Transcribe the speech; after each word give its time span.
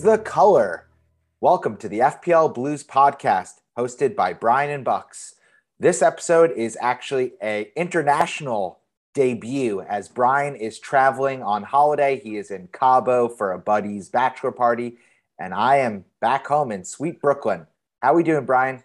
the 0.00 0.18
color. 0.18 0.86
Welcome 1.40 1.76
to 1.76 1.88
the 1.88 1.98
FPL 1.98 2.54
Blues 2.54 2.82
podcast, 2.82 3.60
hosted 3.76 4.16
by 4.16 4.32
Brian 4.32 4.70
and 4.70 4.84
Bucks. 4.84 5.34
This 5.78 6.00
episode 6.00 6.50
is 6.52 6.78
actually 6.80 7.32
a 7.42 7.70
international 7.76 8.80
debut 9.12 9.82
as 9.82 10.08
Brian 10.08 10.56
is 10.56 10.78
traveling 10.78 11.42
on 11.42 11.62
holiday. 11.62 12.18
He 12.18 12.36
is 12.36 12.50
in 12.50 12.68
Cabo 12.68 13.28
for 13.28 13.52
a 13.52 13.58
buddy's 13.58 14.08
bachelor 14.08 14.52
party, 14.52 14.96
and 15.38 15.52
I 15.52 15.78
am 15.78 16.04
back 16.20 16.46
home 16.46 16.72
in 16.72 16.84
sweet 16.84 17.20
Brooklyn. 17.20 17.66
How 18.00 18.14
are 18.14 18.16
we 18.16 18.22
doing, 18.22 18.46
Brian? 18.46 18.82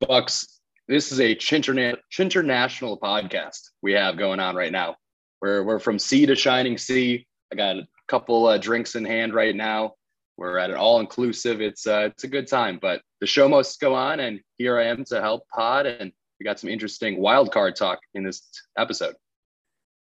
Bucks, 0.00 0.60
this 0.88 1.12
is 1.12 1.20
a 1.20 1.36
Chinterna- 1.36 2.44
national 2.44 2.98
podcast 2.98 3.70
we 3.82 3.92
have 3.92 4.18
going 4.18 4.40
on 4.40 4.56
right 4.56 4.72
now. 4.72 4.96
We're, 5.40 5.62
we're 5.62 5.78
from 5.78 5.98
sea 5.98 6.26
to 6.26 6.34
shining 6.34 6.76
sea. 6.76 7.26
I 7.52 7.56
got 7.56 7.76
a 7.76 7.86
couple 8.08 8.46
uh, 8.46 8.58
drinks 8.58 8.96
in 8.96 9.04
hand 9.04 9.32
right 9.32 9.54
now. 9.54 9.94
We're 10.40 10.56
at 10.56 10.70
an 10.70 10.76
all 10.76 11.00
inclusive. 11.00 11.60
It's 11.60 11.86
uh, 11.86 12.08
it's 12.10 12.24
a 12.24 12.28
good 12.28 12.48
time, 12.48 12.78
but 12.80 13.02
the 13.20 13.26
show 13.26 13.46
must 13.46 13.78
go 13.78 13.94
on, 13.94 14.20
and 14.20 14.40
here 14.56 14.78
I 14.78 14.86
am 14.86 15.04
to 15.04 15.20
help 15.20 15.46
pod. 15.54 15.84
And 15.84 16.12
we 16.40 16.44
got 16.44 16.58
some 16.58 16.70
interesting 16.70 17.20
wild 17.20 17.52
card 17.52 17.76
talk 17.76 17.98
in 18.14 18.24
this 18.24 18.40
episode. 18.78 19.16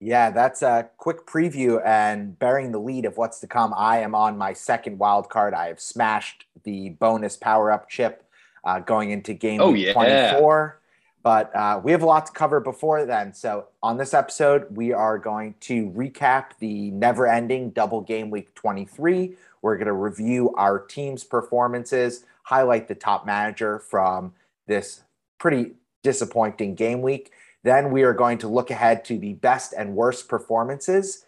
Yeah, 0.01 0.31
that's 0.31 0.61
a 0.61 0.91
quick 0.99 1.27
preview 1.27 1.83
and 1.83 2.39
bearing 2.39 2.73
the 2.73 2.79
lead 2.79 3.07
of 3.07 3.17
what's 3.17 3.41
to 3.41 3.47
come. 3.47 3.73
I 3.75 4.01
am 4.01 4.15
on 4.15 4.37
my 4.37 4.53
second 4.53 4.99
wild 4.99 5.31
card. 5.31 5.55
I 5.55 5.69
have 5.69 5.81
smashed 5.81 6.45
the 6.63 6.91
bonus 6.91 7.39
power 7.39 7.73
up 7.73 7.89
chip 7.89 8.23
uh, 8.65 8.81
going 8.81 9.11
into 9.11 9.33
game 9.33 9.63
oh, 9.63 9.73
yeah. 9.73 9.95
24. 9.95 10.79
But 11.23 11.57
uh, 11.57 11.81
we 11.83 11.91
have 11.93 12.03
a 12.03 12.07
lot 12.07 12.27
to 12.27 12.33
cover 12.33 12.61
before 12.61 13.07
then. 13.07 13.33
So, 13.33 13.69
on 13.83 13.97
this 13.97 14.15
episode, 14.15 14.67
we 14.71 14.93
are 14.93 15.19
going 15.19 15.55
to 15.61 15.91
recap 15.91 16.51
the 16.61 16.91
never 16.91 17.27
ending 17.27 17.71
double 17.71 18.03
game 18.03 18.31
week 18.31 18.55
23. 18.55 19.37
We're 19.63 19.77
going 19.77 19.87
to 19.87 19.93
review 19.93 20.55
our 20.57 20.79
team's 20.79 21.25
performances, 21.25 22.25
highlight 22.45 22.89
the 22.89 22.95
top 22.95 23.27
manager 23.27 23.79
from 23.79 24.33
this 24.67 25.03
pretty 25.39 25.73
disappointing 26.03 26.75
game 26.75 27.03
week. 27.03 27.33
Then 27.65 27.91
we 27.91 28.03
are 28.03 28.15
going 28.15 28.39
to 28.39 28.49
look 28.49 28.71
ahead 28.71 29.05
to 29.07 29.19
the 29.19 29.35
best 29.35 29.75
and 29.77 29.95
worst 29.95 30.29
performances 30.29 31.25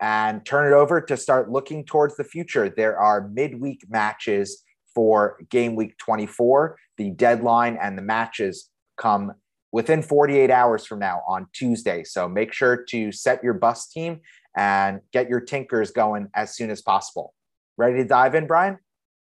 and 0.00 0.44
turn 0.44 0.70
it 0.70 0.74
over 0.74 1.00
to 1.00 1.16
start 1.16 1.50
looking 1.50 1.84
towards 1.84 2.16
the 2.16 2.24
future. 2.24 2.68
There 2.68 2.98
are 2.98 3.28
midweek 3.28 3.88
matches 3.88 4.62
for 4.94 5.38
game 5.50 5.76
week 5.76 5.96
24. 5.98 6.76
The 6.96 7.10
deadline 7.10 7.78
and 7.80 7.96
the 7.96 8.02
matches 8.02 8.70
come 8.96 9.34
within 9.72 10.02
48 10.02 10.50
hours 10.50 10.86
from 10.86 10.98
now 10.98 11.22
on 11.28 11.46
Tuesday. 11.52 12.02
So 12.04 12.28
make 12.28 12.52
sure 12.52 12.84
to 12.88 13.12
set 13.12 13.42
your 13.44 13.54
bus 13.54 13.88
team 13.88 14.20
and 14.56 15.00
get 15.12 15.28
your 15.28 15.40
tinkers 15.40 15.90
going 15.90 16.28
as 16.34 16.56
soon 16.56 16.70
as 16.70 16.80
possible. 16.80 17.34
Ready 17.78 17.98
to 17.98 18.04
dive 18.04 18.34
in, 18.34 18.46
Brian? 18.46 18.78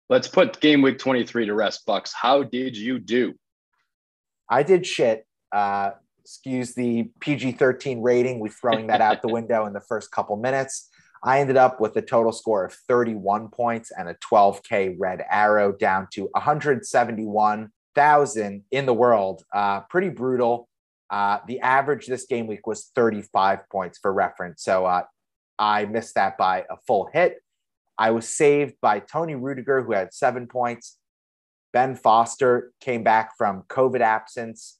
Let's 0.10 0.30
put 0.30 0.62
game 0.62 0.82
week 0.82 1.00
23 1.00 1.48
to 1.48 1.54
rest, 1.54 1.86
Bucks. 1.86 2.14
How 2.14 2.44
did 2.44 2.78
you 2.78 2.98
do? 2.98 3.34
I 4.50 4.64
did 4.64 4.88
shit. 4.88 5.28
Uh, 5.52 5.92
excuse 6.22 6.74
the 6.74 7.10
PG 7.20 7.52
13 7.54 8.02
rating. 8.02 8.40
We're 8.40 8.48
throwing 8.48 8.88
that 8.88 9.02
out 9.02 9.22
the 9.22 9.28
window 9.34 9.66
in 9.66 9.74
the 9.74 9.82
first 9.82 10.12
couple 10.12 10.38
minutes. 10.38 10.90
I 11.24 11.40
ended 11.42 11.58
up 11.58 11.82
with 11.82 11.98
a 11.98 12.02
total 12.02 12.32
score 12.32 12.64
of 12.64 12.74
31 12.74 13.50
points 13.50 13.92
and 13.92 14.08
a 14.08 14.16
12K 14.16 14.96
red 14.98 15.26
arrow 15.30 15.74
down 15.74 16.08
to 16.14 16.30
171,000 16.32 18.64
in 18.72 18.86
the 18.86 18.94
world. 18.94 19.44
Uh, 19.54 19.82
pretty 19.82 20.08
brutal. 20.10 20.70
Uh, 21.10 21.40
the 21.48 21.60
average 21.60 22.08
this 22.08 22.26
game 22.26 22.48
week 22.48 22.66
was 22.66 22.92
35 22.96 23.70
points 23.70 23.98
for 23.98 24.14
reference. 24.14 24.64
So 24.64 24.86
uh, 24.86 25.04
I 25.60 25.84
missed 25.86 26.16
that 26.16 26.38
by 26.38 26.66
a 26.70 26.78
full 26.86 27.10
hit. 27.12 27.42
I 27.98 28.12
was 28.12 28.30
saved 28.30 28.76
by 28.82 29.00
Tony 29.00 29.36
Rudiger, 29.36 29.84
who 29.84 29.94
had 29.94 30.14
seven 30.14 30.48
points. 30.48 30.98
Ben 31.74 31.96
Foster 31.96 32.72
came 32.80 33.04
back 33.04 33.32
from 33.38 33.64
COVID 33.70 34.02
absence 34.02 34.80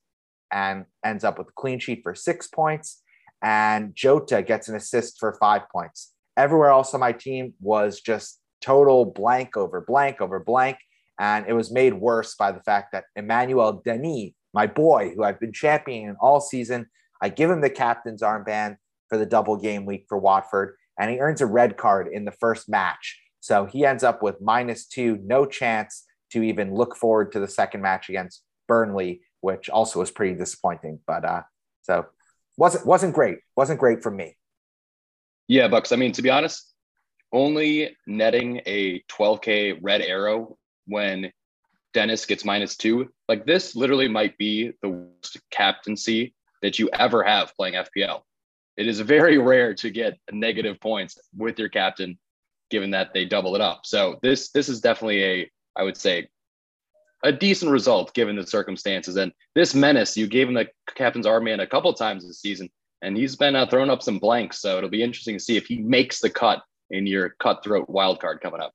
and 0.52 0.86
ends 1.04 1.24
up 1.24 1.38
with 1.38 1.50
a 1.50 1.54
clean 1.56 1.80
sheet 1.80 2.02
for 2.04 2.16
six 2.16 2.48
points. 2.48 3.02
And 3.42 3.96
Jota 3.96 4.42
gets 4.42 4.68
an 4.68 4.76
assist 4.76 5.20
for 5.20 5.38
five 5.40 5.64
points. 5.72 6.14
Everywhere 6.38 6.70
else 6.70 6.94
on 6.94 7.00
my 7.00 7.12
team 7.12 7.54
was 7.60 8.02
just 8.02 8.40
total 8.62 9.06
blank 9.06 9.58
over 9.58 9.82
blank 9.82 10.22
over 10.22 10.40
blank. 10.40 10.78
And 11.20 11.46
it 11.48 11.54
was 11.54 11.72
made 11.72 11.94
worse 11.94 12.36
by 12.36 12.52
the 12.52 12.62
fact 12.62 12.92
that 12.92 13.06
Emmanuel 13.16 13.82
Dennis, 13.84 14.32
my 14.54 14.68
boy, 14.68 15.14
who 15.16 15.24
I've 15.24 15.40
been 15.40 15.54
championing 15.54 16.16
all 16.20 16.40
season, 16.40 16.88
I 17.22 17.30
give 17.30 17.50
him 17.50 17.62
the 17.62 17.70
captain's 17.70 18.22
armband 18.22 18.78
for 19.10 19.18
the 19.18 19.26
double 19.26 19.58
game 19.58 19.86
week 19.86 20.06
for 20.08 20.18
Watford, 20.18 20.76
and 21.00 21.12
he 21.12 21.20
earns 21.20 21.42
a 21.42 21.46
red 21.46 21.78
card 21.78 22.08
in 22.08 22.26
the 22.26 22.32
first 22.32 22.70
match. 22.70 23.20
So 23.40 23.66
he 23.66 23.86
ends 23.86 24.04
up 24.04 24.22
with 24.22 24.42
minus 24.42 24.86
two, 24.86 25.20
no 25.24 25.46
chance 25.46 26.04
to 26.32 26.44
even 26.44 26.74
look 26.74 26.96
forward 26.96 27.32
to 27.32 27.40
the 27.40 27.48
second 27.48 27.82
match 27.82 28.10
against 28.10 28.44
Burnley, 28.68 29.22
which 29.42 29.70
also 29.70 30.00
was 30.00 30.12
pretty 30.12 30.36
disappointing. 30.36 31.00
But 31.06 31.24
uh, 31.24 31.42
so 31.84 32.08
wasn't 32.58 32.86
wasn't 32.86 33.14
great. 33.14 33.40
Wasn't 33.56 33.80
great 33.80 34.04
for 34.04 34.12
me. 34.12 34.36
Yeah, 35.48 35.68
Bucks. 35.70 35.92
I 35.92 35.96
mean, 35.96 36.12
to 36.14 36.22
be 36.22 36.30
honest, 36.30 36.74
only 37.32 37.96
netting 38.06 38.62
a 38.66 39.02
12K 39.04 39.80
red 39.82 40.02
arrow 40.02 40.58
when 40.88 41.32
Dennis 41.94 42.26
gets 42.26 42.44
minus 42.44 42.76
two, 42.76 43.10
like 43.30 43.46
this 43.46 43.76
literally 43.76 44.08
might 44.08 44.38
be 44.38 44.72
the 44.82 44.90
worst 44.90 45.40
captaincy 45.52 46.34
that 46.62 46.80
you 46.80 46.90
ever 46.92 47.24
have 47.24 47.56
playing 47.56 47.76
FPL. 47.76 48.22
It 48.78 48.88
is 48.88 49.00
very 49.00 49.38
rare 49.52 49.74
to 49.76 49.90
get 49.90 50.20
negative 50.32 50.80
points 50.80 51.18
with 51.36 51.60
your 51.60 51.70
captain, 51.70 52.18
given 52.70 52.92
that 52.92 53.14
they 53.14 53.26
double 53.26 53.56
it 53.56 53.62
up. 53.62 53.82
So 53.86 54.20
this 54.22 54.52
this 54.52 54.70
is 54.70 54.82
definitely 54.82 55.24
a, 55.24 55.52
I 55.76 55.84
would 55.84 55.98
say, 55.98 56.30
a 57.24 57.32
decent 57.32 57.72
result 57.72 58.14
given 58.14 58.36
the 58.36 58.46
circumstances. 58.46 59.16
And 59.18 59.32
this 59.56 59.74
menace, 59.74 60.16
you 60.16 60.28
gave 60.28 60.48
him 60.48 60.54
the 60.54 60.70
captain's 60.96 61.26
armband 61.26 61.62
a 61.62 61.68
couple 61.68 61.92
times 61.94 62.26
this 62.26 62.42
season 62.42 62.70
and 63.02 63.16
he's 63.16 63.36
been 63.36 63.56
uh, 63.56 63.66
throwing 63.68 63.90
up 63.90 64.02
some 64.02 64.20
blanks. 64.20 64.60
So 64.60 64.78
it'll 64.78 64.90
be 64.90 65.04
interesting 65.04 65.38
to 65.38 65.44
see 65.44 65.58
if 65.58 65.66
he 65.66 65.78
makes 65.78 66.20
the 66.20 66.30
cut 66.30 66.64
in 66.90 67.06
your 67.06 67.30
cutthroat 67.40 67.90
wild 67.90 68.20
card 68.20 68.42
coming 68.42 68.62
up. 68.62 68.74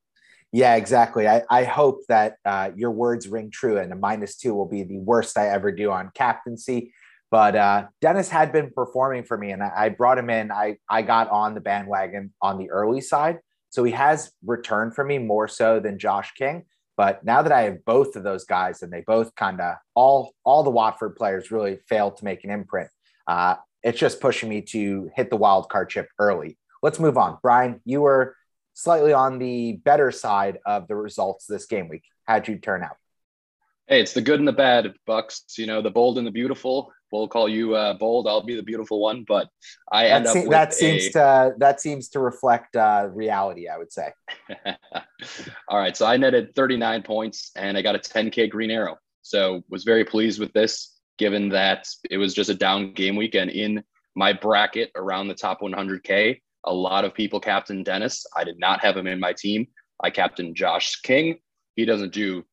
Yeah, 0.52 0.74
exactly. 0.74 1.26
I, 1.26 1.42
I 1.48 1.64
hope 1.64 2.00
that 2.08 2.36
uh, 2.44 2.70
your 2.76 2.90
words 2.90 3.26
ring 3.26 3.50
true 3.50 3.78
and 3.78 3.90
a 3.90 3.96
minus 3.96 4.36
two 4.36 4.54
will 4.54 4.68
be 4.68 4.82
the 4.82 4.98
worst 4.98 5.38
I 5.38 5.48
ever 5.48 5.72
do 5.72 5.90
on 5.90 6.10
captaincy. 6.14 6.92
But 7.32 7.56
uh, 7.56 7.86
Dennis 8.02 8.28
had 8.28 8.52
been 8.52 8.70
performing 8.70 9.24
for 9.24 9.38
me 9.38 9.52
and 9.52 9.62
I, 9.62 9.72
I 9.74 9.88
brought 9.88 10.18
him 10.18 10.28
in. 10.28 10.52
I, 10.52 10.76
I 10.86 11.00
got 11.00 11.30
on 11.30 11.54
the 11.54 11.62
bandwagon 11.62 12.34
on 12.42 12.58
the 12.58 12.70
early 12.70 13.00
side. 13.00 13.38
So 13.70 13.82
he 13.84 13.92
has 13.92 14.30
returned 14.44 14.94
for 14.94 15.02
me 15.02 15.16
more 15.16 15.48
so 15.48 15.80
than 15.80 15.98
Josh 15.98 16.32
King. 16.34 16.66
But 16.94 17.24
now 17.24 17.40
that 17.40 17.50
I 17.50 17.62
have 17.62 17.86
both 17.86 18.16
of 18.16 18.22
those 18.22 18.44
guys 18.44 18.82
and 18.82 18.92
they 18.92 19.00
both 19.00 19.34
kind 19.34 19.62
of 19.62 19.76
all 19.94 20.34
all 20.44 20.62
the 20.62 20.68
Watford 20.68 21.16
players 21.16 21.50
really 21.50 21.78
failed 21.88 22.18
to 22.18 22.24
make 22.26 22.44
an 22.44 22.50
imprint, 22.50 22.90
uh, 23.26 23.56
it's 23.82 23.98
just 23.98 24.20
pushing 24.20 24.50
me 24.50 24.60
to 24.60 25.10
hit 25.16 25.30
the 25.30 25.36
wild 25.36 25.70
card 25.70 25.88
chip 25.88 26.08
early. 26.18 26.58
Let's 26.82 27.00
move 27.00 27.16
on. 27.16 27.38
Brian, 27.40 27.80
you 27.86 28.02
were 28.02 28.36
slightly 28.74 29.14
on 29.14 29.38
the 29.38 29.80
better 29.82 30.10
side 30.10 30.58
of 30.66 30.86
the 30.86 30.96
results 30.96 31.46
this 31.46 31.64
game 31.64 31.88
week. 31.88 32.04
How'd 32.26 32.46
you 32.46 32.58
turn 32.58 32.82
out? 32.82 32.96
Hey, 33.86 34.02
it's 34.02 34.12
the 34.12 34.20
good 34.20 34.38
and 34.38 34.46
the 34.46 34.52
bad, 34.52 34.92
Bucks. 35.06 35.44
You 35.56 35.66
know, 35.66 35.80
the 35.80 35.90
bold 35.90 36.18
and 36.18 36.26
the 36.26 36.30
beautiful. 36.30 36.92
We'll 37.12 37.28
call 37.28 37.48
you 37.48 37.74
uh, 37.74 37.94
bold. 37.94 38.26
I'll 38.26 38.42
be 38.42 38.56
the 38.56 38.62
beautiful 38.62 39.00
one, 39.00 39.24
but 39.28 39.48
I 39.92 40.06
end 40.06 40.26
that 40.26 40.36
up. 40.36 40.50
that 40.50 40.74
seems 40.74 41.06
a... 41.08 41.10
to 41.12 41.54
that 41.58 41.80
seems 41.80 42.08
to 42.10 42.20
reflect 42.20 42.74
uh, 42.74 43.08
reality. 43.12 43.68
I 43.68 43.78
would 43.78 43.92
say. 43.92 44.12
All 45.68 45.78
right, 45.78 45.96
so 45.96 46.06
I 46.06 46.16
netted 46.16 46.54
39 46.54 47.02
points 47.02 47.52
and 47.54 47.76
I 47.76 47.82
got 47.82 47.94
a 47.94 47.98
10k 47.98 48.50
green 48.50 48.70
arrow. 48.70 48.96
So 49.20 49.62
was 49.68 49.84
very 49.84 50.04
pleased 50.04 50.40
with 50.40 50.52
this 50.52 50.92
given 51.18 51.48
that 51.50 51.86
it 52.10 52.18
was 52.18 52.34
just 52.34 52.50
a 52.50 52.54
down 52.54 52.92
game 52.94 53.14
week. 53.16 53.34
And 53.34 53.50
in 53.50 53.84
my 54.16 54.32
bracket 54.32 54.90
around 54.96 55.28
the 55.28 55.34
top 55.34 55.60
100K, 55.60 56.40
a 56.64 56.74
lot 56.74 57.04
of 57.04 57.14
people 57.14 57.40
captain 57.40 57.82
Dennis. 57.82 58.26
I 58.36 58.44
did 58.44 58.58
not 58.58 58.80
have 58.80 58.96
him 58.96 59.06
in 59.06 59.20
my 59.20 59.32
team. 59.32 59.68
I 60.02 60.10
captain 60.10 60.54
Josh 60.54 61.00
King. 61.02 61.38
He 61.76 61.84
doesn't 61.84 62.12
do 62.12 62.44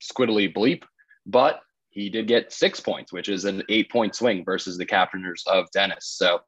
squiddly 0.00 0.54
bleep, 0.54 0.84
but 1.26 1.60
he 1.92 2.08
did 2.08 2.26
get 2.26 2.52
six 2.52 2.80
points, 2.80 3.12
which 3.12 3.28
is 3.28 3.44
an 3.44 3.62
eight 3.68 3.90
point 3.90 4.14
swing 4.14 4.44
versus 4.44 4.78
the 4.78 4.86
captainers 4.86 5.44
of 5.46 5.70
Dennis. 5.72 6.06
So 6.06 6.40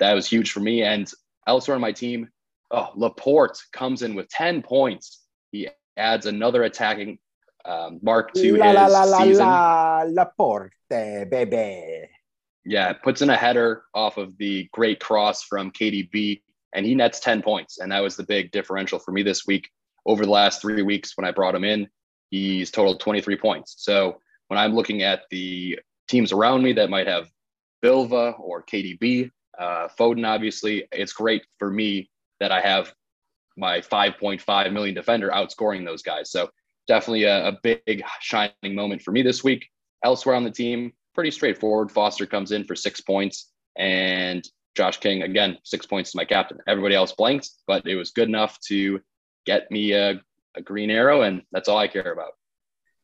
that 0.00 0.12
was 0.12 0.28
huge 0.28 0.50
for 0.50 0.60
me. 0.60 0.82
And 0.82 1.10
elsewhere 1.46 1.76
on 1.76 1.80
my 1.80 1.92
team, 1.92 2.28
oh, 2.72 2.90
Laporte 2.96 3.58
comes 3.72 4.02
in 4.02 4.16
with 4.16 4.28
10 4.28 4.62
points. 4.62 5.22
He 5.52 5.68
adds 5.96 6.26
another 6.26 6.64
attacking 6.64 7.18
um, 7.64 8.00
mark 8.02 8.32
to 8.34 8.56
la, 8.56 8.66
his 8.66 8.74
la, 8.74 9.04
la, 9.04 9.18
season. 9.22 9.46
La, 9.46 10.04
la 10.08 10.24
porte, 10.36 10.72
baby. 10.90 12.08
Yeah, 12.64 12.92
puts 12.92 13.22
in 13.22 13.30
a 13.30 13.36
header 13.36 13.84
off 13.94 14.16
of 14.16 14.36
the 14.36 14.68
great 14.72 14.98
cross 14.98 15.44
from 15.44 15.70
KDB, 15.70 16.42
and 16.74 16.84
he 16.84 16.96
nets 16.96 17.20
10 17.20 17.40
points. 17.42 17.78
And 17.78 17.92
that 17.92 18.02
was 18.02 18.16
the 18.16 18.24
big 18.24 18.50
differential 18.50 18.98
for 18.98 19.12
me 19.12 19.22
this 19.22 19.46
week. 19.46 19.68
Over 20.04 20.24
the 20.24 20.32
last 20.32 20.60
three 20.60 20.82
weeks, 20.82 21.16
when 21.16 21.24
I 21.24 21.30
brought 21.30 21.54
him 21.54 21.64
in, 21.64 21.88
he's 22.30 22.72
totaled 22.72 22.98
23 22.98 23.36
points. 23.36 23.76
So 23.78 24.20
when 24.48 24.58
I'm 24.58 24.74
looking 24.74 25.02
at 25.02 25.22
the 25.30 25.78
teams 26.08 26.32
around 26.32 26.62
me 26.62 26.72
that 26.74 26.90
might 26.90 27.06
have 27.06 27.28
Bilva 27.84 28.38
or 28.38 28.62
KDB, 28.62 29.30
uh, 29.58 29.88
Foden, 29.98 30.26
obviously, 30.26 30.86
it's 30.92 31.12
great 31.12 31.44
for 31.58 31.70
me 31.70 32.10
that 32.40 32.52
I 32.52 32.60
have 32.60 32.92
my 33.56 33.80
5.5 33.80 34.72
million 34.72 34.94
defender 34.94 35.30
outscoring 35.30 35.84
those 35.84 36.02
guys. 36.02 36.30
So 36.30 36.50
definitely 36.86 37.24
a, 37.24 37.48
a 37.48 37.58
big 37.62 38.02
shining 38.20 38.52
moment 38.74 39.02
for 39.02 39.12
me 39.12 39.22
this 39.22 39.42
week. 39.42 39.66
Elsewhere 40.04 40.36
on 40.36 40.44
the 40.44 40.50
team, 40.50 40.92
pretty 41.14 41.30
straightforward. 41.30 41.90
Foster 41.90 42.26
comes 42.26 42.52
in 42.52 42.64
for 42.64 42.76
six 42.76 43.00
points, 43.00 43.50
and 43.76 44.46
Josh 44.76 44.98
King 44.98 45.22
again 45.22 45.58
six 45.64 45.86
points 45.86 46.12
to 46.12 46.18
my 46.18 46.24
captain. 46.24 46.58
Everybody 46.68 46.94
else 46.94 47.12
blanked, 47.12 47.50
but 47.66 47.86
it 47.86 47.96
was 47.96 48.10
good 48.10 48.28
enough 48.28 48.58
to 48.68 49.00
get 49.46 49.70
me 49.70 49.92
a, 49.92 50.20
a 50.54 50.62
green 50.62 50.90
arrow, 50.90 51.22
and 51.22 51.42
that's 51.50 51.68
all 51.68 51.78
I 51.78 51.88
care 51.88 52.12
about. 52.12 52.32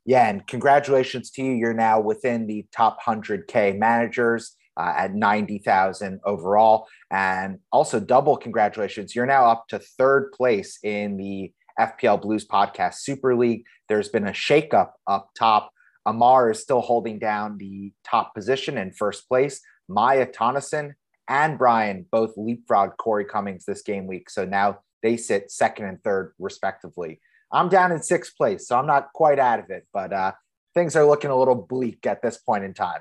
Yeah, 0.04 0.28
and 0.28 0.46
congratulations 0.46 1.30
to 1.32 1.42
you. 1.42 1.52
You're 1.52 1.74
now 1.74 2.00
within 2.00 2.46
the 2.46 2.66
top 2.72 2.98
100K 3.02 3.78
managers 3.78 4.56
uh, 4.76 4.92
at 4.96 5.14
90,000 5.14 6.20
overall. 6.24 6.88
And 7.10 7.58
also, 7.70 8.00
double 8.00 8.36
congratulations. 8.36 9.14
You're 9.14 9.26
now 9.26 9.46
up 9.46 9.68
to 9.68 9.78
third 9.78 10.32
place 10.32 10.78
in 10.82 11.16
the 11.16 11.52
FPL 11.78 12.20
Blues 12.20 12.46
Podcast 12.46 12.94
Super 12.94 13.36
League. 13.36 13.64
There's 13.88 14.08
been 14.08 14.26
a 14.26 14.32
shakeup 14.32 14.92
up 15.06 15.30
top. 15.38 15.70
Amar 16.04 16.50
is 16.50 16.60
still 16.60 16.80
holding 16.80 17.18
down 17.18 17.58
the 17.58 17.92
top 18.04 18.34
position 18.34 18.78
in 18.78 18.92
first 18.92 19.28
place. 19.28 19.60
Maya 19.88 20.26
Tonneson 20.26 20.94
and 21.28 21.58
Brian 21.58 22.06
both 22.10 22.32
leapfrog 22.36 22.96
Corey 22.96 23.24
Cummings 23.24 23.64
this 23.64 23.82
game 23.82 24.06
week. 24.06 24.28
So 24.30 24.44
now 24.44 24.80
they 25.02 25.16
sit 25.16 25.50
second 25.50 25.86
and 25.86 26.02
third, 26.02 26.34
respectively. 26.38 27.20
I'm 27.52 27.68
down 27.68 27.92
in 27.92 28.02
sixth 28.02 28.36
place, 28.36 28.66
so 28.66 28.78
I'm 28.78 28.86
not 28.86 29.12
quite 29.12 29.38
out 29.38 29.58
of 29.58 29.70
it, 29.70 29.86
but 29.92 30.12
uh, 30.12 30.32
things 30.74 30.96
are 30.96 31.04
looking 31.04 31.30
a 31.30 31.36
little 31.36 31.54
bleak 31.54 32.06
at 32.06 32.22
this 32.22 32.38
point 32.38 32.64
in 32.64 32.72
time. 32.74 33.00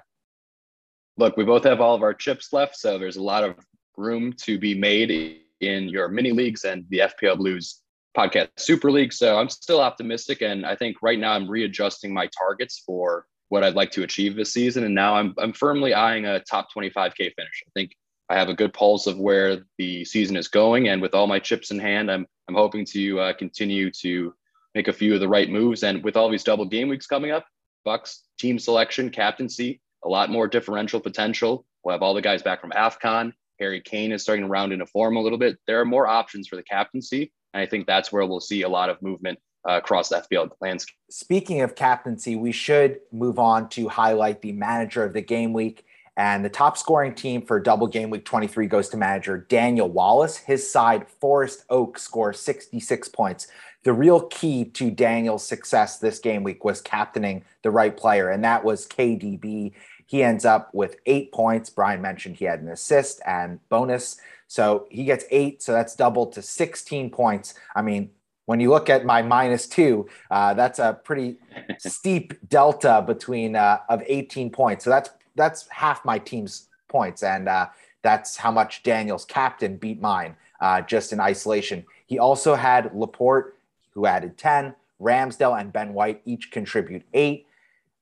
Look, 1.17 1.37
we 1.37 1.45
both 1.45 1.63
have 1.63 1.81
all 1.81 1.95
of 1.95 2.03
our 2.03 2.13
chips 2.13 2.51
left, 2.51 2.75
so 2.75 2.97
there's 2.97 3.17
a 3.17 3.23
lot 3.23 3.43
of 3.43 3.55
room 3.97 4.33
to 4.33 4.57
be 4.57 4.75
made 4.75 5.39
in 5.61 5.89
your 5.89 6.07
mini 6.07 6.31
leagues 6.31 6.63
and 6.63 6.85
the 6.89 6.99
FPL 6.99 7.37
Blues 7.37 7.81
podcast 8.17 8.49
Super 8.57 8.91
League. 8.91 9.13
So 9.13 9.37
I'm 9.37 9.49
still 9.49 9.79
optimistic, 9.79 10.41
and 10.41 10.65
I 10.65 10.75
think 10.75 10.97
right 11.01 11.19
now 11.19 11.33
I'm 11.33 11.49
readjusting 11.49 12.13
my 12.13 12.27
targets 12.37 12.81
for 12.85 13.25
what 13.49 13.63
I'd 13.63 13.75
like 13.75 13.91
to 13.91 14.03
achieve 14.03 14.35
this 14.35 14.53
season. 14.53 14.83
And 14.83 14.95
now 14.95 15.15
I'm 15.15 15.33
I'm 15.37 15.53
firmly 15.53 15.93
eyeing 15.93 16.25
a 16.25 16.39
top 16.41 16.67
25k 16.75 17.15
finish. 17.35 17.63
I 17.67 17.71
think 17.73 17.95
I 18.29 18.37
have 18.37 18.49
a 18.49 18.53
good 18.53 18.73
pulse 18.73 19.07
of 19.07 19.19
where 19.19 19.65
the 19.77 20.05
season 20.05 20.35
is 20.35 20.47
going, 20.47 20.89
and 20.89 21.01
with 21.01 21.13
all 21.13 21.27
my 21.27 21.39
chips 21.39 21.71
in 21.71 21.79
hand, 21.79 22.11
I'm 22.11 22.25
I'm 22.47 22.55
hoping 22.55 22.85
to 22.85 23.19
uh, 23.19 23.33
continue 23.33 23.91
to 24.01 24.33
make 24.75 24.87
a 24.87 24.93
few 24.93 25.13
of 25.13 25.19
the 25.19 25.27
right 25.27 25.49
moves. 25.49 25.83
And 25.83 26.03
with 26.03 26.15
all 26.15 26.29
these 26.29 26.43
double 26.43 26.65
game 26.65 26.87
weeks 26.87 27.07
coming 27.07 27.31
up, 27.31 27.45
Bucks 27.83 28.23
team 28.37 28.59
selection, 28.59 29.09
captaincy, 29.09 29.81
a 30.03 30.09
lot 30.09 30.29
more 30.29 30.47
differential 30.47 30.99
potential. 30.99 31.65
We'll 31.83 31.93
have 31.93 32.03
all 32.03 32.13
the 32.13 32.21
guys 32.21 32.41
back 32.41 32.61
from 32.61 32.71
AFCON. 32.71 33.33
Harry 33.59 33.81
Kane 33.81 34.11
is 34.11 34.23
starting 34.23 34.45
to 34.45 34.49
round 34.49 34.73
into 34.73 34.85
form 34.85 35.15
a 35.15 35.21
little 35.21 35.37
bit. 35.37 35.57
There 35.67 35.79
are 35.79 35.85
more 35.85 36.07
options 36.07 36.47
for 36.47 36.55
the 36.55 36.63
captaincy. 36.63 37.31
And 37.53 37.61
I 37.61 37.65
think 37.65 37.85
that's 37.85 38.11
where 38.11 38.25
we'll 38.25 38.39
see 38.39 38.63
a 38.63 38.69
lot 38.69 38.89
of 38.89 39.01
movement 39.01 39.39
uh, 39.67 39.73
across 39.73 40.09
the 40.09 40.23
FPL 40.31 40.49
landscape. 40.61 40.95
Speaking 41.09 41.61
of 41.61 41.75
captaincy, 41.75 42.35
we 42.35 42.51
should 42.51 42.99
move 43.11 43.39
on 43.39 43.69
to 43.69 43.89
highlight 43.89 44.41
the 44.41 44.51
manager 44.53 45.03
of 45.03 45.13
the 45.13 45.21
game 45.21 45.53
week. 45.53 45.85
And 46.17 46.43
the 46.43 46.49
top 46.49 46.77
scoring 46.77 47.15
team 47.15 47.41
for 47.41 47.59
double 47.59 47.87
game 47.87 48.09
week 48.09 48.25
23 48.25 48.67
goes 48.67 48.89
to 48.89 48.97
manager 48.97 49.37
Daniel 49.37 49.89
Wallace. 49.89 50.37
His 50.37 50.69
side, 50.69 51.07
Forest 51.07 51.63
Oak, 51.69 51.97
scores 51.97 52.39
66 52.39 53.07
points. 53.09 53.47
The 53.83 53.93
real 53.93 54.21
key 54.21 54.65
to 54.65 54.91
Daniel's 54.91 55.47
success 55.47 55.97
this 55.97 56.19
game 56.19 56.43
week 56.43 56.63
was 56.63 56.81
captaining 56.81 57.43
the 57.63 57.71
right 57.71 57.95
player, 57.95 58.29
and 58.29 58.43
that 58.43 58.63
was 58.63 58.87
KDB. 58.87 59.73
He 60.05 60.23
ends 60.23 60.45
up 60.45 60.73
with 60.73 60.97
eight 61.05 61.31
points. 61.31 61.69
Brian 61.69 62.01
mentioned 62.01 62.35
he 62.35 62.45
had 62.45 62.61
an 62.61 62.69
assist 62.69 63.21
and 63.25 63.59
bonus. 63.69 64.17
So 64.47 64.87
he 64.91 65.05
gets 65.05 65.23
eight. 65.31 65.63
So 65.63 65.71
that's 65.71 65.95
doubled 65.95 66.33
to 66.33 66.41
16 66.41 67.09
points. 67.09 67.53
I 67.75 67.81
mean, 67.81 68.11
when 68.45 68.59
you 68.59 68.69
look 68.69 68.89
at 68.89 69.05
my 69.05 69.21
minus 69.21 69.65
two, 69.65 70.09
uh, 70.29 70.53
that's 70.53 70.77
a 70.79 70.99
pretty 71.05 71.37
steep 71.79 72.33
delta 72.49 73.01
between 73.07 73.55
uh, 73.55 73.79
of 73.87 74.03
18 74.05 74.49
points. 74.49 74.83
So 74.83 74.89
that's 74.89 75.09
that's 75.35 75.67
half 75.69 76.03
my 76.03 76.19
team's 76.19 76.67
points, 76.89 77.23
and 77.23 77.47
uh, 77.47 77.69
that's 78.01 78.35
how 78.35 78.51
much 78.51 78.83
Daniel's 78.83 79.23
captain 79.23 79.77
beat 79.77 80.01
mine 80.01 80.35
uh, 80.59 80.81
just 80.81 81.13
in 81.13 81.21
isolation. 81.21 81.85
He 82.05 82.19
also 82.19 82.55
had 82.55 82.93
Laporte, 82.93 83.55
who 83.91 84.05
added 84.05 84.37
10. 84.37 84.75
Ramsdale 85.01 85.59
and 85.59 85.73
Ben 85.73 85.93
White 85.93 86.21
each 86.25 86.51
contribute 86.51 87.03
eight. 87.13 87.47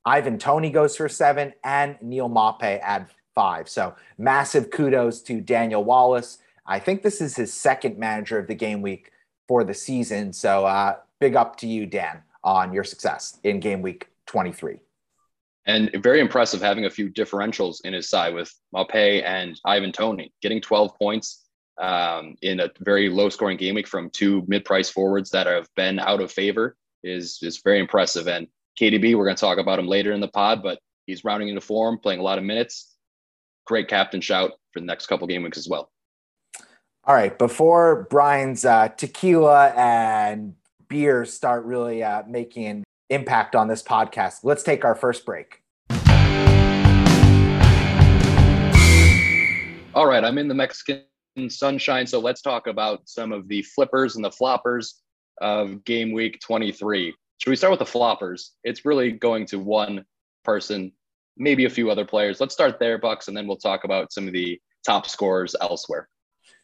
Ivan 0.04 0.38
Toney 0.38 0.70
goes 0.70 0.96
for 0.96 1.08
seven, 1.08 1.52
and 1.62 1.96
Neal 2.00 2.28
Maupay 2.28 2.80
add 2.80 3.08
five. 3.34 3.68
So 3.68 3.94
massive 4.18 4.70
kudos 4.70 5.22
to 5.22 5.40
Daniel 5.40 5.84
Wallace. 5.84 6.38
I 6.66 6.78
think 6.78 7.02
this 7.02 7.20
is 7.20 7.36
his 7.36 7.52
second 7.52 7.98
manager 7.98 8.38
of 8.38 8.46
the 8.46 8.54
game 8.54 8.82
week 8.82 9.12
for 9.48 9.64
the 9.64 9.74
season. 9.74 10.32
So 10.32 10.66
uh, 10.66 10.96
big 11.18 11.36
up 11.36 11.56
to 11.56 11.66
you, 11.66 11.86
Dan, 11.86 12.22
on 12.44 12.72
your 12.72 12.84
success 12.84 13.38
in 13.44 13.60
game 13.60 13.82
week 13.82 14.08
23. 14.26 14.80
And 15.66 15.90
very 16.02 16.20
impressive 16.20 16.62
having 16.62 16.86
a 16.86 16.90
few 16.90 17.10
differentials 17.10 17.84
in 17.84 17.92
his 17.92 18.08
side 18.08 18.34
with 18.34 18.52
Maupay 18.74 19.22
and 19.24 19.60
Ivan 19.64 19.92
Toney, 19.92 20.32
getting 20.40 20.60
12 20.60 20.96
points 20.98 21.39
um, 21.80 22.36
in 22.42 22.60
a 22.60 22.70
very 22.80 23.08
low 23.08 23.30
scoring 23.30 23.56
game 23.56 23.74
week 23.74 23.88
from 23.88 24.10
two 24.10 24.44
mid 24.46 24.64
price 24.64 24.90
forwards 24.90 25.30
that 25.30 25.46
have 25.46 25.68
been 25.74 25.98
out 25.98 26.20
of 26.20 26.30
favor 26.30 26.76
is, 27.02 27.38
is 27.42 27.60
very 27.64 27.80
impressive. 27.80 28.28
And 28.28 28.46
KDB, 28.78 29.16
we're 29.16 29.24
going 29.24 29.36
to 29.36 29.40
talk 29.40 29.58
about 29.58 29.78
him 29.78 29.86
later 29.86 30.12
in 30.12 30.20
the 30.20 30.28
pod, 30.28 30.62
but 30.62 30.78
he's 31.06 31.24
rounding 31.24 31.48
into 31.48 31.60
form, 31.60 31.98
playing 31.98 32.20
a 32.20 32.22
lot 32.22 32.38
of 32.38 32.44
minutes. 32.44 32.94
Great 33.66 33.88
captain 33.88 34.20
shout 34.20 34.52
for 34.72 34.80
the 34.80 34.86
next 34.86 35.06
couple 35.06 35.26
game 35.26 35.42
weeks 35.42 35.58
as 35.58 35.68
well. 35.68 35.90
All 37.04 37.14
right, 37.14 37.36
before 37.38 38.06
Brian's 38.10 38.66
uh, 38.66 38.88
tequila 38.88 39.68
and 39.70 40.54
beer 40.88 41.24
start 41.24 41.64
really 41.64 42.04
uh, 42.04 42.24
making 42.28 42.66
an 42.66 42.84
impact 43.08 43.56
on 43.56 43.68
this 43.68 43.82
podcast, 43.82 44.40
let's 44.42 44.62
take 44.62 44.84
our 44.84 44.94
first 44.94 45.24
break. 45.24 45.62
All 49.92 50.06
right, 50.06 50.22
I'm 50.22 50.36
in 50.36 50.46
the 50.46 50.54
Mexican 50.54 51.02
sunshine, 51.48 52.06
so 52.06 52.18
let's 52.18 52.42
talk 52.42 52.66
about 52.66 53.08
some 53.08 53.32
of 53.32 53.48
the 53.48 53.62
flippers 53.62 54.16
and 54.16 54.24
the 54.24 54.30
floppers 54.30 54.94
of 55.40 55.84
game 55.84 56.12
week 56.12 56.40
23. 56.40 57.14
Should 57.38 57.50
we 57.50 57.56
start 57.56 57.70
with 57.70 57.78
the 57.78 57.98
floppers? 57.98 58.50
It's 58.64 58.84
really 58.84 59.12
going 59.12 59.46
to 59.46 59.58
one 59.58 60.04
person, 60.44 60.92
maybe 61.36 61.64
a 61.64 61.70
few 61.70 61.90
other 61.90 62.04
players. 62.04 62.40
Let's 62.40 62.54
start 62.54 62.78
there, 62.78 62.98
Bucks, 62.98 63.28
and 63.28 63.36
then 63.36 63.46
we'll 63.46 63.56
talk 63.56 63.84
about 63.84 64.12
some 64.12 64.26
of 64.26 64.32
the 64.32 64.60
top 64.84 65.06
scorers 65.06 65.54
elsewhere. 65.60 66.08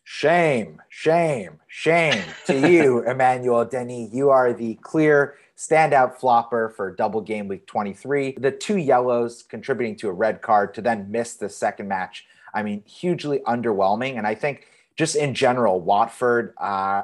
Shame, 0.05 0.81
shame, 0.89 1.59
shame 1.67 2.23
to 2.47 2.71
you, 2.71 3.01
Emmanuel 3.07 3.65
Denny. 3.65 4.09
You 4.13 4.31
are 4.31 4.53
the 4.53 4.75
clear 4.77 5.35
standout 5.57 6.17
flopper 6.17 6.73
for 6.77 6.95
double 6.95 7.21
game 7.21 7.49
week 7.49 7.67
23. 7.67 8.37
The 8.39 8.53
two 8.53 8.77
yellows 8.77 9.43
contributing 9.43 9.97
to 9.97 10.09
a 10.09 10.13
red 10.13 10.43
card 10.43 10.75
to 10.75 10.83
then 10.83 11.11
miss 11.11 11.35
the 11.35 11.49
second 11.49 11.89
match. 11.89 12.25
I 12.55 12.63
mean, 12.63 12.83
hugely 12.87 13.41
underwhelming. 13.41 14.17
And 14.19 14.27
I 14.27 14.35
think 14.35 14.67
just 14.97 15.17
in 15.17 15.35
general, 15.35 15.81
Watford, 15.81 16.55
uh, 16.59 17.03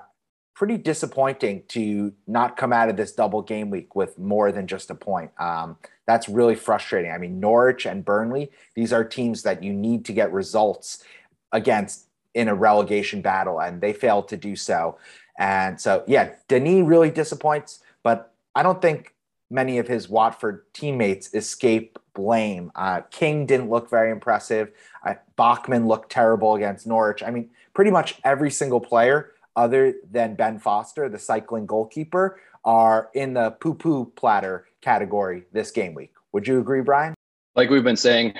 pretty 0.54 0.76
disappointing 0.76 1.62
to 1.68 2.12
not 2.26 2.56
come 2.56 2.72
out 2.72 2.88
of 2.88 2.96
this 2.96 3.12
double 3.12 3.42
game 3.42 3.70
week 3.70 3.96
with 3.96 4.18
more 4.18 4.52
than 4.52 4.66
just 4.66 4.90
a 4.90 4.94
point. 4.94 5.30
Um, 5.38 5.76
that's 6.06 6.28
really 6.28 6.54
frustrating. 6.54 7.10
I 7.10 7.18
mean, 7.18 7.40
Norwich 7.40 7.86
and 7.86 8.04
Burnley, 8.04 8.50
these 8.74 8.92
are 8.92 9.04
teams 9.04 9.42
that 9.42 9.62
you 9.62 9.72
need 9.72 10.04
to 10.06 10.12
get 10.12 10.32
results 10.32 11.04
against 11.52 12.06
in 12.34 12.48
a 12.48 12.54
relegation 12.54 13.22
battle, 13.22 13.60
and 13.60 13.80
they 13.80 13.92
failed 13.92 14.28
to 14.28 14.36
do 14.36 14.56
so. 14.56 14.98
And 15.38 15.80
so, 15.80 16.04
yeah, 16.06 16.30
Dennis 16.48 16.86
really 16.86 17.10
disappoints, 17.10 17.80
but 18.02 18.32
I 18.54 18.62
don't 18.62 18.80
think 18.80 19.14
many 19.52 19.78
of 19.78 19.86
his 19.86 20.08
Watford 20.08 20.64
teammates 20.72 21.32
escape 21.34 21.98
blame. 22.14 22.72
Uh, 22.74 23.02
King 23.10 23.46
didn't 23.46 23.70
look 23.70 23.88
very 23.90 24.10
impressive. 24.10 24.72
Uh, 25.06 25.14
Bachmann 25.36 25.86
looked 25.86 26.10
terrible 26.10 26.54
against 26.54 26.86
Norwich. 26.86 27.22
I 27.22 27.30
mean, 27.30 27.50
pretty 27.74 27.90
much 27.90 28.16
every 28.24 28.50
single 28.50 28.80
player 28.80 29.32
other 29.54 29.94
than 30.10 30.34
Ben 30.34 30.58
Foster, 30.58 31.08
the 31.08 31.18
cycling 31.18 31.66
goalkeeper, 31.66 32.40
are 32.64 33.10
in 33.14 33.34
the 33.34 33.50
poo 33.52 33.74
poo 33.74 34.06
platter 34.16 34.66
category 34.80 35.44
this 35.52 35.70
game 35.70 35.94
week. 35.94 36.12
Would 36.32 36.48
you 36.48 36.58
agree, 36.58 36.80
Brian? 36.80 37.14
Like 37.54 37.68
we've 37.68 37.84
been 37.84 37.96
saying 37.96 38.34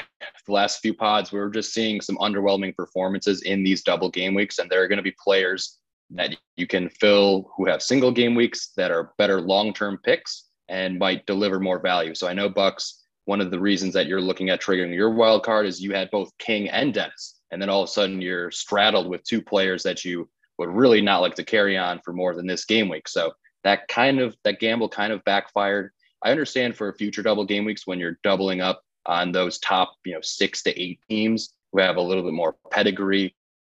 the 0.46 0.52
last 0.52 0.80
few 0.80 0.94
pods, 0.94 1.32
we 1.32 1.38
are 1.38 1.50
just 1.50 1.74
seeing 1.74 2.00
some 2.00 2.16
underwhelming 2.16 2.74
performances 2.74 3.42
in 3.42 3.62
these 3.62 3.82
double 3.82 4.08
game 4.08 4.34
weeks, 4.34 4.58
and 4.58 4.70
there 4.70 4.82
are 4.82 4.88
going 4.88 4.96
to 4.96 5.02
be 5.02 5.14
players 5.22 5.78
that 6.10 6.36
you 6.56 6.66
can 6.66 6.88
fill 6.88 7.50
who 7.56 7.66
have 7.66 7.82
single 7.82 8.10
game 8.10 8.34
weeks 8.34 8.68
that 8.76 8.90
are 8.90 9.12
better 9.18 9.40
long 9.40 9.74
term 9.74 9.98
picks 10.02 10.44
and 10.68 10.98
might 10.98 11.26
deliver 11.26 11.60
more 11.60 11.78
value. 11.78 12.14
So 12.14 12.28
I 12.28 12.34
know 12.34 12.48
Bucks. 12.48 12.98
One 13.24 13.40
of 13.40 13.52
the 13.52 13.60
reasons 13.60 13.94
that 13.94 14.06
you're 14.06 14.20
looking 14.20 14.50
at 14.50 14.60
triggering 14.60 14.92
your 14.92 15.10
wild 15.10 15.44
card 15.44 15.66
is 15.66 15.80
you 15.80 15.94
had 15.94 16.10
both 16.10 16.36
King 16.38 16.68
and 16.70 16.92
Dennis, 16.92 17.40
and 17.52 17.62
then 17.62 17.70
all 17.70 17.82
of 17.82 17.88
a 17.88 17.92
sudden 17.92 18.20
you're 18.20 18.50
straddled 18.50 19.08
with 19.08 19.22
two 19.22 19.40
players 19.40 19.84
that 19.84 20.04
you 20.04 20.28
would 20.58 20.68
really 20.68 21.00
not 21.00 21.20
like 21.20 21.36
to 21.36 21.44
carry 21.44 21.78
on 21.78 22.00
for 22.04 22.12
more 22.12 22.34
than 22.34 22.46
this 22.46 22.64
game 22.64 22.88
week. 22.88 23.08
So 23.08 23.32
that 23.64 23.86
kind 23.88 24.18
of 24.18 24.34
that 24.44 24.60
gamble 24.60 24.88
kind 24.88 25.12
of 25.12 25.24
backfired. 25.24 25.92
I 26.24 26.30
understand 26.30 26.76
for 26.76 26.92
future 26.92 27.22
double 27.22 27.44
game 27.44 27.64
weeks 27.64 27.86
when 27.86 28.00
you're 28.00 28.18
doubling 28.22 28.60
up 28.60 28.82
on 29.06 29.32
those 29.32 29.58
top, 29.58 29.94
you 30.04 30.14
know, 30.14 30.20
six 30.20 30.62
to 30.64 30.80
eight 30.80 31.00
teams 31.08 31.54
who 31.72 31.80
have 31.80 31.96
a 31.96 32.02
little 32.02 32.22
bit 32.22 32.32
more 32.32 32.56
pedigree 32.70 33.34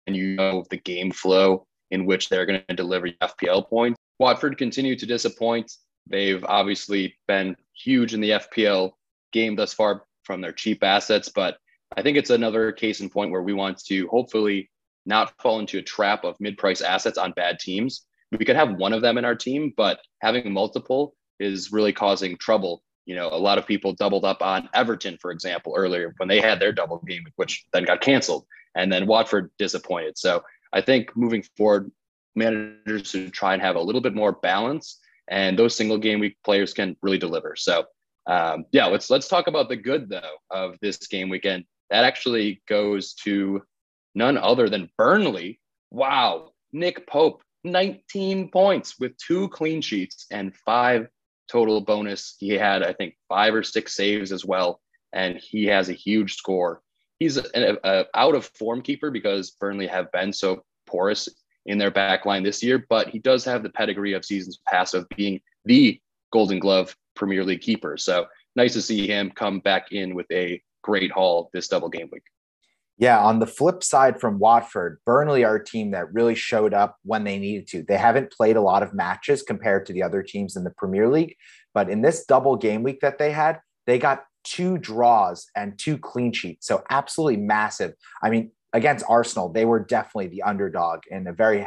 and 0.07 0.15
you 0.15 0.35
know 0.35 0.63
the 0.69 0.77
game 0.77 1.11
flow 1.11 1.65
in 1.91 2.05
which 2.05 2.29
they're 2.29 2.45
going 2.45 2.61
to 2.67 2.75
deliver 2.75 3.09
FPL 3.09 3.67
points. 3.67 3.97
Watford 4.19 4.57
continue 4.57 4.95
to 4.95 5.05
disappoint. 5.05 5.71
They've 6.07 6.43
obviously 6.43 7.15
been 7.27 7.55
huge 7.73 8.13
in 8.13 8.21
the 8.21 8.31
FPL 8.31 8.91
game 9.31 9.55
thus 9.55 9.73
far 9.73 10.03
from 10.23 10.41
their 10.41 10.51
cheap 10.51 10.83
assets, 10.83 11.29
but 11.29 11.57
I 11.95 12.01
think 12.01 12.17
it's 12.17 12.29
another 12.29 12.71
case 12.71 12.99
in 12.99 13.09
point 13.09 13.31
where 13.31 13.43
we 13.43 13.53
want 13.53 13.83
to 13.85 14.07
hopefully 14.07 14.69
not 15.05 15.33
fall 15.41 15.59
into 15.59 15.77
a 15.77 15.83
trap 15.83 16.23
of 16.23 16.35
mid-price 16.39 16.81
assets 16.81 17.17
on 17.17 17.31
bad 17.31 17.59
teams. 17.59 18.05
We 18.31 18.45
could 18.45 18.55
have 18.55 18.75
one 18.75 18.93
of 18.93 19.01
them 19.01 19.17
in 19.17 19.25
our 19.25 19.35
team, 19.35 19.73
but 19.77 19.99
having 20.21 20.51
multiple 20.51 21.15
is 21.39 21.71
really 21.71 21.93
causing 21.93 22.37
trouble. 22.37 22.83
You 23.05 23.15
know, 23.15 23.29
a 23.29 23.37
lot 23.37 23.59
of 23.59 23.67
people 23.67 23.93
doubled 23.93 24.25
up 24.25 24.41
on 24.41 24.67
Everton, 24.73 25.17
for 25.21 25.31
example, 25.31 25.73
earlier 25.75 26.13
when 26.17 26.27
they 26.27 26.41
had 26.41 26.59
their 26.59 26.71
double 26.71 26.97
game, 27.07 27.23
which 27.35 27.65
then 27.71 27.85
got 27.85 28.01
canceled, 28.01 28.45
and 28.73 28.91
then 28.91 29.05
Watford 29.05 29.51
disappointed. 29.59 30.17
So 30.17 30.43
I 30.73 30.81
think 30.81 31.15
moving 31.15 31.43
forward, 31.55 31.91
managers 32.35 33.09
should 33.09 33.31
try 33.31 33.53
and 33.53 33.61
have 33.61 33.75
a 33.75 33.81
little 33.81 34.01
bit 34.01 34.15
more 34.15 34.31
balance, 34.31 34.99
and 35.27 35.57
those 35.57 35.75
single 35.75 35.97
game 35.97 36.19
week 36.19 36.37
players 36.43 36.73
can 36.73 36.95
really 37.01 37.17
deliver. 37.17 37.55
So 37.55 37.85
um, 38.27 38.65
yeah, 38.71 38.87
let's 38.87 39.09
let's 39.09 39.27
talk 39.27 39.47
about 39.47 39.69
the 39.69 39.75
good 39.75 40.09
though 40.09 40.37
of 40.49 40.77
this 40.81 40.97
game 41.07 41.29
weekend. 41.29 41.65
That 41.89 42.03
actually 42.03 42.61
goes 42.67 43.13
to 43.23 43.61
none 44.15 44.37
other 44.37 44.69
than 44.69 44.89
Burnley. 44.97 45.59
Wow, 45.91 46.51
Nick 46.73 47.07
Pope, 47.07 47.43
19 47.63 48.49
points 48.49 48.95
with 48.99 49.15
two 49.17 49.49
clean 49.49 49.81
sheets 49.81 50.25
and 50.31 50.55
five 50.55 51.07
total 51.51 51.81
bonus. 51.81 52.35
He 52.39 52.49
had, 52.49 52.81
I 52.81 52.93
think, 52.93 53.15
five 53.29 53.53
or 53.53 53.61
six 53.61 53.95
saves 53.95 54.31
as 54.31 54.43
well, 54.43 54.81
and 55.13 55.37
he 55.37 55.65
has 55.65 55.89
a 55.89 55.93
huge 55.93 56.35
score. 56.35 56.81
He's 57.19 57.37
an 57.37 57.77
out 57.85 58.35
of 58.35 58.45
form 58.57 58.81
keeper 58.81 59.11
because 59.11 59.51
Burnley 59.51 59.87
have 59.87 60.11
been 60.11 60.33
so 60.33 60.63
porous 60.87 61.29
in 61.65 61.77
their 61.77 61.91
back 61.91 62.25
line 62.25 62.43
this 62.43 62.61
year, 62.61 62.85
but 62.89 63.09
he 63.09 63.19
does 63.19 63.43
have 63.45 63.63
the 63.63 63.69
pedigree 63.69 64.13
of 64.13 64.25
seasons 64.25 64.59
past 64.67 64.93
of 64.93 65.07
being 65.15 65.39
the 65.65 65.99
Golden 66.31 66.59
Glove 66.59 66.95
Premier 67.15 67.43
League 67.43 67.61
keeper. 67.61 67.97
So 67.97 68.25
nice 68.55 68.73
to 68.73 68.81
see 68.81 69.07
him 69.07 69.31
come 69.31 69.59
back 69.59 69.91
in 69.91 70.15
with 70.15 70.27
a 70.31 70.61
great 70.83 71.11
haul 71.11 71.49
this 71.53 71.67
double 71.67 71.89
game 71.89 72.09
week. 72.11 72.23
Yeah, 72.97 73.19
on 73.19 73.39
the 73.39 73.47
flip 73.47 73.83
side 73.83 74.21
from 74.21 74.39
Watford, 74.39 74.99
Burnley 75.05 75.43
are 75.43 75.55
a 75.55 75.65
team 75.65 75.91
that 75.91 76.13
really 76.13 76.35
showed 76.35 76.73
up 76.73 76.97
when 77.03 77.25
they 77.25 77.37
needed 77.37 77.67
to. 77.69 77.83
They 77.83 77.97
haven't 77.97 78.31
played 78.31 78.55
a 78.55 78.61
lot 78.61 78.83
of 78.83 78.93
matches 78.93 79.41
compared 79.41 79.85
to 79.87 79.93
the 79.93 80.01
other 80.01 80.23
teams 80.23 80.55
in 80.55 80.63
the 80.63 80.73
Premier 80.77 81.09
League, 81.09 81.35
but 81.73 81.89
in 81.89 82.01
this 82.01 82.23
double 82.25 82.55
game 82.55 82.83
week 82.83 83.01
that 83.01 83.17
they 83.17 83.31
had, 83.31 83.59
they 83.85 83.99
got 83.99 84.23
two 84.45 84.77
draws 84.77 85.47
and 85.57 85.77
two 85.77 85.97
clean 85.97 86.31
sheets. 86.31 86.67
So 86.67 86.83
absolutely 86.89 87.37
massive. 87.37 87.93
I 88.23 88.29
mean, 88.29 88.51
against 88.75 89.05
Arsenal, 89.07 89.47
they 89.47 89.63
were 89.63 89.79
definitely 89.79 90.27
the 90.27 90.43
underdog 90.43 90.99
in 91.09 91.25
a 91.27 91.33
very 91.33 91.65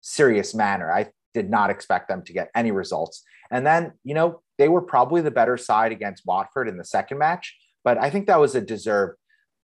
serious 0.00 0.56
manner. 0.56 0.92
I 0.92 1.06
did 1.32 1.48
not 1.48 1.70
expect 1.70 2.08
them 2.08 2.22
to 2.22 2.32
get 2.32 2.50
any 2.52 2.72
results. 2.72 3.22
And 3.52 3.64
then, 3.64 3.92
you 4.02 4.12
know, 4.12 4.42
they 4.58 4.68
were 4.68 4.82
probably 4.82 5.20
the 5.20 5.30
better 5.30 5.56
side 5.56 5.92
against 5.92 6.26
Watford 6.26 6.68
in 6.68 6.76
the 6.76 6.84
second 6.84 7.18
match, 7.18 7.56
but 7.84 7.96
I 7.96 8.10
think 8.10 8.26
that 8.26 8.40
was 8.40 8.56
a 8.56 8.60
deserved 8.60 9.18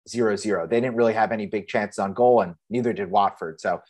zero 0.06 0.36
zero. 0.36 0.66
They 0.66 0.80
didn't 0.80 0.96
really 0.96 1.14
have 1.14 1.32
any 1.32 1.46
big 1.46 1.66
chances 1.66 1.98
on 1.98 2.12
goal, 2.12 2.42
and 2.42 2.56
neither 2.68 2.92
did 2.92 3.10
Watford. 3.10 3.58
So 3.58 3.80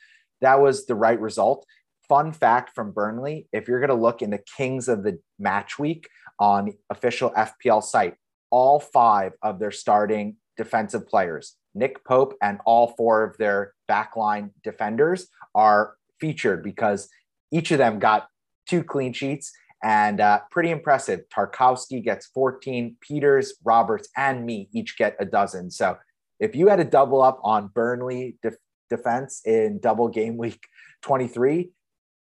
that 0.41 0.61
was 0.61 0.87
the 0.87 0.95
right 0.95 1.21
result. 1.21 1.67
Fun 2.09 2.33
fact 2.33 2.71
from 2.73 2.93
Burnley 2.93 3.49
if 3.53 3.67
you're 3.67 3.81
going 3.81 3.89
to 3.89 3.95
look 4.07 4.23
in 4.23 4.31
the 4.31 4.45
Kings 4.57 4.87
of 4.87 5.03
the 5.03 5.19
match 5.41 5.77
week 5.77 6.09
on 6.39 6.75
official 6.89 7.31
FPL 7.31 7.83
site, 7.83 8.15
all 8.51 8.79
five 8.79 9.33
of 9.43 9.59
their 9.59 9.73
starting 9.73 10.37
defensive 10.57 11.09
players, 11.09 11.57
Nick 11.75 12.05
Pope 12.05 12.35
and 12.43 12.59
all 12.67 12.95
four 12.97 13.25
of 13.25 13.37
their 13.39 13.75
backline 13.91 14.51
defenders, 14.63 15.29
are 15.55 15.95
featured 16.21 16.63
because 16.63 17.09
each 17.51 17.71
of 17.71 17.79
them 17.79 17.99
got 17.99 18.29
two 18.67 18.83
clean 18.83 19.13
sheets 19.13 19.53
and 19.83 20.21
uh, 20.21 20.41
pretty 20.51 20.71
impressive. 20.71 21.21
Tarkowski 21.35 22.03
gets 22.03 22.27
14, 22.29 22.97
Pieters, 23.01 23.51
Roberts, 23.65 24.09
and 24.17 24.47
Mee 24.47 24.69
each 24.73 24.97
get 24.97 25.17
a 25.19 25.25
dozen. 25.25 25.71
So 25.71 25.99
if 26.39 26.55
you 26.55 26.69
had 26.69 26.81
a 26.81 26.85
double 26.85 27.23
up 27.23 27.41
on 27.43 27.69
Burnley 27.69 28.37
def- 28.43 28.55
defense 28.89 29.43
in 29.45 29.81
double 29.81 30.09
game 30.09 30.37
week 30.37 30.61
23, 31.03 31.71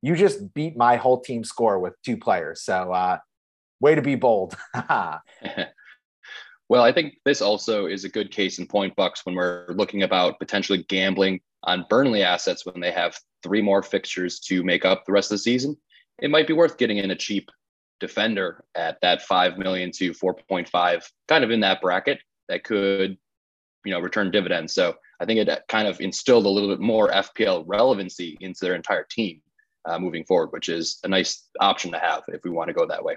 you 0.02 0.16
just 0.16 0.54
beat 0.54 0.78
my 0.78 0.98
whole 0.98 1.22
team 1.22 1.44
score 1.44 1.80
with 1.80 1.94
two 2.04 2.18
players. 2.18 2.62
So 2.62 2.92
uh, 2.92 3.18
way 3.80 3.96
to 3.96 4.02
be 4.02 4.16
bold. 4.16 4.56
well, 6.70 6.84
I 6.84 6.92
think 6.92 7.16
this 7.26 7.42
also 7.42 7.86
is 7.86 8.04
a 8.04 8.10
good 8.10 8.32
case 8.32 8.60
in 8.60 8.68
point, 8.68 8.96
Bucks, 8.96 9.26
when 9.26 9.36
we're 9.36 9.68
looking 9.70 10.04
about 10.04 10.40
potentially 10.40 10.84
gambling 10.90 11.42
on 11.64 11.86
Burnley 11.90 12.24
assets 12.24 12.66
when 12.66 12.80
they 12.80 12.92
have 12.92 13.18
three 13.44 13.62
more 13.62 13.84
fixtures 13.84 14.40
to 14.40 14.64
make 14.64 14.86
up 14.86 15.06
the 15.06 15.12
rest 15.12 15.32
of 15.32 15.36
the 15.36 15.44
season. 15.44 15.78
It 16.22 16.32
might 16.32 16.48
be 16.48 16.54
worth 16.54 16.78
getting 16.78 16.98
in 16.98 17.12
a 17.12 17.16
cheap 17.16 17.50
defender 18.00 18.64
at 18.76 19.00
that 19.02 19.22
5 19.22 19.58
million 19.58 19.92
to 19.92 20.12
4.5 20.12 21.12
kind 21.28 21.44
of 21.44 21.52
in 21.52 21.60
that 21.62 21.82
bracket 21.82 22.20
that 22.50 22.64
could 22.64 23.18
you 23.86 23.94
know 23.94 24.00
return 24.00 24.32
dividends. 24.32 24.74
So 24.74 24.96
i 25.22 25.26
think 25.26 25.40
it 25.40 25.64
kind 25.70 25.88
of 25.88 26.02
instilled 26.02 26.46
a 26.46 26.50
little 26.50 26.70
bit 26.70 26.82
more 26.82 27.10
fpl 27.10 27.64
relevancy 27.66 28.38
into 28.42 28.60
their 28.62 28.76
entire 28.76 29.06
team 29.10 29.42
uh, 29.86 29.98
moving 29.98 30.26
forward 30.26 30.50
which 30.52 30.68
is 30.68 31.00
a 31.06 31.08
nice 31.08 31.48
option 31.62 31.90
to 31.94 32.00
have 32.00 32.24
if 32.28 32.44
we 32.44 32.50
want 32.50 32.68
to 32.68 32.74
go 32.74 32.86
that 32.86 33.04
way. 33.04 33.16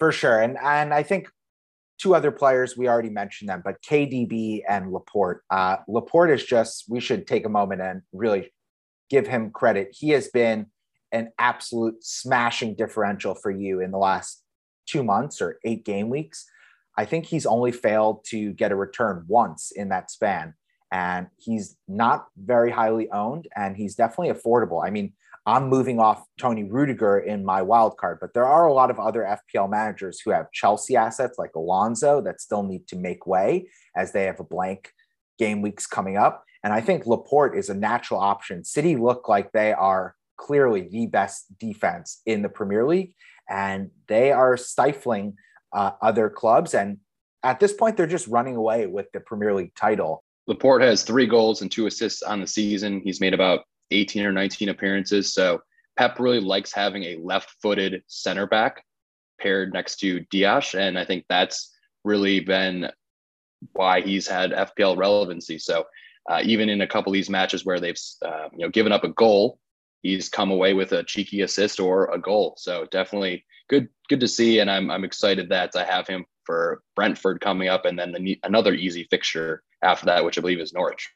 For 0.00 0.10
sure. 0.10 0.40
And 0.40 0.58
and 0.58 0.92
i 0.92 1.02
think 1.02 1.30
two 2.00 2.14
other 2.14 2.30
players 2.30 2.76
we 2.76 2.88
already 2.88 3.10
mentioned 3.10 3.48
them 3.48 3.62
but 3.64 3.80
kdb 3.82 4.62
and 4.68 4.92
laporte 4.92 5.42
uh, 5.50 5.76
laporte 5.88 6.30
is 6.30 6.44
just 6.44 6.84
we 6.88 7.00
should 7.00 7.26
take 7.26 7.44
a 7.44 7.48
moment 7.48 7.80
and 7.80 8.02
really 8.12 8.52
give 9.08 9.26
him 9.26 9.50
credit 9.50 9.88
he 9.92 10.10
has 10.10 10.28
been 10.28 10.66
an 11.12 11.30
absolute 11.38 12.02
smashing 12.04 12.74
differential 12.74 13.34
for 13.34 13.50
you 13.50 13.80
in 13.80 13.90
the 13.90 13.98
last 13.98 14.42
two 14.86 15.02
months 15.02 15.40
or 15.40 15.58
eight 15.64 15.84
game 15.84 16.08
weeks. 16.08 16.46
I 16.96 17.04
think 17.04 17.26
he's 17.26 17.46
only 17.46 17.72
failed 17.72 18.24
to 18.26 18.52
get 18.52 18.72
a 18.72 18.76
return 18.76 19.24
once 19.28 19.70
in 19.70 19.88
that 19.90 20.10
span. 20.10 20.54
And 20.92 21.28
he's 21.38 21.76
not 21.86 22.26
very 22.36 22.70
highly 22.70 23.08
owned 23.10 23.46
and 23.54 23.76
he's 23.76 23.94
definitely 23.94 24.34
affordable. 24.34 24.84
I 24.84 24.90
mean, 24.90 25.12
I'm 25.46 25.68
moving 25.68 25.98
off 25.98 26.24
Tony 26.38 26.64
Rudiger 26.64 27.18
in 27.18 27.44
my 27.44 27.62
wild 27.62 27.96
card, 27.96 28.18
but 28.20 28.34
there 28.34 28.44
are 28.44 28.66
a 28.66 28.72
lot 28.72 28.90
of 28.90 28.98
other 28.98 29.22
FPL 29.22 29.70
managers 29.70 30.20
who 30.20 30.30
have 30.30 30.52
Chelsea 30.52 30.96
assets 30.96 31.38
like 31.38 31.54
Alonso 31.54 32.20
that 32.22 32.40
still 32.40 32.62
need 32.62 32.86
to 32.88 32.96
make 32.96 33.26
way 33.26 33.68
as 33.96 34.12
they 34.12 34.24
have 34.24 34.40
a 34.40 34.44
blank 34.44 34.92
game 35.38 35.62
weeks 35.62 35.86
coming 35.86 36.16
up. 36.16 36.44
And 36.62 36.72
I 36.72 36.80
think 36.80 37.06
Laporte 37.06 37.56
is 37.56 37.70
a 37.70 37.74
natural 37.74 38.20
option. 38.20 38.64
City 38.64 38.96
look 38.96 39.28
like 39.28 39.52
they 39.52 39.72
are 39.72 40.14
clearly 40.36 40.88
the 40.88 41.06
best 41.06 41.46
defense 41.58 42.20
in 42.26 42.42
the 42.42 42.48
Premier 42.48 42.86
League, 42.86 43.14
and 43.48 43.90
they 44.08 44.32
are 44.32 44.56
stifling 44.56 45.36
uh, 45.72 45.92
other 46.02 46.28
clubs. 46.28 46.74
And 46.74 46.98
at 47.42 47.60
this 47.60 47.72
point, 47.72 47.96
they're 47.96 48.06
just 48.06 48.26
running 48.26 48.56
away 48.56 48.86
with 48.86 49.06
the 49.12 49.20
Premier 49.20 49.54
League 49.54 49.74
title. 49.74 50.22
Laporte 50.50 50.82
has 50.82 51.04
three 51.04 51.28
goals 51.28 51.62
and 51.62 51.70
two 51.70 51.86
assists 51.86 52.24
on 52.24 52.40
the 52.40 52.46
season. 52.46 53.00
He's 53.04 53.20
made 53.20 53.34
about 53.34 53.60
18 53.92 54.26
or 54.26 54.32
19 54.32 54.68
appearances. 54.68 55.32
So 55.32 55.62
Pep 55.96 56.18
really 56.18 56.40
likes 56.40 56.72
having 56.72 57.04
a 57.04 57.18
left 57.22 57.54
footed 57.62 58.02
center 58.08 58.48
back 58.48 58.84
paired 59.40 59.72
next 59.72 60.00
to 60.00 60.26
Dias. 60.28 60.74
And 60.74 60.98
I 60.98 61.04
think 61.04 61.24
that's 61.28 61.72
really 62.02 62.40
been 62.40 62.90
why 63.74 64.00
he's 64.00 64.26
had 64.26 64.50
FPL 64.50 64.96
relevancy. 64.96 65.56
So 65.56 65.84
uh, 66.28 66.40
even 66.42 66.68
in 66.68 66.80
a 66.80 66.86
couple 66.86 67.12
of 67.12 67.14
these 67.14 67.30
matches 67.30 67.64
where 67.64 67.78
they've 67.78 68.00
uh, 68.26 68.48
you 68.50 68.66
know 68.66 68.70
given 68.70 68.90
up 68.90 69.04
a 69.04 69.10
goal, 69.10 69.60
he's 70.02 70.28
come 70.28 70.50
away 70.50 70.74
with 70.74 70.90
a 70.90 71.04
cheeky 71.04 71.42
assist 71.42 71.78
or 71.78 72.12
a 72.12 72.18
goal. 72.18 72.56
So 72.58 72.88
definitely 72.90 73.44
good, 73.68 73.88
good 74.08 74.18
to 74.18 74.26
see. 74.26 74.58
And 74.58 74.68
I'm, 74.68 74.90
I'm 74.90 75.04
excited 75.04 75.48
that 75.50 75.76
I 75.76 75.84
have 75.84 76.08
him 76.08 76.26
for 76.42 76.82
Brentford 76.96 77.40
coming 77.40 77.68
up 77.68 77.84
and 77.84 77.96
then 77.96 78.10
the, 78.10 78.40
another 78.42 78.74
easy 78.74 79.06
fixture 79.12 79.62
after 79.82 80.06
that, 80.06 80.24
which 80.24 80.38
I 80.38 80.40
believe 80.40 80.60
is 80.60 80.72
Norwich. 80.72 81.10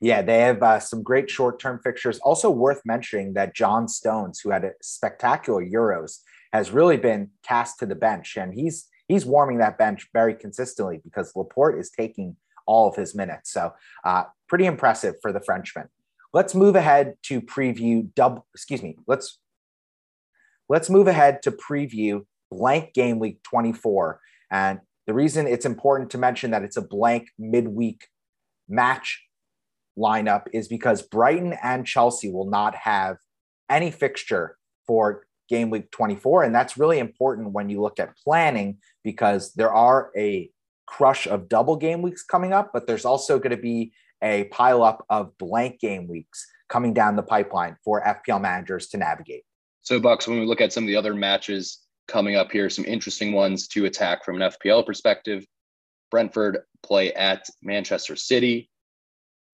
Yeah, 0.00 0.22
they 0.22 0.40
have 0.40 0.62
uh, 0.62 0.78
some 0.78 1.02
great 1.02 1.30
short 1.30 1.58
term 1.58 1.80
fixtures. 1.82 2.18
Also 2.18 2.50
worth 2.50 2.82
mentioning 2.84 3.32
that 3.34 3.54
John 3.54 3.88
Stones, 3.88 4.40
who 4.40 4.50
had 4.50 4.64
a 4.64 4.72
spectacular 4.82 5.64
Euros, 5.64 6.18
has 6.52 6.70
really 6.70 6.96
been 6.96 7.30
cast 7.46 7.78
to 7.78 7.86
the 7.86 7.94
bench, 7.94 8.36
and 8.36 8.52
he's 8.52 8.88
he's 9.08 9.24
warming 9.24 9.58
that 9.58 9.78
bench 9.78 10.08
very 10.12 10.34
consistently 10.34 11.00
because 11.02 11.34
Laporte 11.34 11.78
is 11.78 11.90
taking 11.90 12.36
all 12.66 12.88
of 12.88 12.96
his 12.96 13.14
minutes. 13.14 13.52
So, 13.52 13.72
uh, 14.04 14.24
pretty 14.48 14.66
impressive 14.66 15.14
for 15.22 15.32
the 15.32 15.40
Frenchman. 15.40 15.88
Let's 16.34 16.54
move 16.54 16.76
ahead 16.76 17.14
to 17.24 17.40
preview 17.40 18.12
double, 18.14 18.46
excuse 18.54 18.82
me, 18.82 18.96
let's 19.06 19.38
let's 20.68 20.90
move 20.90 21.06
ahead 21.06 21.42
to 21.42 21.52
preview 21.52 22.26
blank 22.50 22.92
game 22.92 23.18
week 23.18 23.42
24. 23.44 24.20
And 24.50 24.80
the 25.06 25.14
reason 25.14 25.46
it's 25.46 25.66
important 25.66 26.10
to 26.10 26.18
mention 26.18 26.50
that 26.50 26.62
it's 26.62 26.76
a 26.76 26.82
blank 26.82 27.28
midweek 27.38 28.08
match 28.68 29.22
lineup 29.98 30.44
is 30.52 30.68
because 30.68 31.02
Brighton 31.02 31.54
and 31.62 31.86
Chelsea 31.86 32.30
will 32.30 32.50
not 32.50 32.74
have 32.74 33.16
any 33.70 33.90
fixture 33.90 34.56
for 34.86 35.26
game 35.48 35.70
week 35.70 35.90
24. 35.90 36.42
And 36.42 36.54
that's 36.54 36.76
really 36.76 36.98
important 36.98 37.52
when 37.52 37.70
you 37.70 37.80
look 37.80 38.00
at 38.00 38.16
planning 38.16 38.78
because 39.04 39.52
there 39.54 39.72
are 39.72 40.10
a 40.16 40.50
crush 40.86 41.26
of 41.26 41.48
double 41.48 41.76
game 41.76 42.02
weeks 42.02 42.22
coming 42.22 42.52
up, 42.52 42.70
but 42.72 42.86
there's 42.86 43.04
also 43.04 43.38
going 43.38 43.50
to 43.50 43.56
be 43.56 43.92
a 44.22 44.48
pileup 44.52 44.98
of 45.08 45.36
blank 45.38 45.80
game 45.80 46.08
weeks. 46.08 46.46
coming 46.68 46.92
down 46.92 47.14
the 47.14 47.22
pipeline 47.22 47.76
for 47.84 48.02
FPL 48.02 48.40
managers 48.40 48.88
to 48.88 48.96
navigate. 48.96 49.44
So, 49.82 50.00
Bucks, 50.00 50.26
when 50.26 50.40
we 50.40 50.46
look 50.46 50.60
at 50.60 50.72
some 50.72 50.82
of 50.82 50.88
the 50.88 50.96
other 50.96 51.14
matches 51.14 51.85
coming 52.08 52.36
up 52.36 52.52
here, 52.52 52.70
some 52.70 52.84
interesting 52.84 53.32
ones 53.32 53.68
to 53.68 53.86
attack 53.86 54.24
from 54.24 54.40
an 54.40 54.50
FPL 54.50 54.84
perspective. 54.84 55.44
Brentford 56.10 56.58
play 56.82 57.12
at 57.14 57.48
Manchester 57.62 58.16
City. 58.16 58.70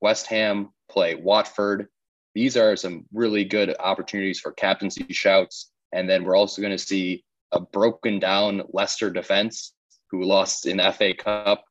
West 0.01 0.27
Ham 0.27 0.71
play 0.91 1.15
Watford. 1.15 1.89
These 2.35 2.57
are 2.57 2.77
some 2.77 3.07
really 3.13 3.45
good 3.45 3.75
opportunities 3.79 4.41
for 4.41 4.53
captaincy 4.53 5.07
shouts. 5.11 5.71
And 5.93 6.09
then 6.09 6.25
we're 6.25 6.37
also 6.37 6.63
going 6.63 6.77
to 6.77 6.79
see 6.79 7.25
a 7.53 7.61
broken 7.61 8.19
down 8.19 8.63
Leicester 8.73 9.11
defense 9.11 9.75
who 10.11 10.25
lost 10.25 10.67
in 10.67 10.79
FA 10.93 11.15
Cup 11.15 11.65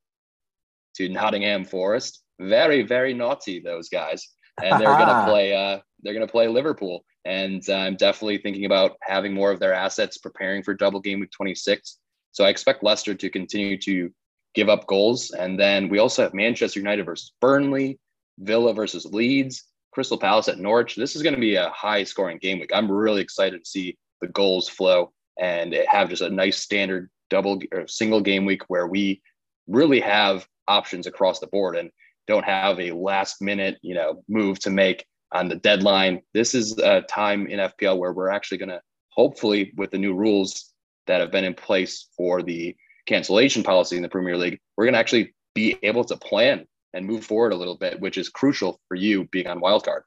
to 0.95 1.09
Nottingham 1.09 1.65
Forest. 1.65 2.23
Very, 2.39 2.83
very 2.83 3.13
naughty, 3.13 3.59
those 3.59 3.89
guys. 3.89 4.27
And 4.61 4.79
they're 4.79 4.95
going 4.95 5.07
to 5.07 5.25
play. 5.25 5.55
Uh, 5.55 5.79
they're 6.01 6.13
going 6.13 6.25
to 6.25 6.31
play 6.31 6.47
Liverpool. 6.47 7.03
And 7.25 7.63
uh, 7.69 7.75
I'm 7.75 7.95
definitely 7.95 8.39
thinking 8.39 8.65
about 8.65 8.97
having 9.01 9.33
more 9.33 9.51
of 9.51 9.59
their 9.59 9.73
assets 9.73 10.17
preparing 10.17 10.63
for 10.63 10.73
double 10.73 10.99
game 10.99 11.19
week 11.19 11.31
26. 11.31 11.99
So 12.31 12.45
I 12.45 12.49
expect 12.49 12.83
Leicester 12.83 13.13
to 13.13 13.29
continue 13.29 13.77
to 13.81 14.09
give 14.55 14.69
up 14.69 14.87
goals. 14.87 15.31
And 15.31 15.59
then 15.59 15.89
we 15.89 15.99
also 15.99 16.23
have 16.23 16.33
Manchester 16.33 16.79
United 16.79 17.05
versus 17.05 17.33
Burnley, 17.39 17.99
Villa 18.39 18.73
versus 18.73 19.05
Leeds, 19.05 19.65
Crystal 19.91 20.17
Palace 20.17 20.47
at 20.47 20.59
Norwich. 20.59 20.95
This 20.95 21.15
is 21.15 21.21
going 21.21 21.35
to 21.35 21.41
be 21.41 21.55
a 21.55 21.69
high 21.69 22.03
scoring 22.03 22.39
game 22.39 22.59
week. 22.59 22.71
I'm 22.73 22.91
really 22.91 23.21
excited 23.21 23.63
to 23.63 23.69
see 23.69 23.97
the 24.21 24.27
goals 24.27 24.69
flow 24.69 25.11
and 25.39 25.75
have 25.87 26.09
just 26.09 26.21
a 26.21 26.29
nice 26.29 26.57
standard 26.57 27.09
double 27.29 27.59
or 27.73 27.87
single 27.87 28.21
game 28.21 28.45
week 28.45 28.63
where 28.67 28.87
we 28.87 29.21
really 29.67 29.99
have 29.99 30.47
options 30.67 31.07
across 31.07 31.39
the 31.39 31.47
board 31.47 31.75
and 31.75 31.91
don't 32.27 32.45
have 32.45 32.79
a 32.79 32.91
last 32.91 33.41
minute, 33.41 33.77
you 33.81 33.95
know, 33.95 34.23
move 34.29 34.59
to 34.59 34.69
make 34.69 35.05
on 35.33 35.47
the 35.47 35.55
deadline. 35.55 36.21
This 36.33 36.53
is 36.53 36.77
a 36.77 37.01
time 37.01 37.47
in 37.47 37.59
FPL 37.59 37.97
where 37.97 38.13
we're 38.13 38.29
actually 38.29 38.57
going 38.57 38.69
to 38.69 38.81
hopefully 39.09 39.73
with 39.77 39.91
the 39.91 39.97
new 39.97 40.13
rules 40.13 40.71
that 41.07 41.21
have 41.21 41.31
been 41.31 41.43
in 41.43 41.53
place 41.53 42.07
for 42.15 42.41
the 42.41 42.75
cancellation 43.07 43.63
policy 43.63 43.97
in 43.97 44.03
the 44.03 44.09
Premier 44.09 44.37
League, 44.37 44.59
we're 44.77 44.85
going 44.85 44.93
to 44.93 44.99
actually 44.99 45.33
be 45.53 45.77
able 45.83 46.03
to 46.05 46.15
plan 46.15 46.65
and 46.93 47.05
move 47.05 47.25
forward 47.25 47.53
a 47.53 47.57
little 47.57 47.77
bit, 47.77 47.99
which 47.99 48.17
is 48.17 48.29
crucial 48.29 48.79
for 48.87 48.95
you 48.95 49.25
being 49.31 49.47
on 49.47 49.59
wildcard. 49.59 50.01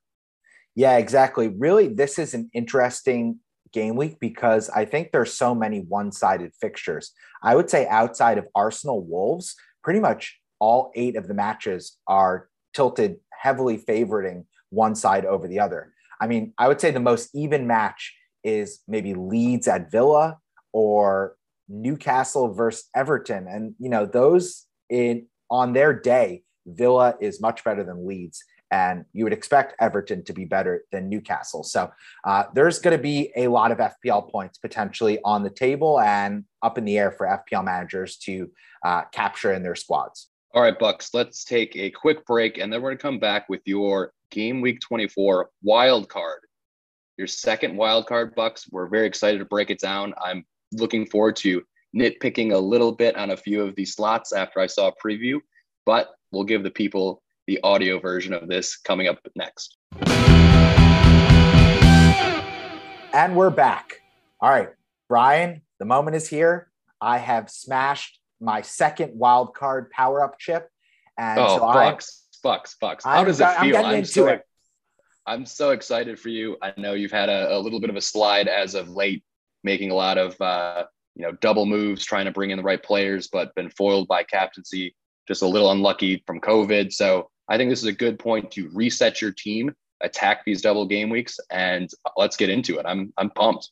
Yeah, 0.74 0.96
exactly. 0.96 1.48
Really, 1.48 1.88
this 1.88 2.18
is 2.18 2.34
an 2.34 2.50
interesting 2.52 3.38
game 3.72 3.96
week 3.96 4.18
because 4.20 4.70
I 4.70 4.84
think 4.84 5.10
there's 5.10 5.34
so 5.34 5.54
many 5.54 5.80
one-sided 5.80 6.52
fixtures. 6.60 7.12
I 7.42 7.56
would 7.56 7.70
say 7.70 7.86
outside 7.88 8.38
of 8.38 8.46
Arsenal 8.54 9.04
Wolves, 9.04 9.54
pretty 9.82 10.00
much 10.00 10.38
all 10.58 10.90
eight 10.94 11.16
of 11.16 11.28
the 11.28 11.34
matches 11.34 11.98
are 12.06 12.48
tilted 12.72 13.16
heavily 13.30 13.76
favoring 13.76 14.46
one 14.74 14.94
side 14.94 15.24
over 15.24 15.48
the 15.48 15.60
other. 15.60 15.92
I 16.20 16.26
mean, 16.26 16.52
I 16.58 16.68
would 16.68 16.80
say 16.80 16.90
the 16.90 17.00
most 17.00 17.30
even 17.34 17.66
match 17.66 18.14
is 18.42 18.80
maybe 18.86 19.14
Leeds 19.14 19.68
at 19.68 19.90
Villa 19.90 20.38
or 20.72 21.36
Newcastle 21.68 22.52
versus 22.52 22.88
Everton. 22.94 23.46
And, 23.48 23.74
you 23.78 23.88
know, 23.88 24.06
those 24.06 24.66
in 24.90 25.26
on 25.50 25.72
their 25.72 25.92
day, 25.92 26.42
Villa 26.66 27.14
is 27.20 27.40
much 27.40 27.64
better 27.64 27.84
than 27.84 28.06
Leeds. 28.06 28.42
And 28.70 29.04
you 29.12 29.24
would 29.24 29.32
expect 29.32 29.76
Everton 29.80 30.24
to 30.24 30.32
be 30.32 30.44
better 30.44 30.84
than 30.90 31.08
Newcastle. 31.08 31.62
So 31.62 31.92
uh, 32.24 32.44
there's 32.54 32.80
going 32.80 32.96
to 32.96 33.02
be 33.02 33.30
a 33.36 33.48
lot 33.48 33.70
of 33.70 33.78
FPL 33.78 34.30
points 34.30 34.58
potentially 34.58 35.18
on 35.24 35.42
the 35.44 35.50
table 35.50 36.00
and 36.00 36.44
up 36.62 36.76
in 36.76 36.84
the 36.84 36.98
air 36.98 37.12
for 37.12 37.26
FPL 37.26 37.64
managers 37.64 38.16
to 38.18 38.50
uh, 38.84 39.02
capture 39.12 39.52
in 39.52 39.62
their 39.62 39.76
squads. 39.76 40.28
All 40.54 40.62
right, 40.62 40.78
Bucks, 40.78 41.10
let's 41.14 41.44
take 41.44 41.76
a 41.76 41.90
quick 41.90 42.24
break 42.26 42.58
and 42.58 42.72
then 42.72 42.80
we're 42.80 42.90
going 42.90 42.98
to 42.98 43.02
come 43.02 43.18
back 43.18 43.48
with 43.48 43.60
your 43.64 44.12
game 44.34 44.60
week 44.60 44.80
24 44.80 45.48
wild 45.62 46.08
card. 46.08 46.40
Your 47.16 47.28
second 47.28 47.76
wild 47.76 48.06
card, 48.06 48.34
Bucks. 48.34 48.66
We're 48.68 48.88
very 48.88 49.06
excited 49.06 49.38
to 49.38 49.44
break 49.44 49.70
it 49.70 49.78
down. 49.78 50.12
I'm 50.22 50.44
looking 50.72 51.06
forward 51.06 51.36
to 51.36 51.62
nitpicking 51.96 52.52
a 52.52 52.58
little 52.58 52.90
bit 52.90 53.16
on 53.16 53.30
a 53.30 53.36
few 53.36 53.62
of 53.62 53.76
these 53.76 53.94
slots 53.94 54.32
after 54.32 54.58
I 54.58 54.66
saw 54.66 54.88
a 54.88 54.92
preview, 54.92 55.38
but 55.86 56.08
we'll 56.32 56.42
give 56.42 56.64
the 56.64 56.70
people 56.72 57.22
the 57.46 57.60
audio 57.62 58.00
version 58.00 58.32
of 58.32 58.48
this 58.48 58.76
coming 58.76 59.06
up 59.06 59.20
next. 59.36 59.76
And 63.12 63.36
we're 63.36 63.50
back. 63.50 64.00
All 64.40 64.50
right, 64.50 64.70
Brian, 65.08 65.62
the 65.78 65.84
moment 65.84 66.16
is 66.16 66.28
here. 66.28 66.72
I 67.00 67.18
have 67.18 67.48
smashed 67.48 68.18
my 68.40 68.62
second 68.62 69.16
wild 69.16 69.54
card 69.54 69.90
power 69.90 70.24
up 70.24 70.40
chip. 70.40 70.68
And 71.16 71.38
oh, 71.38 71.58
so 71.58 71.60
Bucks, 71.60 72.23
I, 72.23 72.23
Bucks, 72.44 72.76
Bucks. 72.80 73.02
How 73.02 73.20
I'm, 73.20 73.26
does 73.26 73.40
it 73.40 73.48
feel? 73.58 73.76
I'm, 73.78 73.86
I'm 73.86 74.04
so, 74.04 74.28
it. 74.28 74.42
I'm 75.26 75.46
so 75.46 75.70
excited 75.70 76.20
for 76.20 76.28
you. 76.28 76.56
I 76.62 76.74
know 76.76 76.92
you've 76.92 77.10
had 77.10 77.30
a, 77.30 77.56
a, 77.56 77.58
little 77.58 77.80
bit 77.80 77.88
of 77.90 77.96
a 77.96 78.00
slide 78.00 78.46
as 78.46 78.74
of 78.74 78.90
late, 78.90 79.24
making 79.64 79.90
a 79.90 79.94
lot 79.94 80.18
of 80.18 80.38
uh, 80.40 80.84
you 81.16 81.22
know 81.22 81.32
double 81.40 81.64
moves, 81.64 82.04
trying 82.04 82.26
to 82.26 82.30
bring 82.30 82.50
in 82.50 82.58
the 82.58 82.62
right 82.62 82.82
players, 82.82 83.28
but 83.32 83.54
been 83.54 83.70
foiled 83.70 84.06
by 84.06 84.22
captaincy. 84.22 84.94
Just 85.26 85.42
a 85.42 85.46
little 85.46 85.72
unlucky 85.72 86.22
from 86.26 86.38
COVID. 86.38 86.92
So 86.92 87.30
I 87.48 87.56
think 87.56 87.70
this 87.70 87.80
is 87.80 87.86
a 87.86 87.92
good 87.92 88.18
point 88.18 88.50
to 88.52 88.68
reset 88.74 89.22
your 89.22 89.32
team, 89.32 89.74
attack 90.02 90.44
these 90.44 90.60
double 90.60 90.86
game 90.86 91.08
weeks, 91.08 91.40
and 91.50 91.88
let's 92.18 92.36
get 92.36 92.50
into 92.50 92.78
it. 92.78 92.84
I'm 92.86 93.12
I'm 93.16 93.30
pumped. 93.30 93.70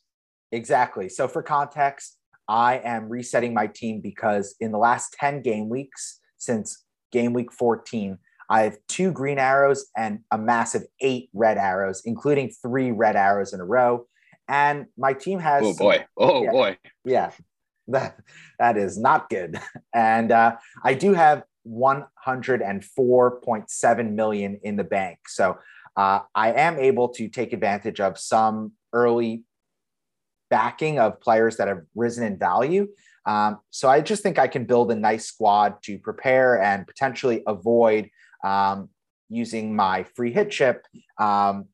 Exactly. 0.51 1.09
So 1.09 1.27
for 1.27 1.43
context, 1.43 2.17
I 2.47 2.79
am 2.83 3.07
resetting 3.07 3.53
my 3.53 3.67
team 3.67 4.01
because 4.01 4.55
in 4.59 4.71
the 4.71 4.77
last 4.77 5.13
10 5.19 5.41
game 5.41 5.69
weeks 5.69 6.19
since 6.37 6.83
game 7.11 7.33
week 7.33 7.51
14, 7.51 8.17
I 8.53 8.63
have 8.65 8.77
two 8.87 9.11
green 9.11 9.39
arrows 9.39 9.87
and 9.97 10.19
a 10.29 10.37
massive 10.37 10.83
eight 10.99 11.31
red 11.33 11.57
arrows, 11.57 12.03
including 12.05 12.51
three 12.51 12.91
red 12.91 13.15
arrows 13.15 13.51
in 13.51 13.59
a 13.59 13.65
row. 13.65 14.05
And 14.47 14.85
my 14.95 15.13
team 15.13 15.39
has. 15.39 15.63
Oh 15.65 15.75
boy! 15.75 16.05
Oh 16.15 16.43
yeah, 16.43 16.51
boy! 16.51 16.77
Yeah, 17.03 17.31
that 17.87 18.19
that 18.59 18.77
is 18.77 18.99
not 18.99 19.31
good. 19.31 19.59
And 19.95 20.31
uh, 20.31 20.57
I 20.83 20.93
do 20.93 21.13
have 21.13 21.45
104.7 21.67 24.11
million 24.11 24.59
in 24.61 24.75
the 24.75 24.83
bank, 24.83 25.17
so 25.27 25.57
uh, 25.97 26.19
I 26.35 26.51
am 26.51 26.77
able 26.77 27.09
to 27.09 27.27
take 27.29 27.53
advantage 27.53 27.99
of 27.99 28.19
some 28.19 28.73
early 28.91 29.45
backing 30.51 30.99
of 30.99 31.19
players 31.21 31.57
that 31.57 31.67
have 31.67 31.81
risen 31.95 32.23
in 32.23 32.37
value. 32.37 32.87
Um, 33.25 33.61
so 33.71 33.89
I 33.89 34.01
just 34.01 34.21
think 34.21 34.37
I 34.37 34.47
can 34.47 34.65
build 34.65 34.91
a 34.91 34.95
nice 34.95 35.25
squad 35.25 35.81
to 35.83 35.97
prepare 35.97 36.61
and 36.61 36.85
potentially 36.85 37.41
avoid 37.47 38.11
um, 38.43 38.89
using 39.29 39.75
my 39.75 40.03
free 40.15 40.31
hit 40.31 40.51
chip 40.51 40.85
um, 41.19 41.65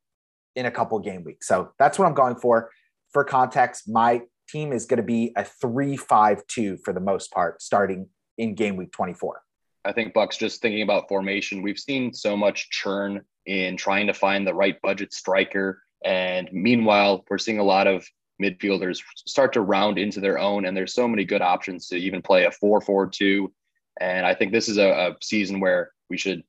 in 0.56 0.66
a 0.66 0.72
couple 0.72 1.00
game 1.00 1.24
weeks. 1.24 1.48
So 1.48 1.72
that's 1.80 2.00
what 2.00 2.08
I'm 2.08 2.14
going 2.14 2.36
for. 2.36 2.70
For 3.12 3.24
context, 3.24 3.90
my 3.90 4.22
team 4.48 4.72
is 4.72 4.86
going 4.86 4.98
to 4.98 5.04
be 5.04 5.34
a 5.36 5.44
three-five-two 5.44 6.78
for 6.84 6.94
the 6.94 7.00
most 7.00 7.32
part, 7.32 7.62
starting 7.62 8.08
in 8.38 8.56
game 8.56 8.76
week 8.76 8.92
24. 8.92 9.42
I 9.86 9.94
think 9.94 10.14
Bucks 10.14 10.38
just 10.38 10.62
thinking 10.62 10.82
about 10.82 11.08
formation, 11.08 11.62
we've 11.62 11.80
seen 11.80 12.14
so 12.14 12.36
much 12.36 12.70
churn 12.70 13.22
in 13.46 13.78
trying 13.78 14.08
to 14.08 14.14
find 14.14 14.46
the 14.46 14.54
right 14.54 14.80
budget 14.82 15.14
striker. 15.14 15.82
And 16.04 16.50
meanwhile, 16.52 17.26
we're 17.30 17.38
seeing 17.38 17.60
a 17.60 17.64
lot 17.64 17.88
of 17.88 18.06
midfielders 18.42 19.02
start 19.16 19.54
to 19.54 19.62
round 19.62 19.98
into 19.98 20.20
their 20.20 20.38
own. 20.38 20.66
And 20.66 20.76
there's 20.76 20.94
so 20.94 21.08
many 21.08 21.26
good 21.26 21.42
options 21.42 21.88
to 21.88 21.98
even 21.98 22.22
play 22.22 22.46
a 22.46 22.52
4 22.52 22.82
4 22.82 23.08
2. 23.08 23.52
And 24.00 24.26
I 24.26 24.34
think 24.34 24.52
this 24.52 24.70
is 24.70 24.78
a, 24.78 24.90
a 24.90 25.16
season 25.22 25.60
where 25.60 25.92
we 26.10 26.18
should 26.18 26.44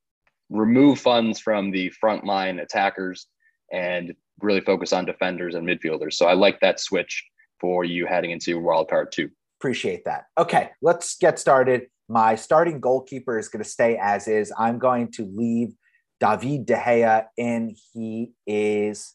remove 0.51 0.99
funds 0.99 1.41
from 1.41 1.71
the 1.71 1.93
frontline 2.03 2.61
attackers 2.61 3.27
and 3.73 4.15
really 4.43 4.61
focus 4.61 4.93
on 4.93 5.05
defenders 5.05 5.55
and 5.55 5.67
midfielders. 5.67 6.15
So 6.15 6.27
I 6.27 6.35
like 6.35 6.61
that 6.61 6.81
switch 6.81 7.25
for 7.61 7.85
you 7.85 8.07
heading 8.07 8.31
into 8.31 8.59
wild 8.59 8.89
card 8.89 9.13
two. 9.13 9.31
Appreciate 9.61 10.05
that. 10.05 10.25
Okay, 10.37 10.71
let's 10.83 11.17
get 11.17 11.39
started. 11.39 11.87
My 12.09 12.35
starting 12.35 12.81
goalkeeper 12.81 13.39
is 13.39 13.49
going 13.49 13.63
to 13.63 13.69
stay 13.69 13.97
as 14.01 14.27
is. 14.27 14.53
I'm 14.59 14.79
going 14.79 15.13
to 15.13 15.31
leave 15.35 15.75
David 16.19 16.67
De 16.67 16.75
Gea 16.75 17.27
in. 17.37 17.77
He 17.93 18.33
is 18.47 19.15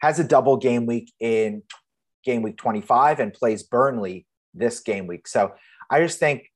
has 0.00 0.18
a 0.18 0.24
double 0.24 0.56
game 0.56 0.84
week 0.84 1.12
in 1.20 1.62
game 2.24 2.42
week 2.42 2.56
25 2.56 3.20
and 3.20 3.32
plays 3.32 3.62
Burnley 3.62 4.26
this 4.52 4.80
game 4.80 5.06
week. 5.06 5.28
So 5.28 5.54
I 5.90 6.00
just 6.00 6.18
think 6.18 6.50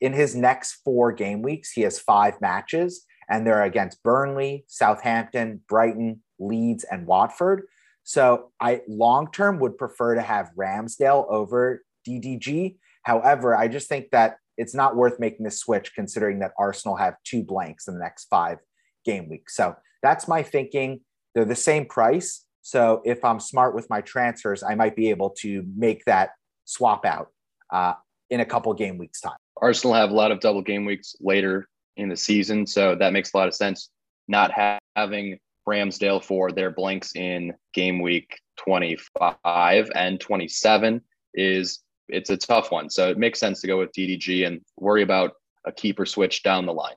in 0.00 0.12
his 0.12 0.34
next 0.34 0.80
four 0.84 1.12
game 1.12 1.42
weeks, 1.42 1.72
he 1.72 1.82
has 1.82 1.98
five 1.98 2.40
matches, 2.40 3.04
and 3.28 3.46
they're 3.46 3.62
against 3.62 4.02
Burnley, 4.02 4.64
Southampton, 4.68 5.62
Brighton, 5.68 6.22
Leeds, 6.38 6.84
and 6.84 7.06
Watford. 7.06 7.64
So 8.02 8.50
I 8.60 8.82
long 8.86 9.30
term 9.32 9.58
would 9.60 9.78
prefer 9.78 10.14
to 10.14 10.22
have 10.22 10.50
Ramsdale 10.56 11.26
over 11.30 11.82
DDG. 12.06 12.76
However, 13.02 13.56
I 13.56 13.68
just 13.68 13.88
think 13.88 14.10
that 14.10 14.36
it's 14.56 14.74
not 14.74 14.96
worth 14.96 15.18
making 15.18 15.44
this 15.44 15.58
switch 15.58 15.94
considering 15.94 16.38
that 16.40 16.52
Arsenal 16.58 16.96
have 16.96 17.14
two 17.24 17.42
blanks 17.42 17.88
in 17.88 17.94
the 17.94 18.00
next 18.00 18.26
five 18.26 18.58
game 19.04 19.28
weeks. 19.28 19.56
So 19.56 19.74
that's 20.02 20.28
my 20.28 20.42
thinking. 20.42 21.00
They're 21.34 21.44
the 21.44 21.56
same 21.56 21.86
price. 21.86 22.44
So 22.62 23.02
if 23.04 23.24
I'm 23.24 23.40
smart 23.40 23.74
with 23.74 23.90
my 23.90 24.00
transfers, 24.00 24.62
I 24.62 24.74
might 24.74 24.96
be 24.96 25.10
able 25.10 25.30
to 25.40 25.64
make 25.76 26.04
that 26.04 26.30
swap 26.64 27.04
out 27.04 27.28
uh, 27.70 27.94
in 28.30 28.40
a 28.40 28.44
couple 28.44 28.72
game 28.74 28.96
weeks 28.96 29.20
time. 29.20 29.36
Arsenal 29.60 29.94
have 29.94 30.10
a 30.10 30.14
lot 30.14 30.30
of 30.30 30.40
double 30.40 30.62
game 30.62 30.84
weeks 30.84 31.14
later 31.20 31.68
in 31.96 32.08
the 32.08 32.16
season, 32.16 32.66
so 32.66 32.94
that 32.94 33.12
makes 33.12 33.32
a 33.32 33.36
lot 33.36 33.48
of 33.48 33.54
sense. 33.54 33.90
Not 34.28 34.52
ha- 34.52 34.78
having 34.96 35.38
Ramsdale 35.68 36.22
for 36.22 36.52
their 36.52 36.70
blanks 36.70 37.14
in 37.14 37.54
game 37.72 38.00
week 38.00 38.38
25 38.58 39.90
and 39.94 40.20
27 40.20 41.00
is 41.34 41.80
it's 42.08 42.30
a 42.30 42.36
tough 42.36 42.70
one. 42.70 42.90
So 42.90 43.08
it 43.08 43.18
makes 43.18 43.40
sense 43.40 43.60
to 43.62 43.66
go 43.66 43.78
with 43.78 43.92
DDG 43.92 44.46
and 44.46 44.60
worry 44.78 45.02
about 45.02 45.32
a 45.64 45.72
keeper 45.72 46.04
switch 46.04 46.42
down 46.42 46.66
the 46.66 46.72
line. 46.72 46.94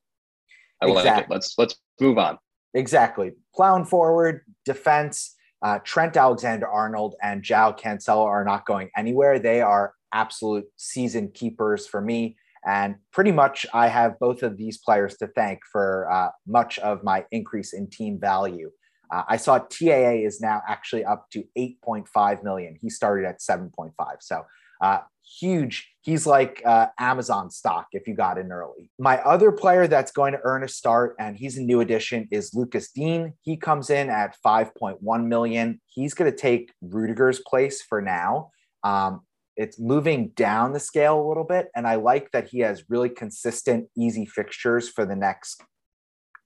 I 0.82 0.88
exactly. 0.88 1.12
like 1.12 1.24
it. 1.24 1.30
Let's 1.30 1.58
let's 1.58 1.76
move 2.00 2.18
on. 2.18 2.38
Exactly. 2.74 3.32
Plowing 3.56 3.86
forward, 3.86 4.42
defense. 4.66 5.34
Uh, 5.64 5.80
Trent 5.84 6.16
Alexander 6.16 6.68
Arnold 6.68 7.16
and 7.24 7.42
João 7.42 7.78
Cancelo 7.78 8.26
are 8.26 8.46
not 8.46 8.68
going 8.68 8.92
anywhere. 8.96 9.40
They 9.40 9.60
are 9.62 9.94
absolute 10.14 10.66
season 10.76 11.32
keepers 11.34 11.88
for 11.88 12.00
me. 12.00 12.38
And 12.68 12.96
pretty 13.14 13.32
much, 13.32 13.66
I 13.74 13.88
have 13.88 14.20
both 14.20 14.44
of 14.44 14.58
these 14.58 14.78
players 14.78 15.16
to 15.18 15.28
thank 15.28 15.62
for 15.72 16.12
uh, 16.12 16.30
much 16.46 16.78
of 16.80 17.02
my 17.02 17.26
increase 17.32 17.74
in 17.74 17.90
team 17.90 18.20
value. 18.20 18.70
Uh, 19.10 19.24
I 19.30 19.38
saw 19.38 19.60
TAA 19.60 20.26
is 20.26 20.42
now 20.42 20.62
actually 20.68 21.06
up 21.06 21.30
to 21.32 21.46
8.5 21.58 22.44
million. 22.44 22.78
He 22.82 22.90
started 22.90 23.26
at 23.26 23.40
7.5. 23.40 23.94
So 24.20 24.44
uh, 24.82 25.00
huge. 25.40 25.90
He's 26.02 26.26
like 26.26 26.62
uh, 26.66 26.88
Amazon 27.00 27.50
stock 27.50 27.88
if 27.94 28.08
you 28.08 28.16
got 28.16 28.38
in 28.38 28.52
early. 28.52 28.92
My 29.00 29.20
other 29.20 29.52
player 29.52 29.88
that's 29.88 30.12
going 30.12 30.34
to 30.34 30.40
earn 30.44 30.64
a 30.64 30.68
start, 30.68 31.16
and 31.20 31.38
he's 31.38 31.58
a 31.58 31.62
new 31.62 31.82
addition, 31.82 32.28
is 32.32 32.54
Lucas 32.54 32.92
Digne. 32.92 33.34
He 33.42 33.58
comes 33.58 33.90
in 33.90 34.10
at 34.10 34.36
5.1 34.46 35.26
million. 35.26 35.82
He's 35.88 36.14
going 36.14 36.30
to 36.30 36.38
take 36.38 36.72
Rudiger's 36.82 37.40
place 37.48 37.82
for 37.82 38.02
now. 38.02 38.52
Um, 38.84 39.22
it's 39.58 39.80
moving 39.80 40.30
down 40.30 40.72
the 40.72 40.80
scale 40.80 41.20
a 41.20 41.28
little 41.28 41.44
bit. 41.44 41.70
And 41.76 41.88
I 41.88 41.96
like 41.96 42.32
that 42.32 42.50
he 42.50 42.60
has 42.60 42.90
really 42.90 43.10
consistent, 43.10 43.90
easy 43.98 44.26
fixtures 44.26 44.88
for 44.88 45.06
the 45.06 45.16
next 45.16 45.62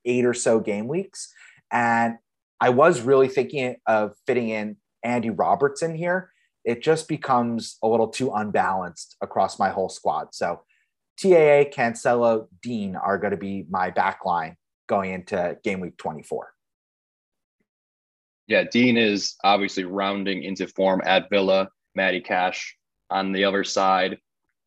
eight 0.05 0.25
or 0.25 0.33
so 0.33 0.61
game 0.61 0.87
weeks. 0.87 1.31
And 1.71 2.15
I 2.61 2.69
was 2.69 3.01
really 3.01 3.27
thinking 3.27 3.75
of 3.85 4.13
fitting 4.25 4.49
in 4.49 4.77
Andy 5.03 5.29
Robertson 5.29 5.93
here. 5.93 6.31
It 6.63 6.81
just 6.81 7.09
becomes 7.09 7.77
a 7.83 7.87
little 7.87 8.07
too 8.07 8.31
unbalanced 8.31 9.17
across 9.21 9.59
my 9.59 9.69
whole 9.69 9.89
squad. 9.89 10.33
So 10.33 10.61
TAA, 11.21 11.69
Cancelo, 11.69 12.47
Digne 12.61 12.95
are 12.95 13.17
going 13.17 13.31
to 13.31 13.37
be 13.37 13.65
my 13.69 13.89
back 13.89 14.25
line 14.25 14.55
going 14.87 15.11
into 15.11 15.57
game 15.63 15.81
week 15.81 15.97
24. 15.97 16.53
Yeah, 18.47 18.63
Digne 18.63 18.97
is 18.97 19.35
obviously 19.43 19.83
rounding 19.83 20.43
into 20.43 20.67
form 20.67 21.01
at 21.03 21.29
Villa. 21.29 21.69
Matty 21.93 22.21
Cash 22.21 22.77
on 23.11 23.31
the 23.31 23.43
other 23.43 23.63
side, 23.63 24.17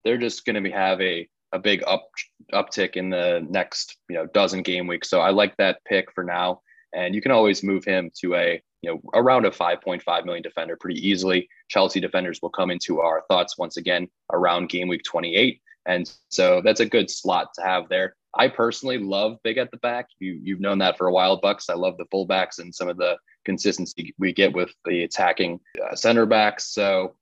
they're 0.04 0.18
just 0.18 0.44
going 0.44 0.62
to 0.62 0.70
have 0.70 1.00
a 1.00 1.28
a 1.52 1.58
big 1.58 1.82
up 1.86 2.10
uptick 2.52 2.96
in 2.96 3.10
the 3.10 3.46
next 3.48 3.96
you 4.08 4.16
know 4.16 4.26
dozen 4.26 4.62
game 4.62 4.86
weeks. 4.86 5.08
So 5.08 5.20
I 5.20 5.30
like 5.30 5.56
that 5.56 5.78
pick 5.86 6.12
for 6.12 6.24
now, 6.24 6.60
and 6.92 7.14
you 7.14 7.22
can 7.22 7.30
always 7.30 7.62
move 7.62 7.84
him 7.84 8.10
to 8.20 8.34
a 8.34 8.62
you 8.82 8.90
know 8.90 9.00
around 9.14 9.46
a 9.46 9.50
5.5 9.50 10.24
million 10.24 10.42
defender 10.42 10.76
pretty 10.76 11.06
easily. 11.06 11.48
Chelsea 11.68 12.00
defenders 12.00 12.40
will 12.42 12.50
come 12.50 12.70
into 12.70 13.00
our 13.00 13.22
thoughts 13.28 13.56
once 13.56 13.76
again 13.76 14.08
around 14.32 14.68
game 14.68 14.88
week 14.88 15.02
28, 15.04 15.60
and 15.86 16.12
so 16.28 16.60
that's 16.62 16.80
a 16.80 16.86
good 16.86 17.10
slot 17.10 17.48
to 17.54 17.62
have 17.62 17.88
there. 17.88 18.16
I 18.36 18.48
personally 18.48 18.98
love 18.98 19.38
big 19.44 19.58
at 19.58 19.70
the 19.70 19.76
back. 19.78 20.08
You 20.18 20.38
you've 20.42 20.60
known 20.60 20.78
that 20.78 20.98
for 20.98 21.06
a 21.06 21.12
while, 21.12 21.40
Bucks. 21.40 21.70
I 21.70 21.74
love 21.74 21.96
the 21.96 22.06
fullbacks 22.06 22.58
and 22.58 22.74
some 22.74 22.88
of 22.88 22.96
the 22.96 23.16
consistency 23.44 24.12
we 24.18 24.32
get 24.32 24.52
with 24.52 24.72
the 24.84 25.04
attacking 25.04 25.60
uh, 25.82 25.94
center 25.94 26.26
backs. 26.26 26.72
So 26.72 27.14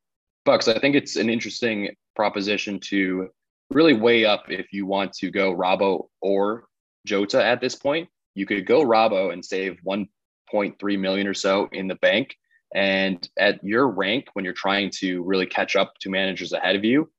Bucks, 0.44 0.68
I 0.68 0.78
think 0.78 0.96
it's 0.96 1.16
an 1.16 1.30
interesting 1.30 1.94
proposition 2.16 2.80
to 2.80 3.28
really 3.70 3.94
weigh 3.94 4.24
up 4.24 4.50
if 4.50 4.72
you 4.72 4.86
want 4.86 5.12
to 5.14 5.30
go 5.30 5.54
Robbo 5.54 6.08
or 6.20 6.64
Jota 7.06 7.44
at 7.44 7.60
this 7.60 7.74
point. 7.74 8.08
You 8.34 8.46
could 8.46 8.66
go 8.66 8.84
Robbo 8.84 9.32
and 9.32 9.44
save 9.44 9.78
1.3 9.86 10.98
million 10.98 11.26
or 11.26 11.34
so 11.34 11.68
in 11.72 11.86
the 11.86 11.94
bank. 11.96 12.36
And 12.74 13.28
at 13.38 13.62
your 13.62 13.88
rank, 13.88 14.28
when 14.32 14.44
you're 14.44 14.54
trying 14.54 14.90
to 14.98 15.22
really 15.22 15.46
catch 15.46 15.76
up 15.76 15.94
to 16.00 16.10
managers 16.10 16.52
ahead 16.52 16.74
of 16.74 16.84
you, 16.84 17.10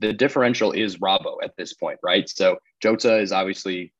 the 0.00 0.12
differential 0.12 0.72
is 0.72 0.98
Robbo 0.98 1.36
at 1.42 1.56
this 1.56 1.74
point, 1.74 1.98
right? 2.02 2.28
So 2.28 2.58
Jota 2.82 3.18
is 3.18 3.32
obviously 3.32 3.92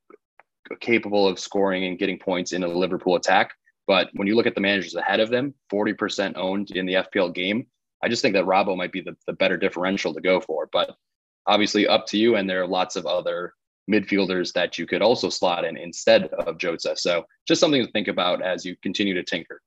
capable 0.79 1.27
of 1.27 1.39
scoring 1.39 1.85
and 1.85 1.99
getting 1.99 2.19
points 2.19 2.51
in 2.53 2.63
a 2.63 2.67
Liverpool 2.67 3.15
attack. 3.15 3.51
But 3.87 4.09
when 4.13 4.27
you 4.27 4.35
look 4.35 4.47
at 4.47 4.55
the 4.55 4.61
managers 4.61 4.95
ahead 4.95 5.19
of 5.19 5.29
them, 5.29 5.53
40% 5.71 6.33
owned 6.35 6.71
in 6.71 6.85
the 6.85 6.93
FPL 6.93 7.33
game, 7.33 7.67
I 8.03 8.09
just 8.09 8.21
think 8.21 8.33
that 8.35 8.45
Robbo 8.45 8.77
might 8.77 8.91
be 8.91 9.01
the, 9.01 9.15
the 9.27 9.33
better 9.33 9.57
differential 9.57 10.13
to 10.13 10.21
go 10.21 10.39
for. 10.39 10.69
But 10.71 10.95
obviously, 11.47 11.87
up 11.87 12.05
to 12.07 12.17
you. 12.17 12.35
And 12.35 12.49
there 12.49 12.61
are 12.61 12.67
lots 12.67 12.95
of 12.95 13.05
other 13.05 13.53
midfielders 13.89 14.53
that 14.53 14.77
you 14.77 14.85
could 14.85 15.01
also 15.01 15.29
slot 15.29 15.65
in 15.65 15.75
instead 15.75 16.25
of 16.25 16.57
Jota. 16.59 16.95
So 16.95 17.25
just 17.47 17.59
something 17.59 17.83
to 17.83 17.91
think 17.91 18.07
about 18.07 18.41
as 18.41 18.63
you 18.63 18.75
continue 18.83 19.15
to 19.15 19.23
tinker. 19.23 19.61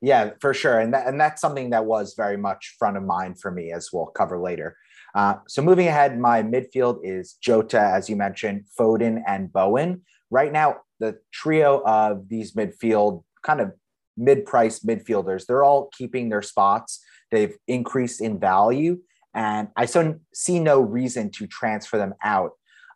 Yeah, 0.00 0.30
for 0.40 0.52
sure. 0.54 0.80
And, 0.80 0.92
that, 0.94 1.06
and 1.06 1.20
that's 1.20 1.40
something 1.40 1.70
that 1.70 1.84
was 1.84 2.14
very 2.16 2.36
much 2.36 2.74
front 2.78 2.96
of 2.96 3.04
mind 3.04 3.40
for 3.40 3.50
me, 3.50 3.70
as 3.70 3.90
we'll 3.92 4.06
cover 4.06 4.38
later. 4.38 4.76
Uh, 5.14 5.34
so 5.46 5.62
moving 5.62 5.86
ahead, 5.86 6.18
my 6.18 6.42
midfield 6.42 7.00
is 7.04 7.34
Jota, 7.34 7.78
as 7.78 8.08
you 8.08 8.16
mentioned, 8.16 8.64
Foden, 8.76 9.22
and 9.26 9.52
Bowen. 9.52 10.02
Right 10.30 10.50
now, 10.50 10.78
the 10.98 11.18
trio 11.30 11.82
of 11.84 12.28
these 12.28 12.54
midfield 12.54 13.22
kind 13.42 13.60
of 13.60 13.72
mid-price 14.16 14.80
midfielders, 14.80 15.46
they're 15.46 15.62
all 15.62 15.90
keeping 15.96 16.30
their 16.30 16.42
spots. 16.42 17.04
They've 17.32 17.56
increased 17.66 18.20
in 18.20 18.38
value, 18.38 18.98
and 19.34 19.68
I 19.76 19.86
so 19.86 20.20
see 20.32 20.60
no 20.60 20.80
reason 20.80 21.30
to 21.32 21.46
transfer 21.48 21.98
them 21.98 22.14
out 22.22 22.52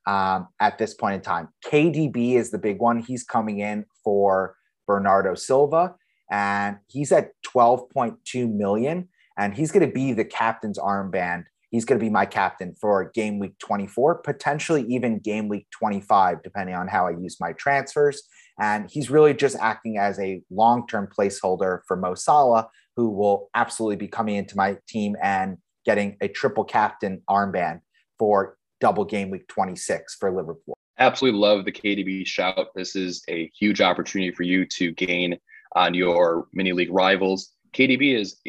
um, 0.07 0.49
at 0.61 0.79
this 0.79 0.94
point 0.94 1.16
in 1.16 1.20
time. 1.22 1.49
KDB 1.66 2.35
is 2.35 2.51
the 2.51 2.59
big 2.59 2.79
one. 2.79 3.01
He's 3.01 3.25
coming 3.25 3.59
in 3.59 3.87
for 4.05 4.55
Bernardo 4.87 5.35
Silva, 5.35 5.96
and 6.31 6.77
he's 6.88 7.12
at 7.12 7.31
12.2 7.55 8.53
million, 8.53 9.09
and 9.37 9.55
he's 9.55 9.72
going 9.72 9.87
to 9.87 9.92
be 9.92 10.12
the 10.12 10.25
captain's 10.25 10.79
armband. 10.79 11.44
He's 11.70 11.85
going 11.85 11.99
to 11.99 12.05
be 12.05 12.11
my 12.11 12.27
captain 12.27 12.75
for 12.81 13.11
game 13.14 13.38
week 13.38 13.59
24, 13.59 14.16
potentially 14.22 14.83
even 14.88 15.18
game 15.18 15.49
week 15.49 15.66
25, 15.77 16.42
depending 16.42 16.77
on 16.77 16.88
how 16.88 17.07
I 17.07 17.11
use 17.11 17.38
my 17.40 17.53
transfers. 17.53 18.22
And 18.59 18.88
he's 18.90 19.11
really 19.11 19.35
just 19.35 19.57
acting 19.61 19.99
as 19.99 20.18
a 20.18 20.42
long 20.51 20.87
term 20.87 21.09
placeholder 21.09 21.81
for 21.87 21.96
Mo 21.96 22.14
Salah, 22.14 22.68
who 22.97 23.11
will 23.11 23.51
absolutely 23.55 23.97
be 23.97 24.09
coming 24.09 24.37
into 24.37 24.57
my 24.57 24.77
team 24.89 25.17
and 25.23 25.59
getting 25.85 26.17
a 26.21 26.29
triple 26.29 26.65
captain 26.65 27.23
armband 27.29 27.81
for 28.19 28.57
double 28.81 29.05
game 29.05 29.31
week 29.31 29.47
26 29.49 30.17
for 30.17 30.31
Liverpool. 30.31 30.77
Absolutely 30.99 31.39
love 31.39 31.65
the 31.65 31.73
KDB 31.73 32.27
shout. 32.27 32.69
This 32.75 32.97
is 32.97 33.23
a 33.29 33.51
huge 33.59 33.81
opportunity 33.81 34.33
for 34.33 34.43
you 34.43 34.65
to 34.67 34.93
gain 34.93 35.39
on 35.75 35.93
your 35.93 36.49
mini 36.53 36.73
league 36.73 36.93
rivals. 36.93 37.53
KDB 37.73 38.19
is. 38.19 38.41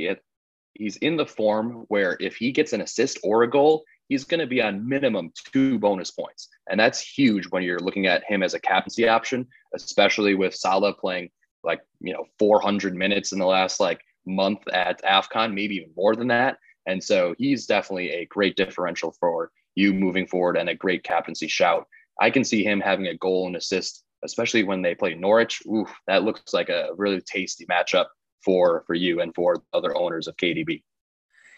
He's 0.73 0.97
in 0.97 1.17
the 1.17 1.25
form 1.25 1.85
where 1.87 2.17
if 2.19 2.35
he 2.35 2.51
gets 2.51 2.71
an 2.71 2.81
assist 2.81 3.17
or 3.23 3.41
a 3.41 3.49
goal, 3.49 3.83
he's 4.09 4.23
going 4.23 4.39
to 4.39 4.45
be 4.45 4.61
on 4.61 4.87
minimum 4.87 5.31
two 5.51 5.79
bonus 5.79 6.11
points. 6.11 6.49
And 6.69 6.79
that's 6.79 6.99
huge 7.01 7.45
when 7.45 7.63
you're 7.63 7.79
looking 7.79 8.05
at 8.05 8.23
him 8.25 8.43
as 8.43 8.53
a 8.53 8.59
captaincy 8.59 9.07
option, 9.07 9.47
especially 9.73 10.35
with 10.35 10.53
Salah 10.53 10.93
playing 10.93 11.31
like, 11.63 11.81
you 11.99 12.13
know, 12.13 12.25
400 12.37 12.95
minutes 12.95 13.31
in 13.31 13.39
the 13.39 13.45
last 13.45 13.79
like 13.79 14.01
month 14.27 14.59
at 14.71 15.01
AFCON, 15.03 15.53
maybe 15.53 15.75
even 15.75 15.91
more 15.95 16.15
than 16.15 16.27
that. 16.27 16.57
And 16.85 17.03
so 17.03 17.35
he's 17.37 17.65
definitely 17.65 18.11
a 18.11 18.25
great 18.25 18.55
differential 18.55 19.15
for 19.19 19.51
you 19.75 19.93
moving 19.93 20.27
forward 20.27 20.57
and 20.57 20.69
a 20.69 20.75
great 20.75 21.03
captaincy 21.03 21.47
shout. 21.47 21.87
I 22.19 22.29
can 22.29 22.43
see 22.43 22.63
him 22.63 22.79
having 22.79 23.07
a 23.07 23.17
goal 23.17 23.47
and 23.47 23.55
assist, 23.55 24.03
especially 24.23 24.63
when 24.63 24.81
they 24.81 24.95
play 24.95 25.13
Norwich. 25.13 25.61
Ooh, 25.67 25.85
that 26.07 26.23
looks 26.23 26.53
like 26.53 26.69
a 26.69 26.89
really 26.97 27.21
tasty 27.21 27.65
matchup 27.65 28.07
for 28.43 28.83
for 28.87 28.93
you 28.93 29.21
and 29.21 29.33
for 29.35 29.61
other 29.73 29.95
owners 29.95 30.27
of 30.27 30.37
KDB. 30.37 30.83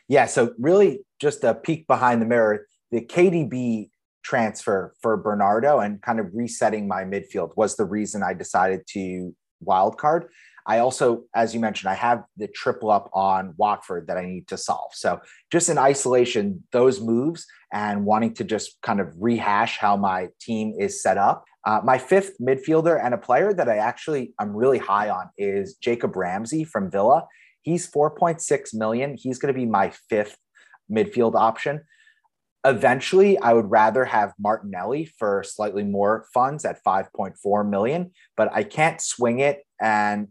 Yeah, 0.08 0.26
so 0.26 0.54
really 0.58 1.02
just 1.22 1.44
a 1.44 1.54
peek 1.54 1.88
behind 1.88 2.22
the 2.22 2.26
mirror, 2.26 2.66
the 2.92 3.02
KDB 3.02 3.90
transfer 4.24 4.94
for 5.02 5.16
Bernardo 5.16 5.80
and 5.80 6.02
kind 6.02 6.20
of 6.20 6.28
resetting 6.34 6.88
my 6.88 7.04
midfield 7.04 7.52
was 7.56 7.76
the 7.76 7.86
reason 7.86 8.24
I 8.24 8.34
decided 8.34 8.82
to 8.94 9.34
wildcard. 9.66 10.28
I 10.70 10.80
also, 10.80 11.24
as 11.34 11.56
you 11.56 11.60
mentioned, 11.60 11.90
I 11.90 11.96
have 11.96 12.24
the 12.38 12.48
triple 12.48 12.92
up 12.92 13.10
on 13.12 13.56
Watford 13.58 14.06
that 14.06 14.18
I 14.18 14.26
need 14.26 14.48
to 14.50 14.58
solve. 14.58 14.92
So 14.94 15.20
just 15.52 15.68
in 15.68 15.80
isolation, 15.80 16.64
those 16.72 17.02
moves 17.02 17.48
and 17.74 18.06
wanting 18.06 18.36
to 18.36 18.44
just 18.44 18.80
kind 18.84 19.00
of 19.00 19.12
rehash 19.18 19.80
how 19.80 19.98
my 19.98 20.28
team 20.40 20.76
is 20.78 21.02
set 21.02 21.18
up. 21.18 21.44
Uh, 21.66 21.82
my 21.84 21.98
fifth 21.98 22.34
midfielder 22.40 23.04
and 23.04 23.16
a 23.16 23.18
player 23.18 23.52
that 23.52 23.68
I 23.68 23.78
actually 23.78 24.36
I'm 24.38 24.56
really 24.56 24.78
high 24.78 25.10
on 25.10 25.32
is 25.40 25.74
Jacob 25.74 26.16
Ramsey 26.16 26.64
from 26.64 26.92
Villa. 26.92 27.26
He's 27.64 27.90
4.6 27.90 28.76
million. 28.76 29.18
He's 29.18 29.40
going 29.40 29.52
to 29.52 29.60
be 29.60 29.66
my 29.66 29.92
fifth 30.08 30.38
midfield 30.90 31.34
option. 31.34 31.82
Eventually, 32.64 33.40
I 33.40 33.54
would 33.54 33.72
rather 33.72 34.06
have 34.06 34.34
Martinelli 34.38 35.06
for 35.18 35.44
slightly 35.44 35.84
more 35.84 36.28
funds 36.32 36.64
at 36.64 36.84
5.4 36.84 37.68
million, 37.68 38.12
but 38.38 38.54
I 38.54 38.64
can't 38.64 39.02
swing 39.02 39.40
it 39.40 39.64
and 39.82 40.28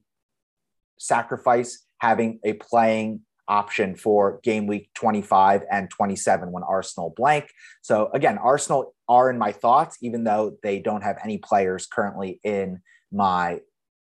sacrifice 0.99 1.87
having 2.01 2.39
a 2.45 2.55
playing 2.55 3.21
option 3.49 3.95
for 3.95 4.41
game 4.43 4.67
week 4.67 4.91
25 4.95 5.63
and 5.71 5.91
27 5.91 6.53
when 6.53 6.63
Arsenal 6.63 7.15
blank. 7.17 7.49
So 7.83 8.11
again, 8.13 8.39
Arsenal 8.39 8.95
are 9.09 9.31
in 9.31 9.39
my 9.39 9.53
thoughts, 9.53 9.97
even 10.03 10.25
though 10.25 10.59
they 10.63 10.79
don't 10.79 11.03
have 11.03 11.19
any 11.25 11.39
players 11.39 11.87
currently 11.87 12.41
in 12.45 12.81
my 13.11 13.61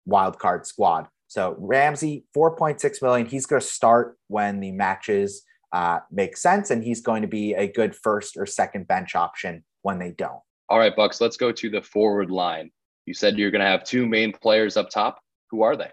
wild 0.05 0.39
card 0.39 0.65
squad. 0.65 1.07
So 1.27 1.55
Ramsey, 1.59 2.25
4.6 2.35 3.01
million. 3.03 3.27
He's 3.27 3.45
going 3.45 3.61
to 3.61 3.67
start 3.67 4.17
when 4.27 4.59
the 4.59 4.71
matches 4.71 5.43
uh, 5.71 5.99
make 6.11 6.35
sense, 6.35 6.71
and 6.71 6.83
he's 6.83 7.01
going 7.01 7.21
to 7.21 7.27
be 7.27 7.53
a 7.53 7.71
good 7.71 7.95
first 7.95 8.35
or 8.35 8.47
second 8.47 8.87
bench 8.87 9.13
option 9.13 9.63
when 9.83 9.99
they 9.99 10.11
don't. 10.11 10.41
All 10.69 10.79
right, 10.79 10.95
Bucks, 10.95 11.21
let's 11.21 11.37
go 11.37 11.51
to 11.51 11.69
the 11.69 11.81
forward 11.81 12.31
line. 12.31 12.71
You 13.05 13.13
said 13.13 13.37
you're 13.37 13.51
going 13.51 13.61
to 13.61 13.67
have 13.67 13.83
two 13.83 14.07
main 14.07 14.33
players 14.33 14.77
up 14.77 14.89
top. 14.89 15.19
Who 15.51 15.61
are 15.61 15.75
they? 15.75 15.91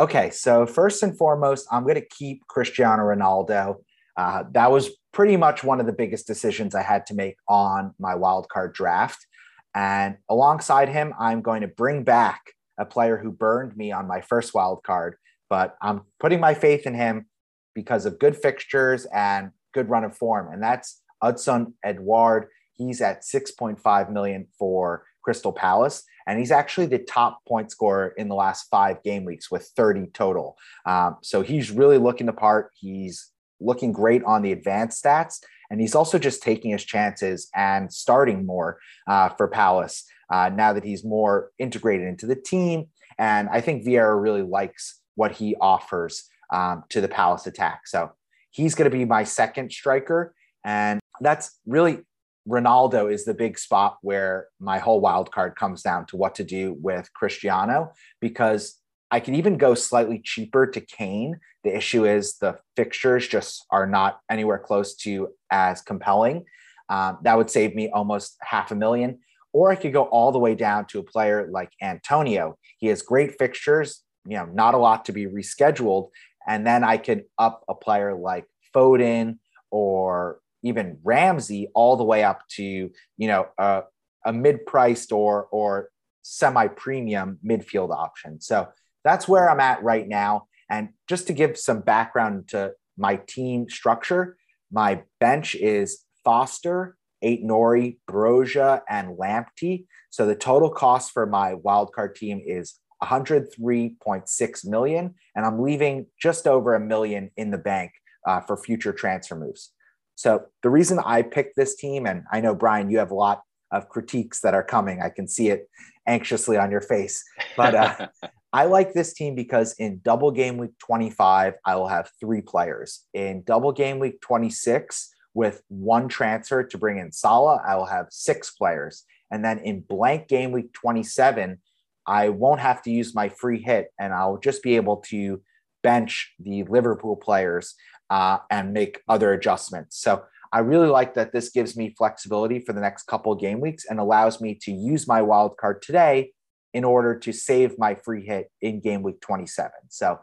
Okay, 0.00 0.30
so 0.30 0.64
first 0.64 1.02
and 1.02 1.14
foremost, 1.14 1.66
I'm 1.70 1.82
going 1.82 1.96
to 1.96 2.00
keep 2.00 2.46
Cristiano 2.46 3.02
Ronaldo. 3.02 3.82
Uh, 4.16 4.44
that 4.52 4.70
was 4.70 4.88
pretty 5.12 5.36
much 5.36 5.62
one 5.62 5.78
of 5.78 5.84
the 5.84 5.92
biggest 5.92 6.26
decisions 6.26 6.74
I 6.74 6.80
had 6.80 7.04
to 7.06 7.14
make 7.14 7.36
on 7.46 7.92
my 7.98 8.14
wildcard 8.14 8.72
draft. 8.72 9.26
And 9.74 10.16
alongside 10.30 10.88
him, 10.88 11.12
I'm 11.20 11.42
going 11.42 11.60
to 11.60 11.68
bring 11.68 12.02
back 12.02 12.40
a 12.78 12.86
player 12.86 13.18
who 13.18 13.30
burned 13.30 13.76
me 13.76 13.92
on 13.92 14.08
my 14.08 14.22
first 14.22 14.54
wild 14.54 14.82
card, 14.84 15.16
but 15.50 15.76
I'm 15.82 16.00
putting 16.18 16.40
my 16.40 16.54
faith 16.54 16.86
in 16.86 16.94
him 16.94 17.26
because 17.74 18.06
of 18.06 18.18
good 18.18 18.34
fixtures 18.34 19.04
and 19.12 19.50
good 19.74 19.90
run 19.90 20.04
of 20.04 20.16
form. 20.16 20.50
And 20.50 20.62
that's 20.62 21.02
Odsonne 21.22 21.74
Edouard. 21.84 22.46
He's 22.72 23.02
at 23.02 23.20
6.5 23.22 24.10
million 24.10 24.46
for 24.58 25.04
Crystal 25.22 25.52
Palace. 25.52 26.04
And 26.26 26.38
he's 26.38 26.50
actually 26.50 26.86
the 26.86 26.98
top 26.98 27.44
point 27.46 27.70
scorer 27.70 28.08
in 28.16 28.28
the 28.28 28.34
last 28.34 28.66
five 28.70 29.02
game 29.02 29.24
weeks 29.24 29.50
with 29.50 29.70
30 29.76 30.08
total. 30.12 30.56
Um, 30.86 31.16
so 31.22 31.42
he's 31.42 31.70
really 31.70 31.98
looking 31.98 32.26
the 32.26 32.32
part. 32.32 32.70
He's 32.74 33.30
looking 33.60 33.92
great 33.92 34.22
on 34.24 34.42
the 34.42 34.52
advanced 34.52 35.02
stats. 35.02 35.40
And 35.70 35.80
he's 35.80 35.94
also 35.94 36.18
just 36.18 36.42
taking 36.42 36.72
his 36.72 36.84
chances 36.84 37.48
and 37.54 37.92
starting 37.92 38.44
more 38.44 38.78
uh, 39.08 39.28
for 39.30 39.48
Palace 39.48 40.04
uh, 40.30 40.50
now 40.52 40.72
that 40.72 40.84
he's 40.84 41.04
more 41.04 41.50
integrated 41.58 42.06
into 42.06 42.26
the 42.26 42.36
team. 42.36 42.86
And 43.18 43.48
I 43.50 43.60
think 43.60 43.84
Vieira 43.84 44.20
really 44.20 44.42
likes 44.42 45.00
what 45.14 45.32
he 45.32 45.56
offers 45.60 46.28
um, 46.52 46.84
to 46.88 47.00
the 47.00 47.08
Palace 47.08 47.46
attack. 47.46 47.82
So 47.86 48.10
he's 48.50 48.74
going 48.74 48.90
to 48.90 48.96
be 48.96 49.04
my 49.04 49.24
second 49.24 49.70
striker. 49.72 50.34
And 50.64 51.00
that's 51.20 51.58
really 51.66 52.00
Ronaldo 52.48 53.12
is 53.12 53.24
the 53.24 53.34
big 53.34 53.58
spot 53.58 53.98
where 54.02 54.48
my 54.58 54.78
whole 54.78 55.00
wild 55.00 55.30
card 55.30 55.56
comes 55.56 55.82
down 55.82 56.06
to 56.06 56.16
what 56.16 56.34
to 56.36 56.44
do 56.44 56.76
with 56.80 57.12
Cristiano 57.12 57.92
because 58.20 58.80
I 59.10 59.20
could 59.20 59.34
even 59.34 59.58
go 59.58 59.74
slightly 59.74 60.20
cheaper 60.24 60.66
to 60.68 60.80
Kane. 60.80 61.38
The 61.64 61.76
issue 61.76 62.06
is 62.06 62.38
the 62.38 62.58
fixtures 62.76 63.26
just 63.26 63.66
are 63.70 63.86
not 63.86 64.20
anywhere 64.30 64.58
close 64.58 64.94
to 64.96 65.28
as 65.50 65.82
compelling. 65.82 66.44
Um, 66.88 67.18
that 67.22 67.36
would 67.36 67.50
save 67.50 67.74
me 67.74 67.90
almost 67.90 68.36
half 68.40 68.70
a 68.70 68.74
million. 68.74 69.18
Or 69.52 69.70
I 69.70 69.76
could 69.76 69.92
go 69.92 70.04
all 70.04 70.30
the 70.30 70.38
way 70.38 70.54
down 70.54 70.86
to 70.86 71.00
a 71.00 71.02
player 71.02 71.48
like 71.50 71.70
Antonio. 71.82 72.56
He 72.78 72.86
has 72.86 73.02
great 73.02 73.36
fixtures, 73.36 74.02
you 74.24 74.36
know, 74.36 74.46
not 74.46 74.74
a 74.74 74.78
lot 74.78 75.04
to 75.06 75.12
be 75.12 75.26
rescheduled. 75.26 76.10
And 76.46 76.66
then 76.66 76.84
I 76.84 76.96
could 76.96 77.24
up 77.36 77.64
a 77.68 77.74
player 77.74 78.14
like 78.14 78.46
Foden 78.74 79.38
or 79.70 80.38
even 80.62 80.98
Ramsey 81.02 81.68
all 81.74 81.96
the 81.96 82.04
way 82.04 82.22
up 82.24 82.46
to, 82.56 82.62
you 82.62 83.28
know, 83.28 83.48
a, 83.58 83.84
mid-priced 84.32 85.12
or 85.12 85.46
or 85.50 85.88
semi-premium 86.22 87.38
midfield 87.44 87.90
option. 87.94 88.40
So 88.40 88.68
that's 89.02 89.26
where 89.26 89.50
I'm 89.50 89.60
at 89.60 89.82
right 89.82 90.06
now. 90.06 90.46
And 90.68 90.90
just 91.08 91.26
to 91.28 91.32
give 91.32 91.56
some 91.56 91.80
background 91.80 92.48
to 92.48 92.72
my 92.96 93.16
team 93.26 93.68
structure, 93.68 94.36
my 94.70 95.02
bench 95.18 95.54
is 95.54 96.04
Foster, 96.22 96.96
Aït-Nouri, 97.24 97.98
Broja, 98.08 98.82
and 98.88 99.16
Lamptey. 99.16 99.86
So 100.10 100.26
the 100.26 100.34
total 100.34 100.70
cost 100.70 101.12
for 101.12 101.26
my 101.26 101.54
wildcard 101.54 102.14
team 102.14 102.42
is 102.44 102.78
103.6 103.02 104.66
million, 104.66 105.14
and 105.34 105.46
I'm 105.46 105.60
leaving 105.62 106.06
just 106.20 106.46
over 106.46 106.74
a 106.74 106.80
million 106.80 107.30
in 107.36 107.50
the 107.50 107.58
bank 107.58 107.92
uh, 108.26 108.40
for 108.40 108.56
future 108.56 108.92
transfer 108.92 109.36
moves. 109.36 109.72
So 110.20 110.42
the 110.62 110.68
reason 110.68 110.98
I 110.98 111.22
picked 111.22 111.56
this 111.56 111.74
team, 111.76 112.04
and 112.04 112.24
I 112.30 112.42
know 112.42 112.54
Brian, 112.54 112.90
you 112.90 112.98
have 112.98 113.10
a 113.10 113.14
lot 113.14 113.40
of 113.72 113.88
critiques 113.88 114.42
that 114.42 114.52
are 114.52 114.62
coming. 114.62 115.00
I 115.00 115.08
can 115.08 115.26
see 115.26 115.48
it 115.48 115.66
anxiously 116.06 116.58
on 116.58 116.70
your 116.70 116.82
face, 116.82 117.24
but 117.56 117.74
uh, 117.74 118.08
I 118.52 118.66
like 118.66 118.92
this 118.92 119.14
team 119.14 119.34
because 119.34 119.72
in 119.78 120.02
double 120.04 120.30
game 120.30 120.58
week 120.58 120.72
25, 120.78 121.54
I 121.64 121.76
will 121.76 121.88
have 121.88 122.10
three 122.20 122.42
players. 122.42 123.06
In 123.14 123.44
double 123.44 123.72
game 123.72 123.98
week 123.98 124.20
26, 124.20 125.08
with 125.32 125.62
one 125.68 126.06
transfer 126.06 126.64
to 126.64 126.76
bring 126.76 126.98
in 126.98 127.12
Salah, 127.12 127.62
I 127.66 127.76
will 127.76 127.86
have 127.86 128.08
six 128.10 128.50
players. 128.50 129.04
And 129.30 129.42
then 129.42 129.60
in 129.60 129.80
blank 129.80 130.28
game 130.28 130.52
week 130.52 130.74
27, 130.74 131.62
I 132.06 132.28
won't 132.28 132.60
have 132.60 132.82
to 132.82 132.90
use 132.90 133.14
my 133.14 133.30
free 133.30 133.62
hit 133.62 133.86
and 133.98 134.12
I'll 134.12 134.36
just 134.36 134.62
be 134.62 134.76
able 134.76 134.98
to 135.08 135.40
bench 135.82 136.34
the 136.38 136.64
Liverpool 136.64 137.16
players 137.16 137.74
uh, 138.10 138.38
and 138.50 138.72
make 138.72 139.00
other 139.08 139.32
adjustments. 139.32 139.98
So 140.00 140.24
I 140.52 140.58
really 140.58 140.88
like 140.88 141.14
that 141.14 141.32
this 141.32 141.50
gives 141.50 141.76
me 141.76 141.94
flexibility 141.96 142.58
for 142.58 142.72
the 142.72 142.80
next 142.80 143.04
couple 143.04 143.34
game 143.36 143.60
weeks 143.60 143.84
and 143.88 144.00
allows 144.00 144.40
me 144.40 144.58
to 144.62 144.72
use 144.72 145.06
my 145.06 145.22
wild 145.22 145.56
card 145.56 145.80
today 145.80 146.32
in 146.74 146.84
order 146.84 147.18
to 147.18 147.32
save 147.32 147.78
my 147.78 147.94
free 147.94 148.26
hit 148.26 148.50
in 148.60 148.80
game 148.80 149.02
week 149.02 149.20
27. 149.20 149.70
So 149.88 150.18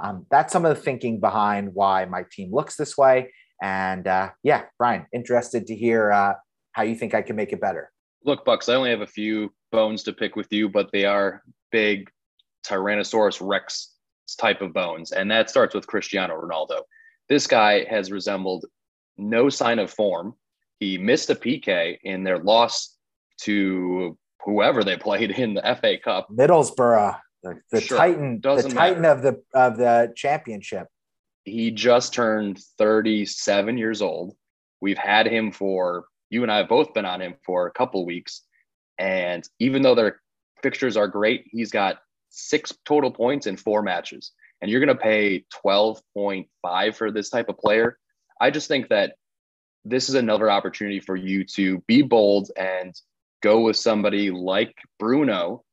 um, 0.00 0.26
that's 0.30 0.52
some 0.52 0.64
of 0.64 0.74
the 0.74 0.80
thinking 0.80 1.20
behind 1.20 1.74
why 1.74 2.04
my 2.04 2.24
team 2.30 2.52
looks 2.52 2.76
this 2.76 2.96
way. 2.96 3.32
And 3.60 4.06
uh, 4.06 4.30
yeah, 4.42 4.64
Brian, 4.78 5.06
interested 5.12 5.66
to 5.66 5.74
hear 5.74 6.10
uh, 6.12 6.34
how 6.72 6.82
you 6.82 6.94
think 6.94 7.14
I 7.14 7.22
can 7.22 7.36
make 7.36 7.52
it 7.52 7.60
better. 7.60 7.90
Look, 8.24 8.44
Bucks, 8.44 8.68
I 8.68 8.74
only 8.74 8.90
have 8.90 9.00
a 9.00 9.06
few 9.06 9.52
bones 9.72 10.04
to 10.04 10.12
pick 10.12 10.36
with 10.36 10.52
you, 10.52 10.68
but 10.68 10.90
they 10.92 11.04
are 11.04 11.42
big 11.70 12.08
Tyrannosaurus 12.64 13.38
Rex 13.40 13.94
type 14.38 14.62
of 14.62 14.72
bones. 14.72 15.12
And 15.12 15.30
that 15.30 15.50
starts 15.50 15.74
with 15.74 15.86
Cristiano 15.86 16.40
Ronaldo. 16.40 16.82
This 17.32 17.46
guy 17.46 17.84
has 17.84 18.12
resembled 18.12 18.66
no 19.16 19.48
sign 19.48 19.78
of 19.78 19.90
form. 19.90 20.34
He 20.80 20.98
missed 20.98 21.30
a 21.30 21.34
PK 21.34 21.96
in 22.02 22.24
their 22.24 22.38
loss 22.38 22.98
to 23.44 24.18
whoever 24.44 24.84
they 24.84 24.96
played 25.08 25.30
in 25.30 25.54
the 25.54 25.62
FA 25.80 25.96
Cup. 25.96 26.28
Middlesbrough, 26.30 27.18
the, 27.42 27.58
the 27.70 27.80
sure. 27.80 27.96
Titan, 27.96 28.38
Doesn't 28.40 28.68
the 28.68 28.76
Titan 28.76 29.00
matter. 29.00 29.14
of 29.14 29.22
the 29.22 29.58
of 29.58 29.78
the 29.78 30.12
championship. 30.14 30.88
He 31.44 31.70
just 31.70 32.12
turned 32.12 32.60
37 32.76 33.78
years 33.78 34.02
old. 34.02 34.36
We've 34.82 34.98
had 34.98 35.26
him 35.26 35.52
for 35.52 36.04
you 36.28 36.42
and 36.42 36.52
I 36.52 36.58
have 36.58 36.68
both 36.68 36.92
been 36.92 37.06
on 37.06 37.22
him 37.22 37.36
for 37.46 37.66
a 37.66 37.72
couple 37.72 38.04
weeks. 38.04 38.42
And 38.98 39.42
even 39.58 39.80
though 39.80 39.94
their 39.94 40.20
fixtures 40.62 40.98
are 40.98 41.08
great, 41.08 41.46
he's 41.50 41.70
got 41.70 41.96
six 42.28 42.74
total 42.84 43.10
points 43.10 43.46
in 43.46 43.56
four 43.56 43.80
matches 43.80 44.32
and 44.62 44.70
you're 44.70 44.80
going 44.80 44.96
to 44.96 45.02
pay 45.02 45.44
12.5 45.64 46.94
for 46.94 47.10
this 47.10 47.28
type 47.28 47.48
of 47.48 47.58
player, 47.58 47.98
I 48.40 48.50
just 48.50 48.68
think 48.68 48.88
that 48.88 49.16
this 49.84 50.08
is 50.08 50.14
another 50.14 50.50
opportunity 50.50 51.00
for 51.00 51.16
you 51.16 51.44
to 51.56 51.78
be 51.88 52.02
bold 52.02 52.50
and 52.56 52.94
go 53.42 53.60
with 53.62 53.76
somebody 53.76 54.30
like 54.30 54.74
Bruno 55.00 55.64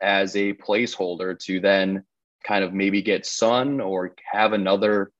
as 0.00 0.36
a 0.36 0.52
placeholder 0.54 1.36
to 1.40 1.58
then 1.58 2.04
kind 2.44 2.62
of 2.62 2.72
maybe 2.72 3.02
get 3.02 3.26
Son 3.26 3.80
or 3.80 4.14
have 4.32 4.52
another 4.52 5.10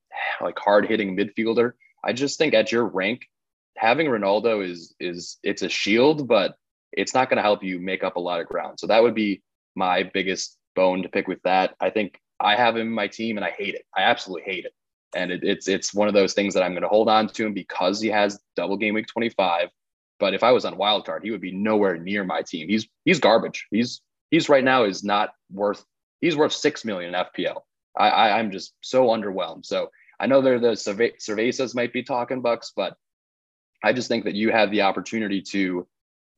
like 0.41 0.57
hard 0.57 0.87
hitting 0.87 1.17
midfielder. 1.17 1.73
I 2.03 2.13
just 2.13 2.37
think 2.37 2.53
at 2.53 2.71
your 2.71 2.85
rank, 2.85 3.27
having 3.75 4.07
Ronaldo 4.07 4.65
is 4.65 4.95
is 4.99 5.37
it's 5.43 5.63
a 5.63 5.69
shield, 5.69 6.27
but 6.27 6.55
it's 6.93 7.13
not 7.13 7.29
going 7.29 7.37
to 7.37 7.43
help 7.43 7.63
you 7.63 7.79
make 7.79 8.03
up 8.03 8.15
a 8.15 8.21
lot 8.21 8.39
of 8.39 8.47
ground. 8.47 8.79
So 8.79 8.87
that 8.87 9.03
would 9.03 9.15
be 9.15 9.41
my 9.75 10.03
biggest 10.03 10.57
bone 10.75 11.03
to 11.03 11.09
pick 11.09 11.27
with 11.27 11.41
that. 11.43 11.75
I 11.81 11.89
think 11.89 12.19
I 12.39 12.55
have 12.55 12.75
him 12.75 12.87
in 12.87 12.93
my 12.93 13.07
team 13.07 13.37
and 13.37 13.45
I 13.45 13.51
hate 13.51 13.75
it. 13.75 13.85
I 13.95 14.03
absolutely 14.03 14.51
hate 14.51 14.65
it. 14.65 14.73
And 15.15 15.31
it, 15.31 15.43
it's 15.43 15.67
it's 15.67 15.93
one 15.93 16.07
of 16.07 16.13
those 16.13 16.33
things 16.33 16.53
that 16.53 16.63
I'm 16.63 16.73
going 16.73 16.83
to 16.83 16.89
hold 16.89 17.09
on 17.09 17.27
to 17.27 17.45
him 17.45 17.53
because 17.53 18.01
he 18.01 18.09
has 18.09 18.39
double 18.55 18.77
game 18.77 18.93
week 18.93 19.07
25. 19.07 19.69
But 20.19 20.33
if 20.33 20.43
I 20.43 20.51
was 20.51 20.65
on 20.65 20.77
wild 20.77 21.05
card, 21.05 21.23
he 21.23 21.31
would 21.31 21.41
be 21.41 21.51
nowhere 21.51 21.97
near 21.97 22.23
my 22.23 22.41
team. 22.41 22.67
He's 22.67 22.87
he's 23.05 23.19
garbage. 23.19 23.67
He's 23.71 24.01
he's 24.31 24.49
right 24.49 24.63
now 24.63 24.83
is 24.83 25.03
not 25.03 25.29
worth 25.51 25.85
he's 26.21 26.35
worth 26.35 26.53
six 26.53 26.83
million 26.83 27.13
in 27.13 27.25
FPL. 27.25 27.61
I, 27.97 28.09
I 28.09 28.39
am 28.39 28.51
just 28.51 28.73
so 28.81 29.07
underwhelmed. 29.07 29.65
So 29.65 29.89
I 30.19 30.27
know 30.27 30.41
they're 30.41 30.59
the 30.59 30.75
Cervezas 30.75 31.75
might 31.75 31.93
be 31.93 32.03
talking 32.03 32.41
bucks, 32.41 32.73
but 32.75 32.97
I 33.83 33.93
just 33.93 34.07
think 34.07 34.25
that 34.25 34.35
you 34.35 34.51
have 34.51 34.71
the 34.71 34.81
opportunity 34.81 35.41
to 35.53 35.87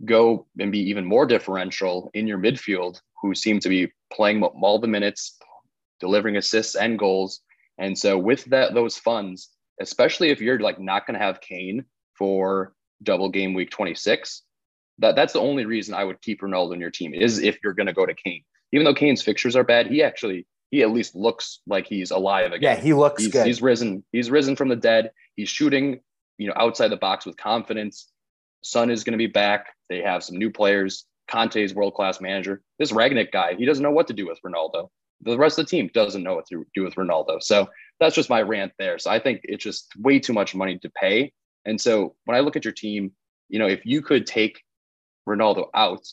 go 0.05 0.45
and 0.59 0.71
be 0.71 0.79
even 0.89 1.05
more 1.05 1.25
differential 1.25 2.09
in 2.13 2.27
your 2.27 2.37
midfield, 2.37 3.01
who 3.21 3.35
seem 3.35 3.59
to 3.59 3.69
be 3.69 3.91
playing 4.11 4.43
all 4.43 4.79
the 4.79 4.87
minutes, 4.87 5.37
delivering 5.99 6.37
assists 6.37 6.75
and 6.75 6.97
goals. 6.97 7.41
And 7.77 7.97
so 7.97 8.17
with 8.17 8.45
that 8.45 8.73
those 8.73 8.97
funds, 8.97 9.49
especially 9.79 10.29
if 10.29 10.41
you're 10.41 10.59
like 10.59 10.79
not 10.79 11.05
going 11.07 11.17
to 11.17 11.25
have 11.25 11.41
Kane 11.41 11.85
for 12.17 12.73
double 13.01 13.29
game 13.29 13.53
week 13.53 13.71
26, 13.71 14.43
that 14.99 15.15
that's 15.15 15.33
the 15.33 15.39
only 15.39 15.65
reason 15.65 15.93
I 15.93 16.03
would 16.03 16.21
keep 16.21 16.41
Ronaldo 16.41 16.73
in 16.73 16.81
your 16.81 16.91
team 16.91 17.13
is 17.13 17.39
if 17.39 17.59
you're 17.63 17.73
going 17.73 17.87
to 17.87 17.93
go 17.93 18.05
to 18.05 18.13
Kane. 18.13 18.43
Even 18.71 18.85
though 18.85 18.93
Kane's 18.93 19.21
fixtures 19.21 19.55
are 19.55 19.63
bad, 19.63 19.87
he 19.87 20.03
actually 20.03 20.45
he 20.71 20.83
at 20.83 20.91
least 20.91 21.15
looks 21.15 21.61
like 21.65 21.87
he's 21.87 22.11
alive 22.11 22.51
again. 22.51 22.75
Yeah, 22.75 22.75
he 22.75 22.93
looks 22.93 23.23
he's, 23.23 23.31
good. 23.31 23.47
He's 23.47 23.61
risen. 23.61 24.03
He's 24.11 24.29
risen 24.29 24.55
from 24.55 24.69
the 24.69 24.75
dead. 24.75 25.11
He's 25.35 25.49
shooting, 25.49 26.01
you 26.37 26.47
know, 26.47 26.53
outside 26.55 26.89
the 26.89 26.97
box 26.97 27.25
with 27.25 27.37
confidence. 27.37 28.07
Son 28.61 28.91
is 28.91 29.03
going 29.03 29.13
to 29.13 29.17
be 29.17 29.27
back. 29.27 29.67
They 29.89 30.01
have 30.01 30.23
some 30.23 30.37
new 30.37 30.51
players 30.51 31.05
Conte's 31.29 31.73
world 31.73 31.93
class 31.93 32.19
manager. 32.19 32.61
This 32.77 32.91
Rangnick 32.91 33.31
guy, 33.31 33.55
he 33.55 33.65
doesn't 33.65 33.83
know 33.83 33.91
what 33.91 34.07
to 34.07 34.13
do 34.13 34.27
with 34.27 34.39
Ronaldo. 34.45 34.89
The 35.21 35.37
rest 35.37 35.59
of 35.59 35.65
the 35.65 35.69
team 35.69 35.89
doesn't 35.93 36.23
know 36.23 36.35
what 36.35 36.47
to 36.47 36.65
do 36.73 36.83
with 36.83 36.95
Ronaldo. 36.95 37.41
So 37.41 37.67
that's 37.99 38.15
just 38.15 38.29
my 38.29 38.41
rant 38.41 38.71
there. 38.79 38.97
So 38.99 39.11
I 39.11 39.19
think 39.19 39.41
it's 39.43 39.63
just 39.63 39.89
way 39.97 40.19
too 40.19 40.33
much 40.33 40.55
money 40.55 40.77
to 40.79 40.89
pay. 40.89 41.33
And 41.65 41.79
so 41.79 42.15
when 42.25 42.37
I 42.37 42.39
look 42.39 42.55
at 42.55 42.63
your 42.63 42.73
team, 42.73 43.11
you 43.49 43.59
know, 43.59 43.67
if 43.67 43.85
you 43.85 44.01
could 44.01 44.25
take 44.25 44.61
Ronaldo 45.27 45.67
out 45.73 46.07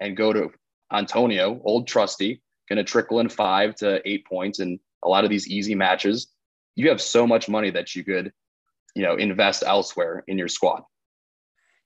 and 0.00 0.16
go 0.16 0.32
to 0.32 0.50
Antonio, 0.92 1.60
old 1.64 1.86
trusty, 1.86 2.42
going 2.68 2.78
to 2.78 2.84
trickle 2.84 3.20
in 3.20 3.28
five 3.28 3.74
to 3.76 4.00
eight 4.08 4.26
points 4.26 4.58
in 4.58 4.78
a 5.04 5.08
lot 5.08 5.24
of 5.24 5.30
these 5.30 5.48
easy 5.48 5.74
matches, 5.74 6.28
you 6.74 6.88
have 6.88 7.00
so 7.00 7.26
much 7.26 7.48
money 7.48 7.70
that 7.70 7.94
you 7.94 8.04
could, 8.04 8.32
you 8.94 9.02
know, 9.02 9.14
invest 9.14 9.62
elsewhere 9.66 10.24
in 10.26 10.38
your 10.38 10.48
squad. 10.48 10.82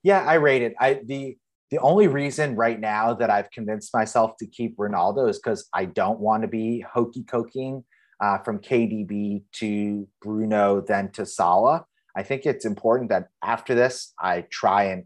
Yeah, 0.03 0.25
I 0.25 0.35
rate 0.35 0.63
it. 0.63 0.75
I 0.81 1.01
the 1.05 1.37
the 1.73 1.79
only 1.79 2.07
reason 2.07 2.55
right 2.55 2.79
now 2.79 3.15
that 3.15 3.31
I've 3.31 3.51
convinced 3.51 3.95
myself 3.95 4.37
to 4.41 4.47
keep 4.47 4.77
Ronaldo 4.77 5.31
is 5.31 5.39
because 5.39 5.71
I 5.73 5.87
don't 5.87 6.21
want 6.21 6.43
to 6.43 6.49
be 6.49 6.81
hokey 6.81 7.25
coking 7.25 7.83
uh, 8.21 8.39
from 8.41 8.59
KDB 8.59 9.45
to 9.53 10.07
Bruno, 10.21 10.83
then 10.83 11.11
to 11.13 11.25
Salah. 11.25 11.87
I 12.15 12.25
think 12.25 12.45
it's 12.45 12.67
important 12.67 13.09
that 13.09 13.29
after 13.43 13.75
this, 13.75 14.13
I 14.21 14.43
try 14.51 14.85
and 14.85 15.05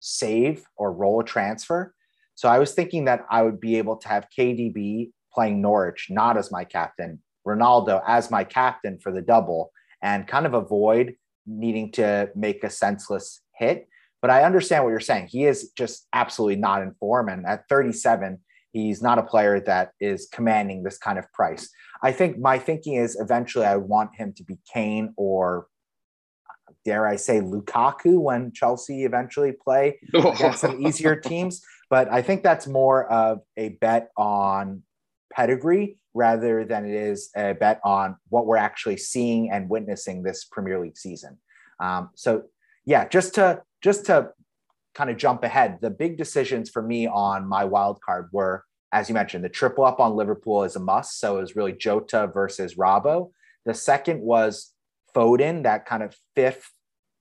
save 0.00 0.64
or 0.78 0.94
roll 0.94 1.20
a 1.20 1.24
transfer. 1.24 1.94
So 2.36 2.48
I 2.48 2.58
was 2.58 2.72
thinking 2.72 3.04
that 3.04 3.26
I 3.30 3.42
would 3.42 3.60
be 3.60 3.76
able 3.76 3.96
to 3.96 4.08
have 4.08 4.28
KDB 4.36 5.10
playing 5.30 5.60
Norwich, 5.60 6.06
not 6.08 6.38
as 6.38 6.50
my 6.50 6.64
captain, 6.64 7.22
Ronaldo 7.46 8.02
as 8.06 8.30
my 8.30 8.44
captain 8.44 8.98
for 8.98 9.12
the 9.12 9.20
double, 9.20 9.72
and 10.00 10.26
kind 10.26 10.46
of 10.46 10.54
avoid 10.54 11.16
needing 11.46 11.92
to 11.92 12.30
make 12.34 12.64
a 12.64 12.70
senseless 12.70 13.42
hit. 13.58 13.86
But 14.20 14.30
I 14.30 14.42
understand 14.42 14.84
what 14.84 14.90
you're 14.90 15.00
saying. 15.00 15.28
He 15.28 15.44
is 15.44 15.70
just 15.76 16.06
absolutely 16.12 16.56
not 16.56 16.82
in 16.82 16.94
form. 16.94 17.28
And 17.28 17.46
at 17.46 17.68
37, 17.68 18.38
he's 18.72 19.02
not 19.02 19.18
a 19.18 19.22
player 19.22 19.60
that 19.60 19.92
is 20.00 20.28
commanding 20.32 20.82
this 20.82 20.98
kind 20.98 21.18
of 21.18 21.32
price. 21.32 21.70
I 22.02 22.12
think 22.12 22.38
my 22.38 22.58
thinking 22.58 22.94
is 22.94 23.18
eventually 23.20 23.66
I 23.66 23.76
want 23.76 24.14
him 24.16 24.32
to 24.34 24.44
be 24.44 24.58
Kane 24.72 25.14
or 25.16 25.66
dare 26.84 27.06
I 27.06 27.16
say 27.16 27.40
Lukaku 27.40 28.18
when 28.18 28.52
Chelsea 28.52 29.04
eventually 29.04 29.52
play 29.52 29.98
against 30.14 30.60
some 30.60 30.84
easier 30.84 31.16
teams. 31.16 31.62
But 31.90 32.10
I 32.12 32.22
think 32.22 32.42
that's 32.42 32.66
more 32.66 33.10
of 33.10 33.40
a 33.56 33.70
bet 33.70 34.10
on 34.16 34.82
pedigree 35.32 35.98
rather 36.14 36.64
than 36.64 36.84
it 36.84 36.94
is 36.94 37.30
a 37.36 37.54
bet 37.54 37.80
on 37.84 38.16
what 38.28 38.46
we're 38.46 38.56
actually 38.56 38.96
seeing 38.96 39.50
and 39.50 39.68
witnessing 39.68 40.22
this 40.22 40.44
Premier 40.44 40.80
League 40.80 40.96
season. 40.96 41.38
Um, 41.80 42.10
so 42.14 42.44
yeah, 42.84 43.06
just 43.06 43.34
to 43.36 43.62
just 43.82 44.06
to 44.06 44.30
kind 44.94 45.10
of 45.10 45.16
jump 45.16 45.44
ahead, 45.44 45.78
the 45.80 45.90
big 45.90 46.16
decisions 46.16 46.70
for 46.70 46.82
me 46.82 47.06
on 47.06 47.46
my 47.46 47.64
wild 47.64 48.00
card 48.00 48.28
were, 48.32 48.64
as 48.92 49.08
you 49.08 49.14
mentioned, 49.14 49.44
the 49.44 49.48
triple 49.48 49.84
up 49.84 50.00
on 50.00 50.16
Liverpool 50.16 50.64
is 50.64 50.76
a 50.76 50.80
must. 50.80 51.20
So 51.20 51.38
it 51.38 51.40
was 51.40 51.56
really 51.56 51.72
Jota 51.72 52.30
versus 52.32 52.74
Robbo. 52.74 53.30
The 53.64 53.74
second 53.74 54.20
was 54.20 54.72
Foden, 55.14 55.62
that 55.64 55.86
kind 55.86 56.02
of 56.02 56.16
fifth 56.34 56.70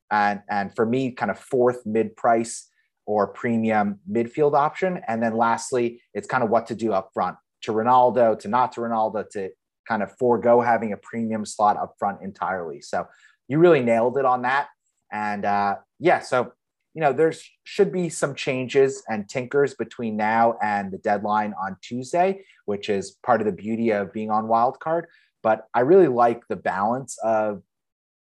and 0.10 0.42
and 0.50 0.74
for 0.76 0.86
me, 0.86 1.12
kind 1.12 1.32
of 1.32 1.40
fourth 1.40 1.86
mid 1.86 2.16
price 2.16 2.70
or 3.06 3.28
premium 3.28 4.00
midfield 4.10 4.54
option. 4.54 5.02
And 5.08 5.22
then 5.22 5.36
lastly, 5.36 6.02
it's 6.14 6.28
kind 6.28 6.44
of 6.44 6.50
what 6.50 6.68
to 6.68 6.76
do 6.76 6.94
up 6.94 7.12
front 7.14 7.38
to 7.64 7.72
Ronaldo, 7.72 8.38
to 8.40 8.48
not 8.48 8.74
to 8.74 8.82
Ronaldo, 8.82 9.30
to 9.32 9.50
kind 9.88 10.04
of 10.04 10.16
forego 10.18 10.62
having 10.62 10.94
a 10.94 10.98
premium 10.98 11.46
slot 11.46 11.78
up 11.78 11.96
front 11.98 12.22
entirely. 12.22 12.82
So 12.82 13.08
you 13.48 13.60
really 13.60 13.82
nailed 13.82 14.18
it 14.18 14.26
on 14.26 14.42
that. 14.42 14.68
And 15.12 15.46
uh, 15.46 15.76
yeah, 16.00 16.20
so 16.20 16.54
you 16.94 17.02
know 17.02 17.14
there 17.14 17.34
should 17.64 17.92
be 17.92 18.10
some 18.10 18.34
changes 18.34 19.04
and 19.08 19.30
tinkers 19.30 19.76
between 19.76 20.18
now 20.18 20.58
and 20.62 20.92
the 20.92 20.98
deadline 20.98 21.54
on 21.62 21.78
Tuesday, 21.82 22.44
which 22.66 22.90
is 22.90 23.18
part 23.24 23.42
of 23.42 23.46
the 23.46 23.54
beauty 23.54 23.92
of 23.92 24.12
being 24.12 24.32
on 24.32 24.46
wildcard. 24.46 25.04
But 25.44 25.68
I 25.74 25.82
really 25.82 26.08
like 26.08 26.42
the 26.48 26.56
balance 26.56 27.18
of 27.24 27.62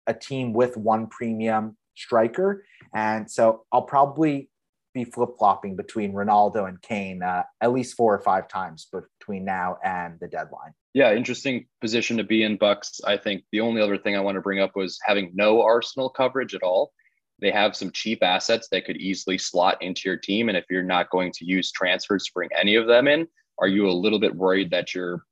a 0.06 0.14
team 0.14 0.54
with 0.54 0.78
one 0.78 1.08
premium 1.08 1.78
striker, 1.96 2.64
and 2.94 3.30
so 3.30 3.66
I'll 3.72 3.82
probably 3.82 4.51
be 4.94 5.04
flip 5.06 5.32
flopping 5.38 5.76
between 5.76 6.14
Ronaldo 6.14 6.68
and 6.68 6.82
Kane 6.82 7.24
uh, 7.24 7.44
at 7.62 7.72
least 7.72 7.96
four 7.96 8.14
or 8.14 8.22
five 8.22 8.48
times 8.48 8.88
between 8.92 9.46
now 9.46 9.78
and 9.84 10.20
the 10.20 10.28
deadline. 10.28 10.74
Yeah, 10.94 11.14
interesting 11.14 11.68
position 11.80 12.18
to 12.18 12.24
be 12.24 12.44
in, 12.44 12.58
Bucks. 12.58 13.00
I 13.06 13.18
think 13.18 13.44
the 13.52 13.62
only 13.62 13.82
other 13.82 13.98
thing 13.98 14.16
I 14.16 14.22
want 14.22 14.36
to 14.36 14.42
bring 14.42 14.60
up 14.60 14.76
was 14.76 15.00
having 15.06 15.32
no 15.34 15.62
Arsenal 15.62 16.10
coverage 16.10 16.54
at 16.54 16.64
all. 16.64 16.92
They 17.40 17.52
have 17.52 17.76
some 17.76 17.92
cheap 17.92 18.22
assets 18.22 18.68
that 18.72 18.86
could 18.86 18.98
easily 18.98 19.38
slot 19.38 19.82
into 19.82 20.02
your 20.06 20.18
team. 20.18 20.50
And 20.50 20.58
if 20.58 20.66
you're 20.70 20.84
not 20.84 21.10
going 21.10 21.32
to 21.34 21.46
use 21.46 21.72
transfers 21.72 22.26
to 22.26 22.32
bring 22.34 22.50
any 22.60 22.76
of 22.76 22.88
them 22.88 23.08
in, 23.08 23.28
are 23.60 23.68
you 23.68 23.88
a 23.88 23.92
little 23.92 24.20
bit 24.20 24.36
worried 24.36 24.72
that 24.72 24.94
you're 24.94 25.24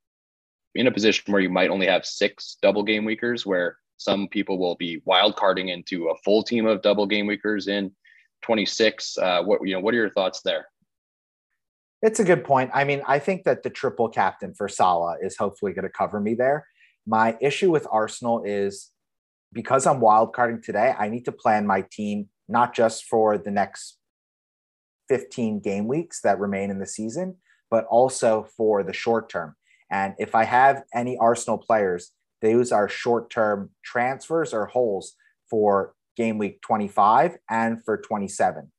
in 0.76 0.88
a 0.88 0.92
position 0.92 1.32
where 1.32 1.42
you 1.42 1.50
might 1.50 1.70
only 1.70 1.88
have 1.88 2.06
six 2.06 2.58
double 2.62 2.84
game 2.84 3.04
weekers, 3.06 3.46
where 3.46 3.78
some 3.98 4.28
people 4.30 4.58
will 4.58 4.76
be 4.76 5.02
wild 5.06 5.36
carding 5.36 5.70
into 5.70 6.08
a 6.08 6.16
full 6.24 6.42
team 6.42 6.66
of 6.66 6.82
double 6.82 7.06
game 7.06 7.28
weekers 7.28 7.68
in 7.68 7.92
26? 8.42 9.18
Uh, 9.18 9.44
what 9.44 9.60
you 9.66 9.74
know, 9.74 9.80
what 9.80 9.94
are 9.94 9.98
your 9.98 10.10
thoughts 10.10 10.42
there? 10.42 10.68
It's 12.02 12.20
a 12.20 12.24
good 12.24 12.44
point. 12.44 12.72
I 12.74 12.86
mean, 12.86 13.02
I 13.08 13.20
think 13.20 13.44
that 13.44 13.64
the 13.64 13.70
triple 13.70 14.08
captain 14.08 14.54
for 14.54 14.70
Salah 14.70 15.18
is 15.22 15.36
hopefully 15.38 15.74
going 15.74 15.84
to 15.84 15.90
cover 15.90 16.20
me 16.20 16.34
there. 16.34 16.66
My 17.06 17.38
issue 17.42 17.72
with 17.72 17.88
Arsenal 17.92 18.44
is 18.46 18.92
because 19.52 19.86
I'm 19.86 20.00
wildcarding 20.00 20.64
today, 20.64 20.94
I 20.98 21.10
need 21.10 21.26
to 21.26 21.32
plan 21.32 21.66
my 21.66 21.86
team 21.92 22.30
not 22.48 22.74
just 22.74 23.06
for 23.06 23.38
the 23.38 23.52
next 23.52 23.98
15 25.10 25.60
game 25.60 25.88
weeks 25.88 26.22
that 26.22 26.40
remain 26.40 26.70
in 26.70 26.80
the 26.80 26.86
season, 26.86 27.36
but 27.70 27.86
also 27.86 28.48
for 28.56 28.84
the 28.84 28.94
short 28.94 29.30
term. 29.30 29.56
And 29.92 30.14
if 30.20 30.36
I 30.36 30.44
have 30.44 30.84
any 30.94 31.18
Arsenal 31.18 31.58
players, 31.58 32.12
those 32.42 32.72
are 32.72 32.88
short 32.88 33.30
term 33.30 33.72
transfers 33.84 34.54
or 34.54 34.68
holes 34.68 35.16
for 35.50 35.94
game 36.20 36.38
week 36.38 36.62
25 36.62 37.38
and 37.50 37.84
for 37.84 37.98
27. 37.98 38.72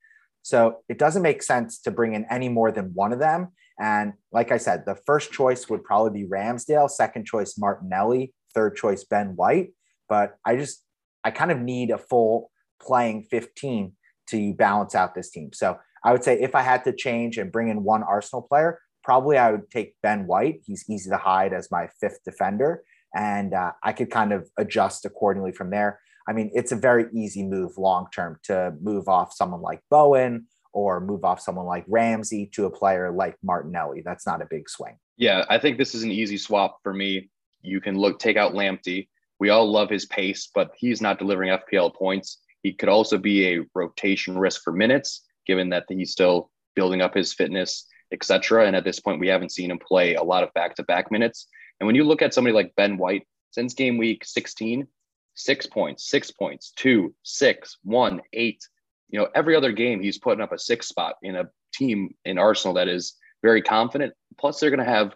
So 0.43 0.83
it 0.89 0.99
doesn't 0.99 1.23
make 1.23 1.43
sense 1.43 1.81
to 1.81 1.91
bring 1.91 2.15
in 2.15 2.27
any 2.31 2.49
more 2.49 2.71
than 2.71 2.93
one 2.95 3.13
of 3.13 3.19
them. 3.19 3.49
And 3.81 4.13
like 4.31 4.53
I 4.53 4.59
said, 4.59 4.85
the 4.85 4.99
first 5.07 5.33
choice 5.33 5.69
would 5.71 5.83
probably 5.83 6.23
be 6.23 6.29
Ramsdale, 6.29 6.91
second 6.91 7.25
choice 7.25 7.57
Martinelli, 7.59 8.35
third 8.55 8.77
choice 8.77 9.05
Ben 9.05 9.37
White. 9.37 9.71
But 10.09 10.37
I 10.45 10.57
just, 10.57 10.85
I 11.25 11.31
kind 11.31 11.51
of 11.51 11.59
need 11.59 11.91
a 11.91 11.99
full 11.99 12.51
playing 12.81 13.25
15 13.31 13.93
to 14.29 14.55
balance 14.55 14.95
out 14.95 15.15
this 15.15 15.31
team. 15.31 15.51
So 15.55 15.79
I 16.05 16.13
would 16.13 16.23
say 16.23 16.39
if 16.41 16.55
I 16.55 16.61
had 16.61 16.85
to 16.85 16.93
change 16.93 17.39
and 17.39 17.51
bring 17.51 17.69
in 17.69 17.85
one 17.85 18.03
Arsenal 18.03 18.43
player, 18.43 18.81
probably 19.03 19.39
I 19.39 19.51
would 19.51 19.71
take 19.71 19.95
Ben 20.03 20.27
White. 20.27 20.61
He's 20.67 20.85
easy 20.89 21.09
to 21.11 21.17
hide 21.17 21.55
as 21.55 21.71
my 21.71 21.89
fifth 22.01 22.21
defender. 22.25 22.83
And 23.15 23.55
uh, 23.55 23.73
I 23.83 23.93
could 23.93 24.11
kind 24.11 24.33
of 24.33 24.49
adjust 24.59 25.07
accordingly 25.07 25.53
from 25.53 25.71
there. 25.71 26.01
I 26.31 26.33
mean, 26.33 26.53
it's 26.55 26.71
a 26.71 26.77
very 26.77 27.07
easy 27.13 27.43
move 27.43 27.77
long 27.77 28.07
term 28.15 28.39
to 28.45 28.73
move 28.81 29.09
off 29.09 29.35
someone 29.35 29.63
like 29.63 29.81
Bowen 29.91 30.47
or 30.73 31.01
move 31.01 31.25
off 31.25 31.41
someone 31.41 31.67
like 31.67 31.85
Ramsey 31.89 32.47
to 32.53 32.67
a 32.67 32.71
player 32.71 33.11
like 33.11 33.35
Martinelli. 33.43 34.03
That's 34.05 34.29
not 34.29 34.41
a 34.41 34.47
big 34.49 34.71
swing. 34.71 34.97
Yeah, 35.17 35.45
I 35.51 35.59
think 35.59 35.77
this 35.77 35.93
is 35.93 36.05
an 36.05 36.13
easy 36.13 36.37
swap 36.37 36.79
for 36.85 36.95
me. 36.95 37.31
You 37.63 37.81
can 37.81 37.99
look 37.99 38.21
take 38.21 38.37
out 38.37 38.53
Lamptey. 38.53 39.09
We 39.41 39.51
all 39.51 39.69
love 39.69 39.91
his 39.91 40.07
pace, 40.07 40.49
but 40.55 40.71
he's 40.77 41.03
not 41.03 41.19
delivering 41.19 41.51
FPL 41.51 41.97
points. 41.97 42.39
He 42.63 42.75
could 42.75 42.89
also 42.89 43.19
be 43.19 43.49
a 43.49 43.65
rotation 43.75 44.39
risk 44.39 44.63
for 44.63 44.73
minutes, 44.73 45.27
given 45.49 45.71
that 45.71 45.87
he's 45.89 46.13
still 46.13 46.53
building 46.77 47.01
up 47.01 47.13
his 47.13 47.35
fitness, 47.35 47.89
etc. 48.13 48.69
And 48.69 48.77
at 48.77 48.85
this 48.85 49.01
point, 49.01 49.19
we 49.19 49.27
haven't 49.27 49.51
seen 49.51 49.73
him 49.73 49.81
play 49.81 50.15
a 50.15 50.23
lot 50.23 50.45
of 50.45 50.55
back-to-back 50.55 51.11
minutes. 51.11 51.49
And 51.81 51.89
when 51.89 51.97
you 51.97 52.05
look 52.05 52.23
at 52.23 52.35
somebody 52.35 52.55
like 52.55 52.77
Ben 52.77 52.99
White, 52.99 53.27
since 53.51 53.75
game 53.75 53.99
week 53.99 54.25
16, 54.25 54.87
six 55.35 55.67
points, 55.67 56.09
six 56.09 56.31
points, 56.31 56.73
two, 56.77 57.15
six, 57.23 57.79
one, 57.83 58.21
eight. 58.33 58.67
You 59.09 59.21
know, 59.21 59.29
every 59.35 59.57
other 59.57 59.73
game 59.73 60.01
he's 60.01 60.19
putting 60.19 60.43
up 60.43 60.53
a 60.53 60.59
six 60.59 60.89
spot 60.89 61.17
in 61.23 61.37
a 61.37 61.51
team 61.73 62.15
in 62.25 62.39
Arsenal 62.39 62.75
that 62.75 62.89
is 62.89 63.15
very 63.43 63.63
confident. 63.63 64.13
Plus, 64.39 64.61
they're 64.61 64.71
going 64.71 64.85
to 64.85 64.93
have 64.93 65.15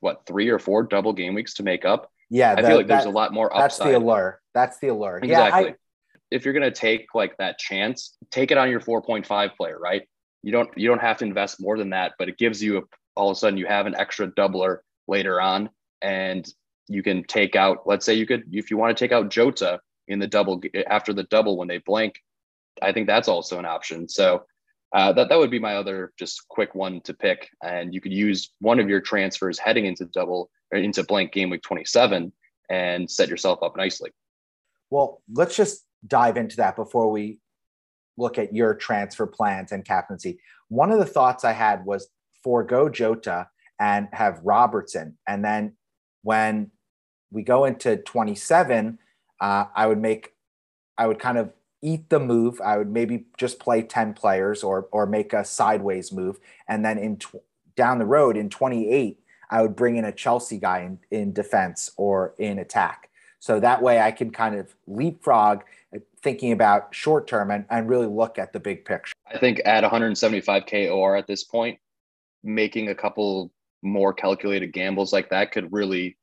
what 0.00 0.26
three 0.26 0.48
or 0.48 0.58
four 0.58 0.82
double 0.82 1.12
game 1.12 1.34
weeks 1.34 1.54
to 1.54 1.62
make 1.62 1.84
up. 1.84 2.10
Yeah, 2.30 2.54
I 2.56 2.62
feel 2.62 2.76
like 2.76 2.86
that, 2.86 2.96
there's 2.96 3.06
a 3.06 3.10
lot 3.10 3.32
more 3.32 3.54
upside. 3.54 3.62
That's 3.62 3.78
the 3.78 3.96
allure. 3.98 4.40
That's 4.54 4.78
the 4.78 4.88
allure. 4.88 5.18
Exactly. 5.18 5.62
Yeah, 5.64 5.70
I, 5.70 5.74
if 6.30 6.44
you're 6.44 6.54
going 6.54 6.62
to 6.62 6.70
take 6.70 7.14
like 7.14 7.36
that 7.36 7.58
chance, 7.58 8.16
take 8.30 8.50
it 8.50 8.58
on 8.58 8.70
your 8.70 8.80
4.5 8.80 9.54
player, 9.54 9.78
right? 9.78 10.02
You 10.42 10.50
don't 10.50 10.70
you 10.76 10.88
don't 10.88 11.00
have 11.00 11.18
to 11.18 11.24
invest 11.24 11.60
more 11.60 11.78
than 11.78 11.90
that, 11.90 12.12
but 12.18 12.28
it 12.28 12.38
gives 12.38 12.62
you 12.62 12.78
a, 12.78 12.82
all 13.14 13.30
of 13.30 13.36
a 13.36 13.38
sudden 13.38 13.58
you 13.58 13.66
have 13.66 13.86
an 13.86 13.94
extra 13.94 14.26
doubler 14.26 14.78
later 15.06 15.40
on, 15.40 15.70
and 16.00 16.46
you 16.92 17.02
can 17.02 17.24
take 17.24 17.56
out, 17.56 17.86
let's 17.86 18.04
say 18.04 18.14
you 18.14 18.26
could, 18.26 18.44
if 18.52 18.70
you 18.70 18.76
want 18.76 18.96
to 18.96 19.04
take 19.04 19.12
out 19.12 19.30
Jota 19.30 19.80
in 20.08 20.18
the 20.18 20.26
double 20.26 20.60
after 20.88 21.12
the 21.12 21.24
double 21.24 21.56
when 21.56 21.68
they 21.68 21.78
blank, 21.78 22.20
I 22.80 22.92
think 22.92 23.06
that's 23.06 23.28
also 23.28 23.58
an 23.58 23.64
option. 23.64 24.08
So 24.08 24.44
uh, 24.94 25.12
that 25.12 25.28
that 25.28 25.38
would 25.38 25.50
be 25.50 25.58
my 25.58 25.76
other 25.76 26.12
just 26.18 26.46
quick 26.48 26.74
one 26.74 27.00
to 27.02 27.14
pick, 27.14 27.48
and 27.62 27.94
you 27.94 28.00
could 28.00 28.12
use 28.12 28.50
one 28.60 28.78
of 28.78 28.88
your 28.88 29.00
transfers 29.00 29.58
heading 29.58 29.86
into 29.86 30.04
double 30.06 30.50
or 30.70 30.78
into 30.78 31.02
blank 31.02 31.32
game 31.32 31.50
week 31.50 31.62
27 31.62 32.32
and 32.68 33.10
set 33.10 33.28
yourself 33.28 33.62
up 33.62 33.76
nicely. 33.76 34.10
Well, 34.90 35.22
let's 35.32 35.56
just 35.56 35.84
dive 36.06 36.36
into 36.36 36.56
that 36.56 36.76
before 36.76 37.10
we 37.10 37.38
look 38.18 38.38
at 38.38 38.54
your 38.54 38.74
transfer 38.74 39.26
plans 39.26 39.72
and 39.72 39.84
captaincy, 39.84 40.38
one 40.68 40.90
of 40.90 40.98
the 40.98 41.06
thoughts 41.06 41.44
I 41.44 41.52
had 41.52 41.86
was 41.86 42.08
forego 42.42 42.88
Jota 42.88 43.48
and 43.80 44.08
have 44.12 44.40
Robertson. 44.42 45.16
And 45.26 45.44
then 45.44 45.76
when 46.22 46.70
we 47.32 47.42
go 47.42 47.64
into 47.64 47.96
27, 47.96 48.98
uh, 49.40 49.64
I 49.74 49.86
would 49.86 50.00
make, 50.00 50.34
I 50.96 51.06
would 51.06 51.18
kind 51.18 51.38
of 51.38 51.50
eat 51.80 52.08
the 52.10 52.20
move. 52.20 52.60
I 52.60 52.78
would 52.78 52.90
maybe 52.90 53.24
just 53.36 53.58
play 53.58 53.82
10 53.82 54.14
players 54.14 54.62
or, 54.62 54.88
or 54.92 55.06
make 55.06 55.32
a 55.32 55.44
sideways 55.44 56.12
move. 56.12 56.38
And 56.68 56.84
then 56.84 56.98
in 56.98 57.16
tw- 57.16 57.42
down 57.74 57.98
the 57.98 58.06
road 58.06 58.36
in 58.36 58.50
28, 58.50 59.18
I 59.50 59.62
would 59.62 59.74
bring 59.74 59.96
in 59.96 60.04
a 60.04 60.12
Chelsea 60.12 60.58
guy 60.58 60.80
in, 60.80 60.98
in 61.10 61.32
defense 61.32 61.90
or 61.96 62.34
in 62.38 62.58
attack. 62.58 63.10
So 63.40 63.58
that 63.58 63.82
way 63.82 64.00
I 64.00 64.12
can 64.12 64.30
kind 64.30 64.54
of 64.54 64.74
leapfrog 64.86 65.62
uh, 65.94 65.98
thinking 66.22 66.52
about 66.52 66.94
short 66.94 67.26
term 67.26 67.50
and, 67.50 67.64
and 67.70 67.88
really 67.88 68.06
look 68.06 68.38
at 68.38 68.52
the 68.52 68.60
big 68.60 68.84
picture. 68.84 69.12
I 69.26 69.38
think 69.38 69.60
at 69.64 69.82
175K 69.82 70.94
OR 70.94 71.16
at 71.16 71.26
this 71.26 71.42
point, 71.42 71.78
making 72.44 72.88
a 72.88 72.94
couple 72.94 73.50
more 73.82 74.12
calculated 74.12 74.72
gambles 74.72 75.12
like 75.12 75.28
that 75.30 75.50
could 75.50 75.72
really 75.72 76.16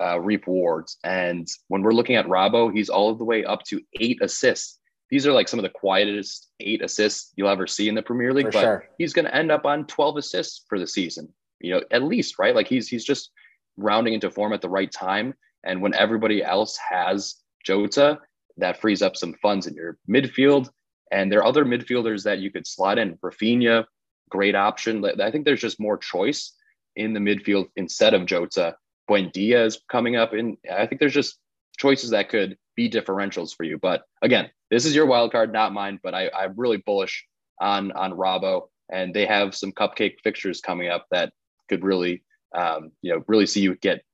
uh, 0.00 0.20
reap 0.20 0.46
rewards. 0.46 0.98
And 1.04 1.48
when 1.68 1.82
we're 1.82 1.92
looking 1.92 2.16
at 2.16 2.26
Robbo, 2.26 2.74
he's 2.74 2.88
all 2.88 3.14
the 3.14 3.24
way 3.24 3.44
up 3.44 3.62
to 3.64 3.80
eight 4.00 4.18
assists. 4.22 4.78
These 5.10 5.26
are 5.26 5.32
like 5.32 5.48
some 5.48 5.58
of 5.58 5.64
the 5.64 5.68
quietest 5.70 6.48
eight 6.60 6.82
assists 6.82 7.32
you'll 7.36 7.48
ever 7.48 7.66
see 7.66 7.88
in 7.88 7.94
the 7.94 8.02
Premier 8.02 8.32
League, 8.32 8.46
for 8.46 8.52
but 8.52 8.60
sure. 8.60 8.88
he's 8.98 9.12
going 9.12 9.26
to 9.26 9.34
end 9.34 9.52
up 9.52 9.64
on 9.64 9.86
12 9.86 10.16
assists 10.16 10.64
for 10.68 10.78
the 10.78 10.86
season. 10.86 11.32
You 11.60 11.74
know, 11.74 11.82
at 11.90 12.02
least, 12.02 12.38
right? 12.38 12.54
Like 12.54 12.68
he's 12.68 12.88
he's 12.88 13.04
just 13.04 13.30
rounding 13.76 14.14
into 14.14 14.30
form 14.30 14.52
at 14.52 14.60
the 14.60 14.68
right 14.68 14.90
time. 14.90 15.34
And 15.64 15.80
when 15.80 15.94
everybody 15.94 16.42
else 16.42 16.78
has 16.90 17.36
Jota, 17.64 18.18
that 18.58 18.80
frees 18.80 19.02
up 19.02 19.16
some 19.16 19.34
funds 19.34 19.66
in 19.66 19.74
your 19.74 19.98
midfield. 20.08 20.68
And 21.10 21.30
there 21.30 21.40
are 21.40 21.46
other 21.46 21.64
midfielders 21.64 22.24
that 22.24 22.38
you 22.38 22.50
could 22.50 22.66
slot 22.66 22.98
in. 22.98 23.16
Raphinha, 23.18 23.84
great 24.30 24.54
option. 24.54 25.04
I 25.20 25.30
think 25.30 25.44
there's 25.44 25.60
just 25.60 25.80
more 25.80 25.96
choice 25.96 26.52
in 26.96 27.12
the 27.12 27.20
midfield 27.20 27.68
instead 27.76 28.14
of 28.14 28.26
Jota. 28.26 28.76
Buendia 29.08 29.64
is 29.64 29.80
coming 29.88 30.16
up, 30.16 30.32
and 30.32 30.56
I 30.70 30.86
think 30.86 31.00
there's 31.00 31.14
just 31.14 31.38
choices 31.78 32.10
that 32.10 32.28
could 32.28 32.56
be 32.76 32.88
differentials 32.88 33.54
for 33.54 33.64
you. 33.64 33.78
But 33.78 34.02
again, 34.22 34.50
this 34.70 34.84
is 34.84 34.94
your 34.94 35.06
wild 35.06 35.32
card, 35.32 35.52
not 35.52 35.72
mine. 35.72 36.00
But 36.02 36.14
I, 36.14 36.30
I'm 36.30 36.54
really 36.56 36.78
bullish 36.78 37.26
on 37.60 37.92
on 37.92 38.12
Robbo, 38.12 38.68
and 38.90 39.14
they 39.14 39.26
have 39.26 39.54
some 39.54 39.72
cupcake 39.72 40.16
fixtures 40.22 40.60
coming 40.60 40.88
up 40.88 41.06
that 41.10 41.32
could 41.68 41.84
really, 41.84 42.22
um, 42.54 42.92
you 43.02 43.12
know, 43.12 43.24
really 43.28 43.46
see 43.46 43.60
you 43.60 43.74
get 43.76 44.04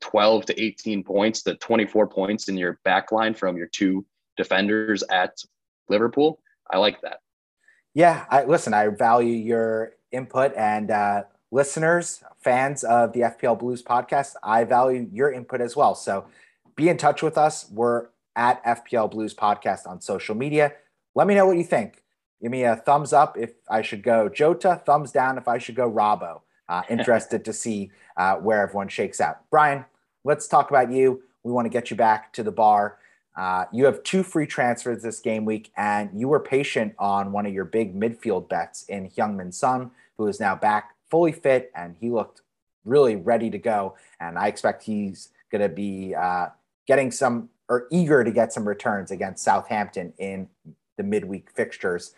12 0.00 0.46
to 0.46 0.62
18 0.62 1.04
points, 1.04 1.42
the 1.42 1.54
24 1.56 2.06
points 2.08 2.48
in 2.48 2.56
your 2.56 2.78
back 2.84 3.12
line 3.12 3.34
from 3.34 3.56
your 3.56 3.66
two 3.66 4.04
defenders 4.36 5.02
at 5.10 5.36
Liverpool. 5.88 6.40
I 6.70 6.78
like 6.78 7.00
that. 7.02 7.18
Yeah, 7.94 8.24
I 8.30 8.44
listen, 8.44 8.72
I 8.72 8.88
value 8.88 9.34
your 9.34 9.92
input 10.10 10.54
and 10.56 10.90
uh, 10.90 11.24
listeners, 11.52 12.24
fans 12.40 12.82
of 12.82 13.12
the 13.12 13.20
FPL 13.20 13.58
Blues 13.58 13.82
podcast, 13.82 14.34
I 14.42 14.64
value 14.64 15.08
your 15.12 15.30
input 15.30 15.60
as 15.60 15.76
well. 15.76 15.94
So 15.94 16.24
be 16.74 16.88
in 16.88 16.96
touch 16.96 17.22
with 17.22 17.38
us. 17.38 17.70
We're 17.70 18.06
at 18.34 18.64
FPL 18.64 19.10
Blues 19.10 19.34
podcast 19.34 19.86
on 19.86 20.00
social 20.00 20.34
media. 20.34 20.72
Let 21.14 21.26
me 21.26 21.34
know 21.34 21.46
what 21.46 21.58
you 21.58 21.64
think. 21.64 22.02
Give 22.40 22.50
me 22.50 22.64
a 22.64 22.74
thumbs 22.74 23.12
up 23.12 23.36
if 23.38 23.52
I 23.70 23.82
should 23.82 24.02
go 24.02 24.28
Jota, 24.28 24.82
thumbs 24.84 25.12
down 25.12 25.38
if 25.38 25.46
I 25.46 25.58
should 25.58 25.76
go 25.76 25.88
Robbo. 25.88 26.40
Uh, 26.68 26.82
interested 26.90 27.44
to 27.44 27.52
see 27.52 27.90
uh, 28.16 28.36
where 28.36 28.62
everyone 28.62 28.88
shakes 28.88 29.20
out. 29.20 29.42
Brian, 29.50 29.84
let's 30.24 30.48
talk 30.48 30.70
about 30.70 30.90
you. 30.90 31.22
We 31.44 31.52
want 31.52 31.66
to 31.66 31.70
get 31.70 31.90
you 31.90 31.96
back 31.96 32.32
to 32.32 32.42
the 32.42 32.50
bar. 32.50 32.98
Uh, 33.36 33.66
you 33.72 33.84
have 33.84 34.02
two 34.02 34.22
free 34.22 34.46
transfers 34.46 35.02
this 35.02 35.20
game 35.20 35.44
week, 35.44 35.70
and 35.76 36.10
you 36.18 36.28
were 36.28 36.40
patient 36.40 36.94
on 36.98 37.32
one 37.32 37.46
of 37.46 37.52
your 37.52 37.64
big 37.64 37.98
midfield 37.98 38.48
bets 38.48 38.84
in 38.88 39.08
Heung-min 39.10 39.52
Son, 39.52 39.90
who 40.16 40.26
is 40.26 40.38
now 40.38 40.54
back 40.54 40.91
fully 41.12 41.30
fit, 41.30 41.70
and 41.76 41.94
he 42.00 42.08
looked 42.08 42.40
really 42.86 43.16
ready 43.16 43.50
to 43.50 43.58
go. 43.58 43.94
And 44.18 44.38
I 44.38 44.46
expect 44.46 44.82
he's 44.82 45.28
going 45.52 45.60
to 45.60 45.68
be 45.68 46.14
uh, 46.14 46.46
getting 46.86 47.10
some 47.10 47.50
or 47.68 47.86
eager 47.92 48.24
to 48.24 48.30
get 48.30 48.52
some 48.52 48.66
returns 48.66 49.10
against 49.10 49.44
Southampton 49.44 50.14
in 50.16 50.48
the 50.96 51.04
midweek 51.04 51.50
fixtures. 51.50 52.14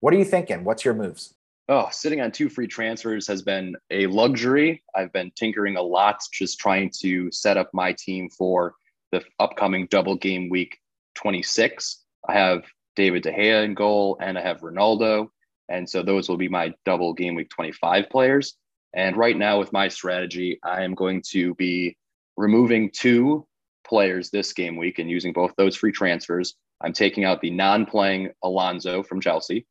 What 0.00 0.12
are 0.12 0.18
you 0.18 0.24
thinking? 0.24 0.64
What's 0.64 0.84
your 0.84 0.94
moves? 0.94 1.34
Oh, 1.68 1.88
sitting 1.92 2.20
on 2.20 2.32
two 2.32 2.48
free 2.48 2.66
transfers 2.66 3.28
has 3.28 3.42
been 3.42 3.76
a 3.90 4.08
luxury. 4.08 4.82
I've 4.96 5.12
been 5.12 5.30
tinkering 5.36 5.76
a 5.76 5.82
lot, 5.82 6.20
just 6.32 6.58
trying 6.58 6.90
to 7.00 7.30
set 7.30 7.56
up 7.56 7.70
my 7.72 7.92
team 7.92 8.28
for 8.28 8.74
the 9.12 9.22
upcoming 9.38 9.86
double 9.86 10.16
game 10.16 10.50
week 10.50 10.78
26. 11.14 12.02
I 12.28 12.32
have 12.32 12.64
David 12.96 13.22
De 13.22 13.32
Gea 13.32 13.64
in 13.64 13.74
goal, 13.74 14.18
and 14.20 14.36
I 14.36 14.42
have 14.42 14.60
Ronaldo. 14.60 15.28
And 15.68 15.88
so 15.88 16.02
those 16.02 16.28
will 16.28 16.36
be 16.36 16.48
my 16.48 16.74
double 16.84 17.14
game 17.14 17.34
week 17.34 17.50
25 17.50 18.10
players. 18.10 18.54
And 18.94 19.16
right 19.16 19.36
now, 19.36 19.58
with 19.58 19.72
my 19.72 19.88
strategy, 19.88 20.58
I 20.62 20.82
am 20.82 20.94
going 20.94 21.22
to 21.30 21.54
be 21.54 21.96
removing 22.36 22.90
two 22.90 23.46
players 23.86 24.30
this 24.30 24.52
game 24.52 24.76
week 24.76 24.98
and 24.98 25.10
using 25.10 25.32
both 25.32 25.52
those 25.56 25.76
free 25.76 25.92
transfers. 25.92 26.54
I'm 26.82 26.92
taking 26.92 27.24
out 27.24 27.40
the 27.40 27.50
non 27.50 27.86
playing 27.86 28.32
Alonso 28.42 29.02
from 29.02 29.20
Chelsea. 29.20 29.66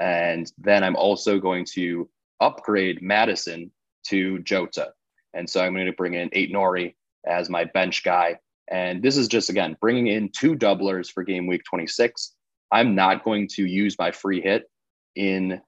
And 0.00 0.50
then 0.58 0.84
I'm 0.84 0.96
also 0.96 1.38
going 1.38 1.66
to 1.74 2.08
upgrade 2.40 3.02
Maddison 3.02 3.70
to 4.08 4.38
Jota. 4.40 4.92
And 5.34 5.48
so 5.48 5.62
I'm 5.62 5.74
going 5.74 5.86
to 5.86 5.92
bring 5.92 6.14
in 6.14 6.30
Aït-Nouri 6.30 6.94
as 7.26 7.48
my 7.48 7.64
bench 7.64 8.04
guy. 8.04 8.38
And 8.68 9.02
this 9.02 9.16
is 9.16 9.28
just, 9.28 9.50
again, 9.50 9.76
bringing 9.80 10.06
in 10.06 10.30
two 10.30 10.54
doublers 10.54 11.10
for 11.10 11.22
game 11.22 11.46
week 11.46 11.62
26. 11.68 12.34
I'm 12.70 12.94
not 12.94 13.24
going 13.24 13.48
to 13.52 13.66
use 13.66 13.98
my 13.98 14.12
free 14.12 14.40
hit 14.40 14.70
in 15.16 15.60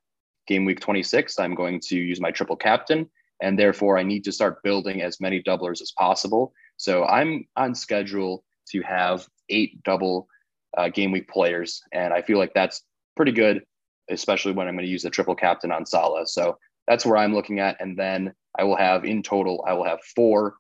game 0.46 0.64
week 0.64 0.80
26. 0.80 1.38
I'm 1.38 1.54
going 1.54 1.80
to 1.80 1.96
use 1.96 2.20
my 2.20 2.30
triple 2.30 2.56
captain, 2.56 3.08
and 3.42 3.58
therefore 3.58 3.98
I 3.98 4.02
need 4.02 4.24
to 4.24 4.32
start 4.32 4.62
building 4.62 5.02
as 5.02 5.20
many 5.20 5.42
doublers 5.42 5.80
as 5.80 5.92
possible. 5.98 6.52
So 6.76 7.04
I'm 7.04 7.46
on 7.56 7.74
schedule 7.74 8.44
to 8.70 8.82
have 8.82 9.26
eight 9.48 9.82
double 9.84 10.28
uh, 10.76 10.88
game 10.88 11.12
week 11.12 11.28
players, 11.28 11.82
and 11.92 12.12
I 12.12 12.22
feel 12.22 12.38
like 12.38 12.54
that's 12.54 12.82
pretty 13.16 13.32
good, 13.32 13.62
especially 14.10 14.52
when 14.52 14.66
I'm 14.66 14.74
going 14.74 14.86
to 14.86 14.90
use 14.90 15.02
the 15.02 15.10
triple 15.10 15.36
captain 15.36 15.72
on 15.72 15.86
Salah. 15.86 16.26
So 16.26 16.58
that's 16.86 17.06
where 17.06 17.16
I'm 17.16 17.34
looking 17.34 17.60
at, 17.60 17.80
and 17.80 17.98
then 17.98 18.34
I 18.58 18.64
will 18.64 18.76
have 18.76 19.04
in 19.04 19.22
total 19.22 19.64
I 19.66 19.72
will 19.72 19.84
have 19.84 20.00
four 20.14 20.56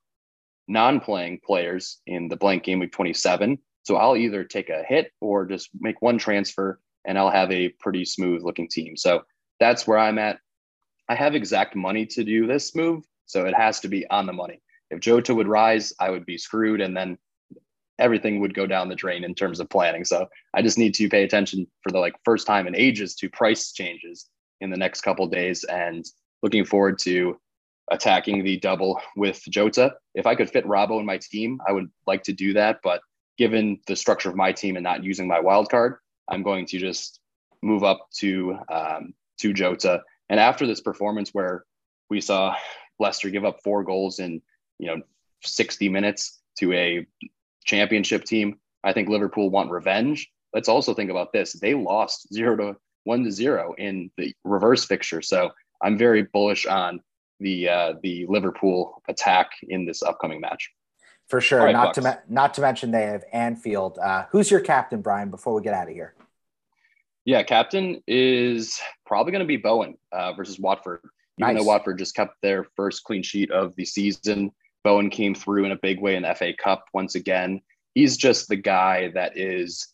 non-playing 0.66 1.40
players 1.44 2.00
in 2.06 2.28
the 2.28 2.36
blank 2.36 2.64
game 2.64 2.78
week 2.78 2.92
27. 2.92 3.58
So 3.82 3.96
I'll 3.96 4.16
either 4.16 4.44
take 4.44 4.70
a 4.70 4.82
hit 4.82 5.12
or 5.20 5.44
just 5.44 5.68
make 5.78 6.00
one 6.00 6.16
transfer 6.16 6.80
and 7.06 7.18
I'll 7.18 7.30
have 7.30 7.50
a 7.50 7.68
pretty 7.80 8.04
smooth 8.04 8.42
looking 8.42 8.68
team. 8.68 8.96
So 8.96 9.22
that's 9.60 9.86
where 9.86 9.98
I'm 9.98 10.18
at. 10.18 10.38
I 11.08 11.14
have 11.14 11.34
exact 11.34 11.76
money 11.76 12.06
to 12.06 12.24
do 12.24 12.46
this 12.46 12.74
move, 12.74 13.04
so 13.26 13.44
it 13.44 13.54
has 13.54 13.80
to 13.80 13.88
be 13.88 14.08
on 14.08 14.26
the 14.26 14.32
money. 14.32 14.60
If 14.90 15.00
Jota 15.00 15.34
would 15.34 15.48
rise, 15.48 15.92
I 16.00 16.10
would 16.10 16.24
be 16.24 16.38
screwed, 16.38 16.80
and 16.80 16.96
then 16.96 17.18
everything 17.98 18.40
would 18.40 18.54
go 18.54 18.66
down 18.66 18.88
the 18.88 18.94
drain 18.94 19.22
in 19.22 19.34
terms 19.34 19.60
of 19.60 19.68
planning. 19.68 20.04
So 20.04 20.26
I 20.54 20.62
just 20.62 20.78
need 20.78 20.94
to 20.94 21.08
pay 21.08 21.24
attention 21.24 21.66
for 21.82 21.92
the 21.92 21.98
like 21.98 22.14
first 22.24 22.46
time 22.46 22.66
in 22.66 22.74
ages 22.74 23.14
to 23.16 23.28
price 23.28 23.72
changes 23.72 24.28
in 24.60 24.70
the 24.70 24.76
next 24.76 25.02
couple 25.02 25.26
days, 25.26 25.64
and 25.64 26.04
looking 26.42 26.64
forward 26.64 26.98
to 27.00 27.38
attacking 27.90 28.44
the 28.44 28.58
double 28.60 29.00
with 29.16 29.42
Jota. 29.50 29.94
If 30.14 30.26
I 30.26 30.34
could 30.34 30.50
fit 30.50 30.64
Robbo 30.64 31.00
in 31.00 31.06
my 31.06 31.18
team, 31.18 31.60
I 31.68 31.72
would 31.72 31.90
like 32.06 32.22
to 32.24 32.32
do 32.32 32.54
that, 32.54 32.78
but 32.82 33.02
given 33.36 33.78
the 33.86 33.96
structure 33.96 34.30
of 34.30 34.36
my 34.36 34.52
team 34.52 34.76
and 34.76 34.84
not 34.84 35.04
using 35.04 35.28
my 35.28 35.40
wild 35.40 35.68
card, 35.68 35.96
I'm 36.28 36.42
going 36.42 36.66
to 36.66 36.78
just 36.78 37.20
move 37.62 37.84
up 37.84 38.08
to 38.18 38.58
um, 38.70 39.14
to 39.38 39.52
Jota. 39.52 40.02
And 40.28 40.40
after 40.40 40.66
this 40.66 40.80
performance, 40.80 41.30
where 41.32 41.64
we 42.10 42.20
saw 42.20 42.54
Leicester 42.98 43.30
give 43.30 43.44
up 43.44 43.62
four 43.62 43.84
goals 43.84 44.18
in 44.18 44.42
you 44.78 44.88
know 44.88 45.02
60 45.42 45.88
minutes 45.88 46.40
to 46.58 46.72
a 46.72 47.06
championship 47.64 48.24
team, 48.24 48.58
I 48.82 48.92
think 48.92 49.08
Liverpool 49.08 49.50
want 49.50 49.70
revenge. 49.70 50.30
Let's 50.52 50.68
also 50.68 50.94
think 50.94 51.10
about 51.10 51.32
this: 51.32 51.52
they 51.54 51.74
lost 51.74 52.32
zero 52.32 52.56
to 52.56 52.76
one 53.04 53.24
to 53.24 53.30
zero 53.30 53.74
in 53.76 54.10
the 54.16 54.34
reverse 54.44 54.84
fixture. 54.84 55.22
So 55.22 55.50
I'm 55.82 55.98
very 55.98 56.22
bullish 56.22 56.66
on 56.66 57.00
the 57.40 57.68
uh, 57.68 57.94
the 58.02 58.26
Liverpool 58.28 59.02
attack 59.08 59.50
in 59.68 59.84
this 59.84 60.02
upcoming 60.02 60.40
match. 60.40 60.70
For 61.28 61.40
sure. 61.40 61.60
Right, 61.60 61.72
not 61.72 61.94
Bucks. 61.94 61.98
to 61.98 62.22
not 62.28 62.54
to 62.54 62.60
mention 62.60 62.90
they 62.90 63.06
have 63.06 63.24
Anfield. 63.32 63.98
Uh, 63.98 64.26
who's 64.30 64.50
your 64.50 64.60
captain, 64.60 65.00
Brian? 65.00 65.30
Before 65.30 65.54
we 65.54 65.62
get 65.62 65.74
out 65.74 65.88
of 65.88 65.94
here. 65.94 66.14
Yeah, 67.24 67.42
captain 67.42 68.02
is 68.06 68.78
probably 69.06 69.32
going 69.32 69.40
to 69.40 69.46
be 69.46 69.56
Bowen 69.56 69.96
uh, 70.12 70.34
versus 70.34 70.58
Watford. 70.58 71.00
Even 71.38 71.54
nice. 71.54 71.62
though 71.62 71.66
Watford 71.66 71.98
just 71.98 72.14
kept 72.14 72.36
their 72.42 72.64
first 72.76 73.04
clean 73.04 73.22
sheet 73.22 73.50
of 73.50 73.74
the 73.76 73.84
season, 73.84 74.52
Bowen 74.84 75.08
came 75.08 75.34
through 75.34 75.64
in 75.64 75.72
a 75.72 75.76
big 75.76 76.00
way 76.00 76.16
in 76.16 76.22
the 76.22 76.34
FA 76.34 76.52
Cup 76.52 76.84
once 76.92 77.14
again. 77.14 77.62
He's 77.94 78.16
just 78.16 78.48
the 78.48 78.56
guy 78.56 79.10
that 79.14 79.36
is 79.36 79.88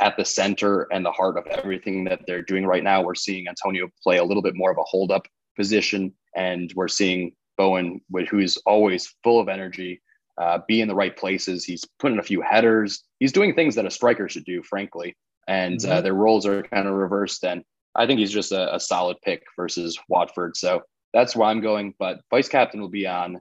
at 0.00 0.16
the 0.16 0.24
center 0.24 0.82
and 0.92 1.04
the 1.04 1.12
heart 1.12 1.38
of 1.38 1.46
everything 1.46 2.04
that 2.04 2.20
they're 2.26 2.42
doing 2.42 2.66
right 2.66 2.82
now. 2.82 3.02
We're 3.02 3.14
seeing 3.14 3.48
Antonio 3.48 3.88
play 4.02 4.18
a 4.18 4.24
little 4.24 4.42
bit 4.42 4.56
more 4.56 4.70
of 4.70 4.78
a 4.78 4.82
hold 4.82 5.12
up 5.12 5.26
position, 5.54 6.12
and 6.34 6.72
we're 6.74 6.88
seeing 6.88 7.32
Bowen, 7.56 8.00
who's 8.28 8.56
always 8.58 9.14
full 9.22 9.40
of 9.40 9.48
energy, 9.48 10.02
uh, 10.38 10.58
be 10.66 10.80
in 10.80 10.88
the 10.88 10.94
right 10.94 11.16
places. 11.16 11.64
He's 11.64 11.84
putting 11.98 12.18
a 12.18 12.22
few 12.22 12.40
headers. 12.40 13.02
He's 13.20 13.32
doing 13.32 13.54
things 13.54 13.74
that 13.74 13.86
a 13.86 13.90
striker 13.90 14.28
should 14.28 14.44
do, 14.44 14.62
frankly. 14.62 15.16
and 15.48 15.78
uh, 15.84 15.88
mm-hmm. 15.88 15.92
uh, 15.92 16.00
their 16.00 16.14
roles 16.14 16.46
are 16.46 16.62
kind 16.62 16.86
of 16.86 16.94
reversed. 16.94 17.44
And 17.44 17.64
I 17.94 18.06
think 18.06 18.20
he's 18.20 18.32
just 18.32 18.52
a, 18.52 18.74
a, 18.74 18.80
solid 18.80 19.16
pick 19.22 19.42
versus 19.56 19.98
Watford. 20.08 20.56
So 20.56 20.82
that's 21.14 21.34
where 21.34 21.48
I'm 21.48 21.60
going. 21.60 21.94
But 21.98 22.20
vice 22.30 22.48
captain 22.48 22.80
will 22.80 22.88
be 22.88 23.06
on 23.06 23.40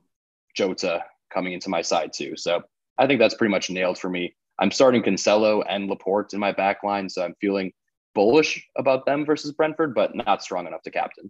Jota 0.56 1.04
coming 1.34 1.54
into 1.54 1.70
my 1.70 1.82
side 1.82 2.14
too. 2.14 2.38
So 2.38 2.64
I 2.98 3.08
think 3.08 3.20
that's 3.20 3.36
pretty 3.36 3.52
much 3.52 3.70
nailed 3.70 3.98
for 3.98 4.10
me. 4.10 4.36
I'm 4.60 4.72
starting 4.72 5.04
Cancelo 5.04 5.64
and 5.68 5.90
Laporte 5.90 6.34
in 6.34 6.40
my 6.40 6.54
back 6.54 6.84
line, 6.84 7.10
so 7.10 7.24
I'm 7.24 7.36
feeling 7.42 7.74
bullish 8.14 8.66
about 8.78 9.06
them 9.06 9.26
versus 9.26 9.52
Brentford, 9.52 9.94
but 9.94 10.16
not 10.16 10.42
strong 10.42 10.66
enough 10.66 10.84
to 10.84 10.92
captain. 10.92 11.30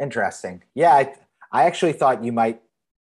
Interesting. 0.00 0.62
Yeah, 0.74 0.94
I, 0.94 1.14
I 1.52 1.64
actually 1.64 1.92
thought 1.92 2.24
you 2.24 2.32
might 2.32 2.62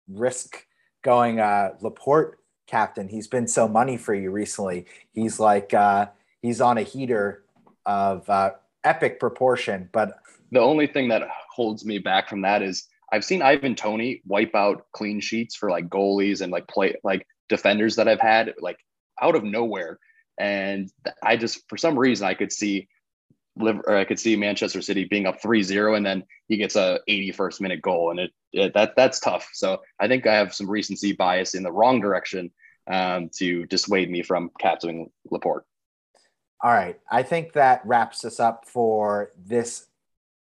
risk 0.07 0.63
going 1.01 1.39
uh, 1.39 1.71
Laporte 1.81 2.39
captain. 2.67 3.07
He's 3.07 3.27
been 3.27 3.47
so 3.47 3.67
money 3.67 3.97
for 3.97 4.13
you 4.13 4.31
recently. 4.31 4.85
He's 5.11 5.39
like 5.39 5.73
uh, 5.73 6.07
he's 6.41 6.61
on 6.61 6.77
a 6.77 6.83
heater 6.83 7.43
of 7.85 8.29
uh, 8.29 8.51
epic 8.83 9.19
proportion. 9.19 9.89
But 9.91 10.19
the 10.51 10.59
only 10.59 10.87
thing 10.87 11.09
that 11.09 11.27
holds 11.49 11.85
me 11.85 11.97
back 11.97 12.29
from 12.29 12.41
that 12.41 12.61
is 12.61 12.87
I've 13.11 13.25
seen 13.25 13.41
Ivan 13.41 13.75
Toney 13.75 14.21
wipe 14.25 14.55
out 14.55 14.85
clean 14.93 15.19
sheets 15.19 15.55
for 15.55 15.69
like 15.69 15.89
goalies 15.89 16.41
and 16.41 16.51
like 16.51 16.67
play 16.67 16.95
like 17.03 17.27
defenders 17.49 17.97
that 17.97 18.07
I've 18.07 18.21
had 18.21 18.53
like 18.59 18.79
out 19.21 19.35
of 19.35 19.43
nowhere. 19.43 19.99
And 20.39 20.89
I 21.21 21.35
just 21.35 21.67
for 21.67 21.77
some 21.77 21.99
reason 21.99 22.25
I 22.27 22.33
could 22.33 22.51
see 22.51 22.87
or 23.59 23.95
I 23.95 24.05
could 24.05 24.19
see 24.19 24.35
Manchester 24.35 24.81
City 24.81 25.05
being 25.05 25.27
up 25.27 25.41
3-0 25.41 25.97
and 25.97 26.05
then 26.05 26.23
he 26.47 26.57
gets 26.57 26.75
a 26.75 26.99
81st 27.09 27.61
minute 27.61 27.81
goal 27.81 28.11
and 28.11 28.19
it, 28.19 28.31
it 28.53 28.73
that 28.73 28.95
that's 28.95 29.19
tough. 29.19 29.49
So 29.53 29.81
I 29.99 30.07
think 30.07 30.25
I 30.25 30.35
have 30.35 30.53
some 30.53 30.69
recency 30.69 31.13
bias 31.13 31.53
in 31.53 31.63
the 31.63 31.71
wrong 31.71 31.99
direction 31.99 32.51
um, 32.89 33.29
to 33.37 33.65
dissuade 33.65 34.09
me 34.09 34.23
from 34.23 34.51
captaining 34.59 35.09
Laporte. 35.29 35.65
All 36.63 36.71
right. 36.71 36.99
I 37.09 37.23
think 37.23 37.53
that 37.53 37.81
wraps 37.85 38.23
us 38.23 38.39
up 38.39 38.67
for 38.67 39.31
this 39.37 39.87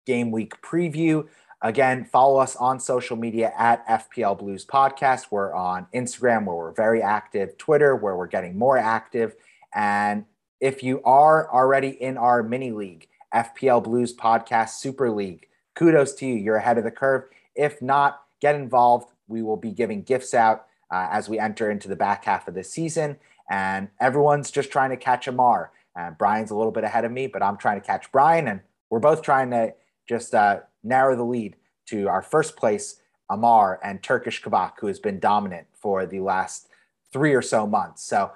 game 0.07 0.31
week 0.31 0.61
preview. 0.63 1.27
Again, 1.63 2.05
follow 2.05 2.39
us 2.39 2.57
on 2.57 2.81
social 2.81 3.17
media 3.17 3.53
at 3.57 3.87
FPL 3.87 4.39
Blues 4.39 4.65
Podcast. 4.65 5.27
We're 5.31 5.55
on 5.55 5.87
Instagram 5.95 6.47
where 6.47 6.57
we're 6.57 6.73
very 6.73 7.03
active, 7.03 7.59
Twitter 7.59 7.95
where 7.97 8.17
we're 8.17 8.27
getting 8.27 8.59
more 8.59 8.79
active. 8.79 9.35
And 9.75 10.25
if 10.61 10.83
you 10.83 11.03
are 11.05 11.51
already 11.51 11.89
in 11.89 12.19
our 12.19 12.43
mini 12.43 12.71
league, 12.71 13.09
FPL 13.35 13.83
Blues 13.83 14.15
Podcast 14.15 14.71
Super 14.71 15.11
League, 15.11 15.49
kudos 15.75 16.13
to 16.15 16.27
you. 16.27 16.35
You're 16.35 16.57
ahead 16.57 16.79
of 16.79 16.85
the 16.85 16.91
curve. 16.91 17.25
If 17.55 17.81
not, 17.81 18.23
get 18.41 18.55
involved. 18.55 19.11
We 19.27 19.43
will 19.43 19.57
be 19.57 19.71
giving 19.71 20.03
gifts 20.03 20.35
out 20.35 20.67
uh, 20.91 21.09
as 21.11 21.29
we 21.29 21.39
enter 21.39 21.71
into 21.71 21.89
the 21.89 21.97
back 21.97 22.25
half 22.25 22.47
of 22.47 22.55
the 22.55 22.65
season. 22.65 23.17
And 23.49 23.89
everyone's 24.01 24.51
just 24.51 24.71
trying 24.71 24.91
to 24.91 24.97
catch 24.97 25.27
Amar. 25.27 25.73
Uh, 25.99 26.11
Brian's 26.11 26.51
a 26.51 26.57
little 26.57 26.73
bit 26.73 26.85
ahead 26.85 27.05
of 27.05 27.13
me, 27.13 27.27
but 27.27 27.43
I'm 27.43 27.57
trying 27.57 27.81
to 27.81 27.87
catch 27.87 28.13
Brian, 28.13 28.47
and 28.47 28.61
we're 28.91 29.01
both 29.01 29.23
trying 29.23 29.51
to 29.51 29.75
just 30.09 30.35
uh, 30.35 30.61
narrow 30.85 31.17
the 31.17 31.25
lead 31.25 31.57
to 31.87 32.09
our 32.09 32.23
first 32.23 32.57
place, 32.57 33.01
Amar 33.29 33.81
and 33.83 34.03
Turkish 34.03 34.43
Kabak, 34.43 34.79
who 34.81 34.87
has 34.87 35.01
been 35.01 35.19
dominant 35.19 35.67
for 35.73 36.07
the 36.07 36.21
last 36.21 36.69
three 37.13 37.35
or 37.35 37.43
so 37.43 37.67
months. 37.67 38.05
So 38.05 38.31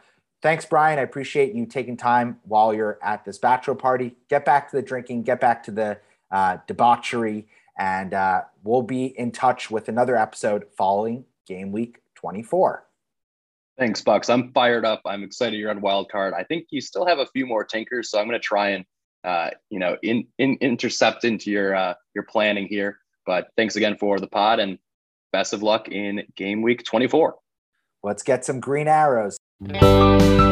thanks, 0.45 0.67
Brian. 0.67 0.99
I 0.99 1.03
appreciate 1.03 1.55
you 1.55 1.65
taking 1.65 1.97
time 1.97 2.39
while 2.45 2.75
you're 2.75 2.99
at 3.03 3.25
this 3.25 3.39
bachelor 3.39 3.75
party. 3.75 4.15
Get 4.29 4.45
back 4.45 4.71
to 4.71 4.77
the 4.77 4.83
drinking, 4.83 5.23
get 5.23 5.41
back 5.41 5.65
to 5.65 5.71
the 5.71 5.99
uh, 6.31 6.59
debauchery, 6.69 7.49
and 7.79 8.13
uh, 8.13 8.43
we'll 8.63 8.83
be 8.83 9.07
in 9.19 9.33
touch 9.33 9.71
with 9.71 9.89
another 9.89 10.17
episode 10.17 10.67
following 10.77 11.25
game 11.49 11.73
week 11.73 12.03
24. 12.17 12.85
Thanks, 13.79 14.03
Bucks. 14.03 14.29
I'm 14.29 14.53
fired 14.53 14.85
up. 14.85 15.01
I'm 15.07 15.25
excited 15.25 15.59
you're 15.59 15.71
on 15.71 15.81
wild 15.81 16.11
card. 16.13 16.35
I 16.35 16.45
think 16.45 16.67
you 16.71 16.81
still 16.81 17.07
have 17.07 17.19
a 17.19 17.27
few 17.27 17.47
more 17.47 17.65
tinkers, 17.65 18.11
so 18.11 18.21
I'm 18.21 18.29
going 18.29 18.39
to 18.39 18.47
try 18.47 18.69
and 18.69 18.85
uh, 19.25 19.51
you 19.71 19.79
know 19.79 19.97
in, 20.03 20.27
in 20.39 20.59
intercept 20.61 21.25
into 21.25 21.51
your 21.51 21.75
uh, 21.75 21.95
your 22.15 22.25
planning 22.25 22.69
here. 22.69 22.99
But 23.27 23.49
thanks 23.57 23.77
again 23.77 23.97
for 23.97 24.21
the 24.21 24.27
pod 24.27 24.61
and 24.61 24.79
best 25.33 25.55
of 25.55 25.63
luck 25.63 25.89
in 25.89 26.23
game 26.37 26.61
week 26.61 26.85
24. 26.85 27.35
Let's 28.05 28.23
get 28.23 28.45
some 28.45 28.61
green 28.61 28.87
arrows. 28.87 29.39
Música 29.61 30.44